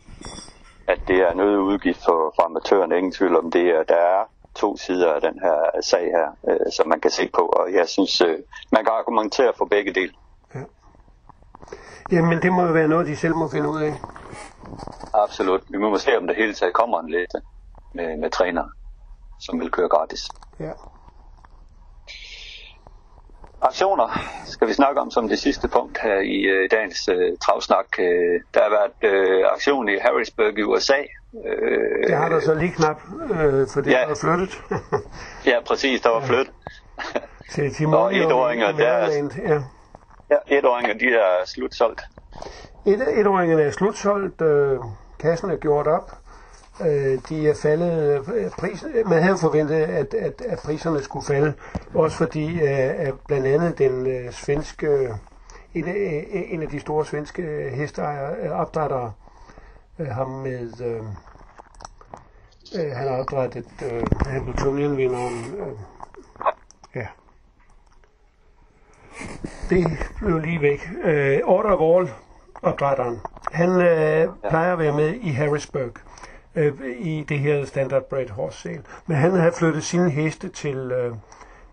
at 0.88 1.00
det 1.08 1.18
er 1.18 1.34
noget 1.34 1.58
udgift 1.58 2.00
for, 2.06 2.34
for 2.36 2.44
amatørerne. 2.46 2.98
Ingen 2.98 3.12
tvivl 3.12 3.36
om 3.36 3.52
det. 3.52 3.78
Og 3.78 3.90
der 3.90 3.96
er 3.96 4.24
to 4.56 4.78
sider 4.78 5.14
af 5.14 5.22
den 5.22 5.40
her 5.40 5.82
sag 5.82 6.06
her, 6.06 6.28
øh, 6.50 6.72
som 6.76 6.88
man 6.88 7.00
kan 7.00 7.12
se 7.12 7.30
på. 7.34 7.42
Og 7.42 7.74
jeg 7.74 7.88
synes, 7.90 8.22
øh, 8.22 8.38
man 8.72 8.86
kan 8.86 8.94
argumentere 8.94 9.54
for 9.58 9.66
begge 9.66 9.94
dele. 9.94 10.14
Jamen, 12.12 12.42
det 12.42 12.52
må 12.52 12.66
jo 12.66 12.72
være 12.72 12.88
noget, 12.88 13.08
de 13.08 13.16
selv 13.16 13.36
må 13.36 13.50
finde 13.50 13.70
ud 13.70 13.82
af. 13.82 13.94
Absolut. 15.14 15.62
Vi 15.70 15.78
må 15.78 15.98
se, 15.98 16.18
om 16.18 16.28
det 16.28 16.36
hele 16.36 16.54
taget 16.54 16.74
kommer 16.74 17.00
en 17.00 17.10
liste 17.10 17.42
med, 17.94 18.18
med 18.18 18.30
trænere, 18.30 18.70
som 19.40 19.60
vil 19.60 19.72
køre 19.72 19.90
gratis. 19.90 20.30
Ja. 20.60 20.72
Aktioner 23.62 24.20
skal 24.46 24.68
vi 24.68 24.74
snakke 24.74 25.02
om 25.02 25.12
som 25.12 25.28
det 25.30 25.40
sidste 25.40 25.68
punkt 25.68 25.98
her 26.02 26.20
i 26.20 26.42
øh, 26.42 26.70
dagens 26.72 27.08
øh, 27.12 27.38
travsnak. 27.46 27.86
Øh, 28.00 28.42
der 28.54 28.62
har 28.64 28.70
været 28.70 29.14
øh, 29.14 29.46
aktion 29.54 29.90
i 29.90 29.98
Harrisburg 30.02 30.58
i 30.60 30.64
USA. 30.64 30.94
Øh, 31.46 32.08
Det 32.08 32.16
har 32.18 32.30
der 32.30 32.40
så 32.40 32.54
lige 32.54 32.72
knap, 32.72 33.02
øh, 33.32 33.68
for 33.74 33.82
det 33.82 33.92
Ja. 33.92 34.04
er 34.04 34.16
flyttet 34.22 34.62
Ja, 35.46 35.58
præcis, 35.68 36.02
der 36.02 36.10
var 36.10 36.22
flyttet. 36.22 36.54
til 37.52 37.74
Tim 37.74 37.94
Og 37.94 38.16
etåringer, 38.16 38.72
der 38.72 38.88
er- 38.88 39.30
Ja. 39.48 39.62
Ja, 40.32 40.58
etåringer, 40.58 40.94
de 40.94 41.06
er 41.06 41.46
slutsolgt. 41.46 42.02
Et, 42.86 43.20
etåringerne 43.20 43.64
er 43.64 43.72
slutsolgt, 43.72 44.42
øh, 44.42 44.80
kassen 45.20 45.50
er 45.52 45.56
gjort 45.58 45.88
op, 45.88 46.12
øh, 46.82 47.20
de 47.30 47.50
er 47.50 47.56
faldet, 47.56 48.24
øh, 48.36 48.50
pris, 48.50 48.86
man 49.06 49.24
havde 49.24 49.38
forventet, 49.38 49.76
at, 49.76 50.14
at, 50.14 50.42
at 50.42 50.60
priserne 50.66 51.04
skulle 51.04 51.26
falde, 51.26 51.54
også 51.96 52.18
fordi 52.18 52.62
øh, 52.62 53.08
at 53.08 53.14
blandt 53.28 53.48
andet 53.48 53.78
den 53.78 54.08
øh, 54.08 54.32
svenske, 54.32 55.10
en 55.74 55.88
af, 55.88 56.26
øh, 56.34 56.44
en 56.54 56.62
af 56.62 56.68
de 56.68 56.80
store 56.80 57.06
svenske 57.06 57.70
hesteejere, 57.74 58.52
opdrættere, 58.52 59.12
øh, 60.00 60.08
ham 60.08 60.30
med, 60.30 60.82
øh, 60.82 61.02
øh, 62.76 62.92
han 62.92 63.08
har 63.08 63.18
opdrættet 63.18 63.68
øh, 63.92 64.04
Hamiltonian-vinderen, 64.26 65.56
øh, 65.60 65.78
ja, 66.96 67.08
det 69.70 69.88
blev 70.18 70.40
lige 70.40 70.62
væk. 70.62 70.90
Øh, 71.04 71.40
Order 71.44 71.72
of 71.72 71.98
All, 71.98 72.14
opdrætteren, 72.62 73.20
han 73.52 73.70
øh, 73.70 74.30
plejer 74.50 74.74
at 74.74 74.80
være 74.80 74.96
med 74.96 75.14
i 75.14 75.30
Harrisburg 75.30 75.92
øh, 76.58 76.74
i 76.98 77.26
det 77.30 77.40
her 77.40 77.66
standardbred 77.66 78.30
Horse 78.30 78.62
Sale. 78.62 78.84
Men 79.08 79.18
han 79.18 79.32
havde 79.32 79.52
flyttet 79.52 79.84
sine 79.84 80.10
heste 80.10 80.50
til, 80.50 80.78
øh, 80.78 81.16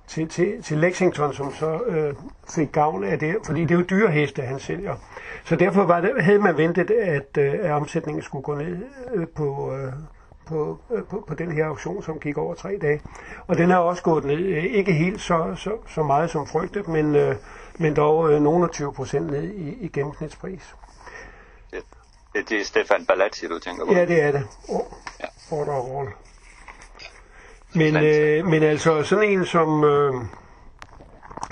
til, 0.07 0.29
til, 0.29 0.63
til 0.63 0.79
Lexington, 0.79 1.33
som 1.33 1.53
så 1.53 1.81
øh, 1.87 2.15
fik 2.55 2.73
gavn 2.73 3.05
af 3.05 3.19
det, 3.19 3.37
fordi 3.45 3.61
det 3.61 3.71
er 3.71 3.75
jo 3.75 3.85
dyre 3.91 4.11
heste, 4.11 4.43
han 4.43 4.59
sælger. 4.59 4.95
Så 5.45 5.57
derfor 5.57 5.85
var 5.85 6.01
det, 6.01 6.25
havde 6.25 6.39
man 6.39 6.57
ventet, 6.57 6.91
at, 6.91 7.39
øh, 7.39 7.55
at 7.63 7.71
omsætningen 7.71 8.23
skulle 8.23 8.43
gå 8.43 8.55
ned 8.55 8.77
øh, 9.15 9.27
på, 9.29 9.75
øh, 9.75 9.93
på, 10.47 10.79
øh, 10.95 11.05
på, 11.05 11.25
på 11.29 11.35
den 11.35 11.53
her 11.53 11.67
auktion, 11.67 12.03
som 12.03 12.19
gik 12.19 12.39
over 12.39 12.55
tre 12.55 12.79
dage. 12.81 13.01
Og 13.47 13.59
den 13.59 13.71
har 13.71 13.79
også 13.79 14.03
gået 14.03 14.25
ned, 14.25 14.39
øh, 14.39 14.65
ikke 14.65 14.93
helt 14.93 15.21
så, 15.21 15.55
så, 15.57 15.71
så 15.89 16.03
meget 16.03 16.31
som 16.31 16.47
frygtet, 16.47 16.89
men, 16.89 17.17
øh, 17.17 17.37
men 17.79 17.97
dog 17.97 18.33
øh, 18.33 18.43
nogle 18.43 18.69
20 18.69 18.93
procent 18.93 19.27
ned 19.27 19.43
i, 19.43 19.69
i 19.81 19.89
gennemsnitspris. 19.89 20.75
Det, 22.35 22.49
det 22.49 22.61
er 22.61 22.65
Stefan 22.65 23.07
Balazzi, 23.07 23.47
du 23.47 23.59
tænker 23.59 23.87
på. 23.87 23.93
Ja, 23.93 24.05
det 24.05 24.23
er 24.23 24.33
det. 24.33 24.47
Oh, 24.69 24.81
Ja. 25.21 25.57
Order 25.57 25.73
of 25.73 26.01
all. 26.01 26.15
Men, 27.75 27.97
øh, 28.05 28.47
men 28.47 28.63
altså, 28.63 29.03
sådan 29.03 29.31
en 29.31 29.47
som, 29.47 29.85
øh, 29.85 30.15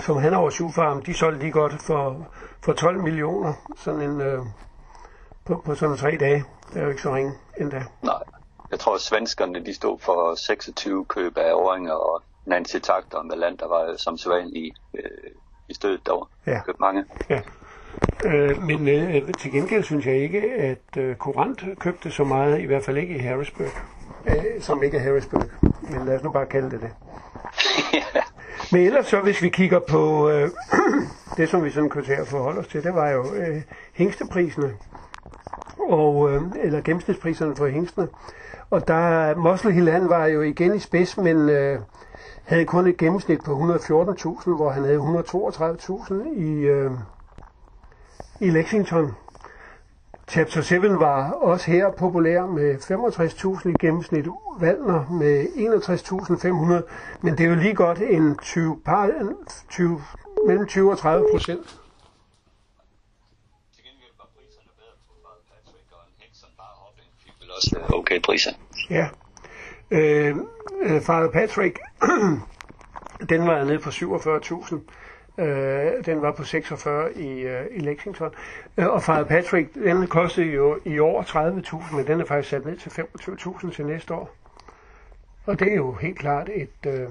som 0.01 0.17
han 0.17 0.35
over 0.35 0.71
Farm, 0.75 1.03
de 1.03 1.15
solgte 1.15 1.41
lige 1.41 1.53
godt 1.53 1.83
for, 1.83 2.27
for 2.65 2.73
12 2.73 3.03
millioner, 3.03 3.53
sådan 3.77 4.01
en, 4.01 4.21
øh, 4.21 4.39
på, 5.45 5.63
på 5.67 5.75
sådan 5.75 5.97
tre 5.97 6.17
dage. 6.21 6.45
Det 6.73 6.81
er 6.81 6.85
jo 6.85 6.91
ikke 6.91 7.03
så 7.03 7.15
ringe 7.15 7.33
endda. 7.61 7.85
Nej. 8.03 8.23
Jeg 8.71 8.81
tror, 8.81 8.95
at 8.95 9.01
svenskerne 9.01 9.65
de 9.67 9.75
stod 9.75 9.99
for 9.99 10.35
26 10.35 11.05
køb 11.05 11.37
af 11.37 11.53
åringer, 11.55 11.93
og 11.93 12.23
Nancy 12.47 12.77
Takter 12.77 13.23
med 13.23 13.37
land, 13.37 13.59
der 13.59 13.69
var 13.69 13.95
som 13.97 14.19
sædvanligt 14.19 14.57
i, 14.57 14.73
øh, 14.99 15.31
i 15.69 15.75
stødet 15.75 16.07
derovre. 16.07 16.27
Ja. 16.47 16.61
Købt 16.67 16.81
mange. 16.81 17.05
Ja. 17.31 17.41
Øh, 18.25 18.63
men 18.63 18.89
øh, 18.89 19.33
til 19.39 19.53
gengæld 19.53 19.83
synes 19.83 20.07
jeg 20.07 20.17
ikke, 20.17 20.53
at 20.53 20.97
øh, 20.97 21.17
Courant 21.17 21.65
købte 21.79 22.11
så 22.11 22.25
meget, 22.25 22.61
i 22.61 22.65
hvert 22.65 22.85
fald 22.85 22.97
ikke 22.97 23.15
i 23.15 23.19
Harrisburg. 23.19 23.67
Øh, 24.27 24.61
som 24.61 24.83
ikke 24.83 24.97
er 24.97 25.03
Harrisburg, 25.03 25.45
men 25.91 26.07
lad 26.07 26.17
os 26.17 26.23
nu 26.23 26.31
bare 26.31 26.47
kalde 26.47 26.71
det 26.71 26.81
det. 26.81 26.91
Men 28.73 28.81
ellers 28.81 29.07
så, 29.07 29.21
hvis 29.21 29.43
vi 29.43 29.49
kigger 29.49 29.81
på 29.89 30.31
øh, 30.31 30.51
det, 31.37 31.49
som 31.49 31.65
vi 31.65 31.71
sådan 31.71 31.89
kunne 31.89 32.05
tage 32.05 32.21
at 32.21 32.27
forholde 32.27 32.61
os 32.61 32.67
til, 32.67 32.85
det 32.85 32.95
var 32.95 33.11
jo 33.11 33.35
øh, 33.35 33.63
hængstepriserne, 33.93 34.73
og, 35.89 36.31
øh, 36.33 36.43
eller 36.63 36.81
gennemsnitspriserne 36.81 37.57
for 37.57 37.67
hængstene. 37.67 38.09
Og 38.71 38.89
der, 38.89 39.35
Muscle 39.37 39.73
Hill, 39.73 39.91
han 39.91 40.09
var 40.09 40.27
jo 40.27 40.41
igen 40.43 40.75
i 40.75 40.79
spids, 40.79 41.17
men 41.17 41.49
øh, 41.49 41.79
havde 42.45 42.65
kun 42.65 42.87
et 42.87 42.97
gennemsnit 42.97 43.45
på 43.45 43.51
114.000, 43.53 44.57
hvor 44.57 44.71
han 44.71 44.85
havde 44.85 44.99
132.000 44.99 46.41
i, 46.41 46.51
øh, 46.51 46.91
i 48.43 48.51
Lexington. 48.51 49.13
Chapter 50.29 50.63
7 50.63 50.83
var 51.01 51.31
også 51.31 51.71
her 51.71 51.91
populær 51.91 52.47
med 52.47 52.75
65.000 52.75 53.69
i 53.69 53.75
gennemsnit, 53.81 54.27
Valner 54.61 55.11
med 55.11 55.47
61.500, 56.85 57.23
men 57.23 57.39
det 57.39 57.45
er 57.45 57.49
jo 57.49 57.55
lige 57.55 57.75
godt 57.75 57.99
en 57.99 58.39
20, 58.39 58.81
par, 58.85 59.05
en 59.05 59.37
20, 59.71 60.03
mellem 60.47 60.67
20 60.67 60.91
og 60.91 60.99
30 60.99 61.27
procent. 61.33 61.79
Også 67.57 67.79
øh, 67.79 67.91
okay 67.91 68.21
priser. 68.21 68.51
Ja. 68.91 69.09
Øh, 69.91 70.37
øh, 70.83 71.03
Father 71.03 71.31
Patrick, 71.31 71.79
den 73.31 73.47
var 73.47 73.65
nede 73.65 73.79
på 73.79 73.89
47.000. 73.89 74.77
Øh, 75.39 76.05
den 76.07 76.23
var 76.23 76.33
på 76.33 76.45
46 76.45 77.15
i, 77.15 77.41
øh, 77.41 77.67
i 77.71 77.79
Lexington. 77.79 78.31
Øh, 78.79 78.87
og 78.89 79.03
Father 79.03 79.25
Patrick, 79.25 79.75
den 79.75 80.07
kostede 80.07 80.47
jo 80.47 80.79
i 80.85 80.99
år 80.99 81.23
30.000, 81.23 81.97
men 81.97 82.07
den 82.07 82.21
er 82.21 82.25
faktisk 82.25 82.51
sat 82.51 82.65
ned 82.65 82.77
til 82.77 82.91
25.000 82.91 83.75
til 83.75 83.87
næste 83.87 84.15
år. 84.15 84.31
Og 85.47 85.61
det 85.61 85.73
er 85.73 85.77
jo 85.77 85.93
helt 85.93 86.19
klart 86.19 86.49
et, 86.55 86.87
øh, 86.87 87.09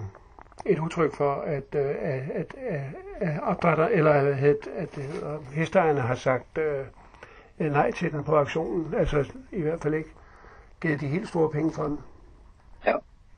et 0.65 0.79
udtryk 0.79 1.15
for, 1.15 1.33
at, 1.33 1.75
øh, 1.75 1.95
at, 2.01 2.25
at, 2.33 2.55
at 3.19 3.39
opdrætter, 3.43 3.87
eller 3.87 4.11
at, 4.11 4.27
at, 4.37 4.67
at 4.77 4.97
hesteejerne 5.53 6.01
har 6.01 6.15
sagt 6.15 6.57
øh, 6.57 7.71
nej 7.71 7.91
til 7.91 8.11
den 8.11 8.23
på 8.23 8.37
auktionen. 8.37 8.93
Altså 8.93 9.31
i 9.51 9.61
hvert 9.61 9.81
fald 9.81 9.93
ikke 9.93 10.09
givet 10.81 11.01
de 11.01 11.07
helt 11.07 11.27
store 11.27 11.49
penge 11.49 11.71
for 11.71 11.83
den. 11.83 11.99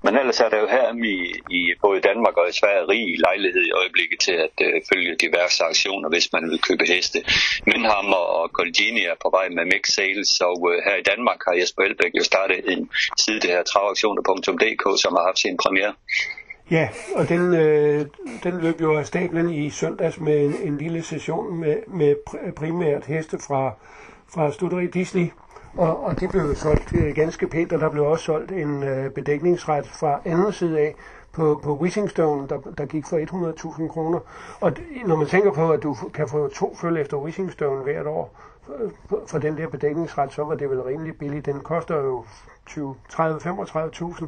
Men 0.04 0.18
ellers 0.18 0.40
er 0.40 0.50
der 0.50 0.60
jo 0.60 0.68
her 0.68 0.88
i, 1.16 1.18
i 1.60 1.62
både 1.82 2.02
Danmark 2.02 2.38
og 2.38 2.50
i 2.50 2.58
Sverige 2.60 2.88
rig 2.94 3.20
lejlighed 3.28 3.64
i 3.68 3.72
øjeblikket 3.72 4.20
til 4.20 4.36
at 4.46 4.56
øh, 4.68 4.82
følge 4.94 5.16
diverse 5.16 5.64
aktioner, 5.64 6.10
hvis 6.10 6.34
man 6.34 6.44
vil 6.50 6.62
købe 6.68 6.86
heste. 6.94 7.20
Mindhammer 7.66 8.22
og 8.38 8.52
Golgini 8.54 9.04
er 9.06 9.18
på 9.22 9.30
vej 9.38 9.50
med 9.50 9.66
mix 9.66 9.84
sales, 9.96 10.42
og 10.42 10.58
øh, 10.72 10.76
her 10.86 10.96
i 10.96 11.04
Danmark 11.12 11.40
har 11.48 11.54
Jesper 11.60 11.84
Elbæk 11.84 12.14
jo 12.20 12.24
startet 12.24 12.72
en 12.74 12.90
side, 13.18 13.40
det 13.40 13.50
her 13.50 13.64
travauktioner.dk, 13.64 14.86
som 15.04 15.12
har 15.18 15.24
haft 15.30 15.40
sin 15.40 15.58
premiere. 15.64 15.94
Ja, 16.72 16.90
og 17.16 17.30
den, 17.30 17.54
øh, 17.54 18.06
den 18.44 18.62
løb 18.62 18.82
jo 18.82 18.98
af 18.98 19.06
stablen 19.06 19.54
i 19.54 19.70
søndags 19.70 20.20
med 20.20 20.46
en, 20.46 20.56
en 20.68 20.78
lille 20.78 21.04
session 21.04 21.60
med, 21.60 21.78
med 21.88 22.16
primært 22.56 23.06
heste 23.06 23.38
fra, 23.48 23.72
fra 24.34 24.52
Studeri 24.52 24.88
Disney. 24.88 25.28
Og, 25.78 26.04
og 26.04 26.20
det 26.20 26.30
blev 26.30 26.56
solgt 26.56 26.94
øh, 26.94 27.16
ganske 27.16 27.48
pænt, 27.48 27.74
og 27.74 27.80
der 27.80 27.90
blev 27.90 28.06
også 28.06 28.26
solgt 28.26 28.52
en 28.52 28.84
øh, 28.84 29.10
bedækningsret 29.12 29.88
fra 29.88 30.20
anden 30.26 30.52
side 30.52 30.80
af 30.80 30.96
på, 31.32 31.60
på 31.64 31.76
Wishingstone, 31.76 32.48
der, 32.48 32.60
der 32.78 32.86
gik 32.86 33.06
for 33.06 33.18
100.000 33.78 33.88
kroner. 33.88 34.20
Og 34.62 34.78
det, 34.78 34.84
når 35.06 35.16
man 35.16 35.28
tænker 35.28 35.52
på, 35.52 35.72
at 35.72 35.84
du 35.84 35.96
kan 36.14 36.28
få 36.30 36.48
to 36.48 36.76
følge 36.76 37.02
efter 37.02 37.18
Wishingstone 37.18 37.84
hvert 37.84 38.08
år 38.08 38.36
for, 39.10 39.22
for, 39.28 39.38
den 39.38 39.58
der 39.58 39.68
bedækningsret, 39.68 40.34
så 40.34 40.44
var 40.44 40.56
det 40.56 40.70
vel 40.70 40.82
rimelig 40.82 41.18
billigt. 41.18 41.46
Den 41.46 41.60
koster 41.60 41.98
jo 41.98 42.26
20, 42.66 42.96
30, 43.10 43.40
35.000 43.40 44.26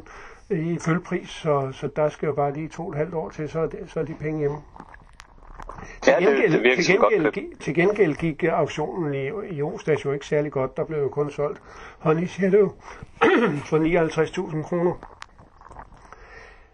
i 0.50 0.78
følpris, 0.78 1.28
så, 1.28 1.68
så 1.72 1.88
der 1.96 2.08
skal 2.08 2.26
jo 2.26 2.32
bare 2.32 2.52
lige 2.52 2.68
to 2.68 2.86
og 2.86 2.90
et 2.90 2.96
halvt 2.96 3.14
år 3.14 3.30
til, 3.30 3.48
så 3.48 3.60
er, 3.60 3.66
det, 3.66 3.78
så 3.86 4.00
er 4.00 4.04
de 4.04 4.14
penge 4.14 4.38
hjemme. 4.38 4.58
Til 6.02 6.10
Ja, 6.10 6.16
det- 6.20 6.28
gengæld, 6.28 6.52
det 6.52 6.62
virker 6.62 6.82
til 6.82 6.94
gengæld, 7.00 7.24
køb. 7.24 7.34
gi- 7.34 7.54
til 7.60 7.74
gengæld 7.74 8.14
gik 8.14 8.44
auktionen 8.44 9.14
i, 9.14 9.30
i 9.56 9.62
onsdags 9.62 10.04
jo 10.04 10.12
ikke 10.12 10.26
særlig 10.26 10.52
godt. 10.52 10.76
Der 10.76 10.84
blev 10.84 10.98
jo 10.98 11.08
kun 11.08 11.30
solgt 11.30 11.60
Honey 11.98 12.26
Shadow 12.26 12.72
for 13.68 13.78
59.000 13.78 14.62
kroner. 14.62 14.92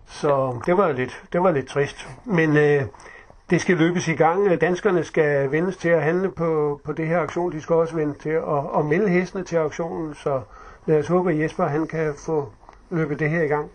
Så 0.07 0.61
det 0.67 0.77
var 0.77 0.93
lidt, 0.93 1.23
det 1.33 1.43
var 1.43 1.51
lidt 1.51 1.67
trist. 1.67 2.09
Men 2.25 2.57
øh, 2.57 2.83
det 3.51 3.61
skal 3.61 3.77
løbes 3.77 4.09
i 4.09 4.13
gang. 4.15 4.61
Danskerne 4.61 5.05
skal 5.05 5.51
vendes 5.53 5.77
til 5.77 5.89
at 5.89 6.03
handle 6.03 6.31
på, 6.31 6.81
på 6.85 6.93
det 6.93 7.07
her 7.07 7.19
auktion. 7.19 7.53
De 7.53 7.61
skal 7.61 7.75
også 7.77 7.95
vende 7.95 8.15
til 8.19 8.31
at, 8.31 8.79
at 8.79 8.85
melde 8.85 9.09
hestene 9.09 9.45
til 9.45 9.57
auktionen. 9.57 10.15
Så 10.15 10.41
lad 10.87 10.99
os 10.99 11.07
håbe, 11.09 11.31
at 11.33 11.39
Jesper 11.39 11.65
han 11.67 11.87
kan 11.87 12.15
få 12.27 12.53
løbet 12.91 13.19
det 13.19 13.31
her 13.31 13.43
i 13.43 13.47
gang 13.49 13.71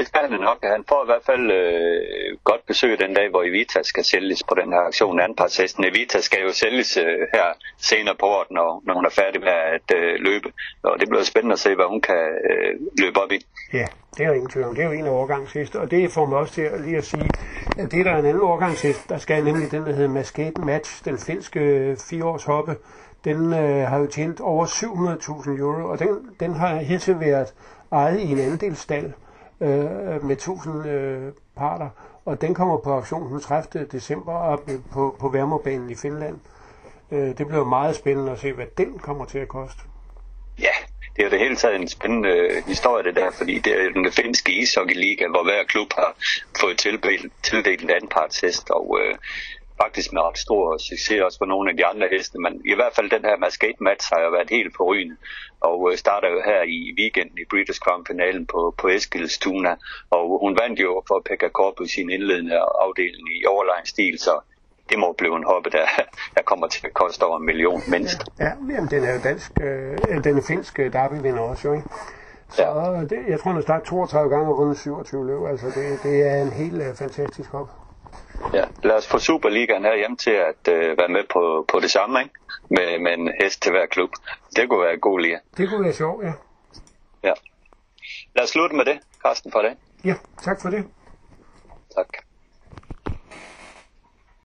det 0.00 0.08
skal 0.08 0.30
han 0.30 0.40
nok. 0.50 0.58
Han 0.76 0.84
får 0.88 1.00
i 1.04 1.08
hvert 1.10 1.24
fald 1.30 1.44
øh, 1.60 2.38
godt 2.44 2.62
besøg 2.66 2.92
den 3.04 3.14
dag, 3.14 3.26
hvor 3.30 3.42
Evita 3.42 3.82
skal 3.82 4.04
sælges 4.04 4.42
på 4.48 4.54
den 4.60 4.68
her 4.72 4.82
aktion 4.90 5.20
anpartshesten. 5.20 5.84
Evita 5.84 6.20
skal 6.20 6.40
jo 6.46 6.52
sælges 6.52 6.96
øh, 6.96 7.20
her 7.34 7.46
senere 7.90 8.16
på 8.20 8.26
året, 8.26 8.50
når, 8.50 8.82
når 8.86 8.94
hun 8.94 9.04
er 9.06 9.14
færdig 9.20 9.40
med 9.40 9.56
at 9.76 9.88
øh, 9.98 10.14
løbe. 10.26 10.48
Og 10.82 11.00
det 11.00 11.08
bliver 11.08 11.24
spændende 11.24 11.52
at 11.52 11.58
se, 11.58 11.74
hvad 11.74 11.88
hun 11.94 12.00
kan 12.00 12.22
øh, 12.50 12.72
løbe 13.02 13.20
op 13.22 13.32
i. 13.32 13.38
Ja, 13.72 13.86
det 14.16 14.22
er 14.24 14.28
jo 14.28 14.34
ingen 14.34 14.50
tvivl 14.50 14.66
om. 14.66 14.74
Det 14.74 14.82
er 14.84 14.88
jo 14.88 14.92
en 15.00 15.06
af 15.06 15.10
overgangsheste, 15.10 15.76
og 15.80 15.90
det 15.90 16.12
får 16.12 16.26
mig 16.26 16.38
også 16.38 16.54
til 16.54 16.62
at 16.62 16.80
lige 16.80 16.96
at 16.96 17.04
sige, 17.04 17.28
at 17.78 17.92
det 17.92 18.04
der 18.04 18.12
er 18.12 18.18
en 18.18 18.26
anden 18.26 18.42
overgangshest, 18.42 19.08
der 19.08 19.18
skal 19.18 19.44
nemlig 19.44 19.70
den, 19.70 19.82
der 19.86 19.92
hedder 19.92 20.08
Mascate 20.08 20.60
Match, 20.60 21.04
den 21.04 21.18
finske 21.18 21.60
øh, 21.60 21.96
fireårshoppe, 22.10 22.76
den 23.24 23.54
øh, 23.54 23.88
har 23.90 23.98
jo 23.98 24.06
tjent 24.06 24.40
over 24.40 24.66
700.000 24.66 25.50
euro, 25.58 25.90
og 25.90 25.98
den, 25.98 26.08
den 26.40 26.54
har 26.54 26.76
hidtil 26.76 27.20
været 27.20 27.54
ejet 27.92 28.20
i 28.20 28.32
en 28.32 28.38
andelsstald 28.38 29.12
øh, 29.60 30.24
med 30.24 30.36
1000 30.36 30.88
øh, 30.88 31.32
parter, 31.56 31.88
og 32.24 32.40
den 32.40 32.54
kommer 32.54 32.78
på 32.78 32.92
auktion 32.92 33.32
den 33.32 33.40
30. 33.40 33.86
december 33.86 34.32
op 34.32 34.70
øh, 34.70 34.78
på, 34.92 35.16
på 35.20 35.28
Værmerbanen 35.28 35.90
i 35.90 35.94
Finland. 35.94 36.38
Øh, 37.10 37.38
det 37.38 37.46
bliver 37.46 37.64
meget 37.64 37.96
spændende 37.96 38.32
at 38.32 38.38
se, 38.38 38.52
hvad 38.52 38.66
den 38.78 38.98
kommer 38.98 39.24
til 39.24 39.38
at 39.38 39.48
koste. 39.48 39.80
Ja, 40.58 40.74
det 41.16 41.22
er 41.22 41.24
jo 41.24 41.30
det 41.30 41.38
hele 41.38 41.56
taget 41.56 41.80
en 41.80 41.88
spændende 41.88 42.28
øh, 42.28 42.66
historie, 42.66 43.04
det 43.04 43.16
der, 43.16 43.30
fordi 43.30 43.58
det 43.58 43.72
er 43.72 43.90
den 43.90 44.12
finske 44.12 44.52
ishockey-liga, 44.52 45.28
hvor 45.28 45.42
hver 45.42 45.64
klub 45.68 45.92
har 45.92 46.14
fået 46.60 46.78
tildelt, 46.78 47.32
tildelt 47.42 47.82
en 47.82 47.90
anpartshest, 47.90 48.70
og 48.70 48.98
øh, 49.02 49.14
faktisk 49.82 50.12
med 50.12 50.22
ret 50.22 50.38
stor 50.38 50.78
succes 50.78 51.20
også 51.26 51.38
for 51.38 51.46
nogle 51.46 51.70
af 51.70 51.76
de 51.76 51.86
andre 51.86 52.08
heste, 52.12 52.38
men 52.38 52.52
i 52.72 52.74
hvert 52.74 52.94
fald 52.96 53.10
den 53.10 53.24
her 53.28 53.36
Mascate 53.36 53.82
Match 53.88 54.12
har 54.12 54.20
jo 54.24 54.30
været 54.30 54.50
helt 54.50 54.72
forrygende, 54.76 55.16
og 55.60 55.78
øh, 55.88 55.98
starter 55.98 56.28
jo 56.34 56.40
her 56.44 56.62
i 56.62 56.94
weekenden 56.98 57.38
i 57.38 57.44
British 57.50 57.80
Crown 57.80 58.06
finalen 58.06 58.46
på, 58.46 58.74
på 58.78 58.88
Eskilstuna, 58.88 59.72
og 60.10 60.38
hun 60.42 60.58
vandt 60.62 60.80
jo 60.80 61.02
for 61.08 61.22
Pekka 61.28 61.48
Korp 61.48 61.76
i 61.84 61.88
sin 61.88 62.10
indledende 62.10 62.56
afdeling 62.84 63.26
i 63.38 63.46
overlegen 63.46 63.86
stil, 63.86 64.18
så 64.18 64.34
det 64.90 64.98
må 64.98 65.12
blive 65.18 65.36
en 65.36 65.44
hoppe, 65.44 65.70
der, 65.70 65.86
der 66.36 66.42
kommer 66.42 66.66
til 66.68 66.86
at 66.86 66.94
koste 66.94 67.22
over 67.22 67.38
en 67.38 67.46
million 67.46 67.82
mindst. 67.88 68.20
Ja, 68.38 68.44
ja 68.44 68.52
jamen, 68.74 68.90
den 68.90 69.04
er 69.04 69.12
jo 69.14 69.20
dansk, 69.24 69.52
øh, 69.60 70.24
den 70.24 70.38
er 70.38 70.42
finsk 70.48 70.78
øh, 70.78 70.92
derby-vinder 70.92 71.40
også, 71.40 71.68
jo, 71.68 71.74
ikke? 71.74 71.88
Så 72.50 72.62
ja. 72.62 73.04
det, 73.10 73.18
jeg 73.28 73.40
tror, 73.40 73.52
den 73.52 73.62
startet 73.62 73.88
32 73.88 74.30
gange 74.30 74.48
og 74.52 74.58
vundet 74.58 74.78
27 74.78 75.26
løb. 75.26 75.46
Altså, 75.46 75.66
det, 75.66 76.02
det 76.02 76.26
er 76.30 76.42
en 76.42 76.52
helt 76.52 76.74
uh, 76.74 76.94
fantastisk 76.94 77.50
hop. 77.50 77.79
Ja, 78.52 78.64
lad 78.82 78.96
os 78.96 79.06
få 79.06 79.18
Superligaen 79.18 79.84
her 79.84 79.96
hjem 79.96 80.16
til 80.16 80.30
at 80.30 80.68
uh, 80.68 80.98
være 80.98 81.08
med 81.08 81.24
på, 81.32 81.64
på 81.68 81.80
det 81.80 81.90
samme, 81.90 82.20
ikke? 82.20 82.34
Med, 82.70 82.98
med 82.98 83.12
en 83.12 83.32
hest 83.42 83.62
til 83.62 83.72
hver 83.72 83.86
klub. 83.86 84.10
Det 84.56 84.68
kunne 84.68 84.82
være 84.82 84.94
en 84.94 85.00
god 85.00 85.20
lige. 85.20 85.40
Det 85.56 85.68
kunne 85.68 85.84
være 85.84 85.94
sjovt, 85.94 86.24
ja. 86.24 86.32
Ja. 87.22 87.32
Lad 88.34 88.44
os 88.44 88.50
slutte 88.50 88.76
med 88.76 88.84
det, 88.84 88.98
Carsten, 89.22 89.52
for 89.52 89.62
det. 89.62 89.76
Ja, 90.04 90.14
tak 90.44 90.62
for 90.62 90.70
det. 90.70 90.84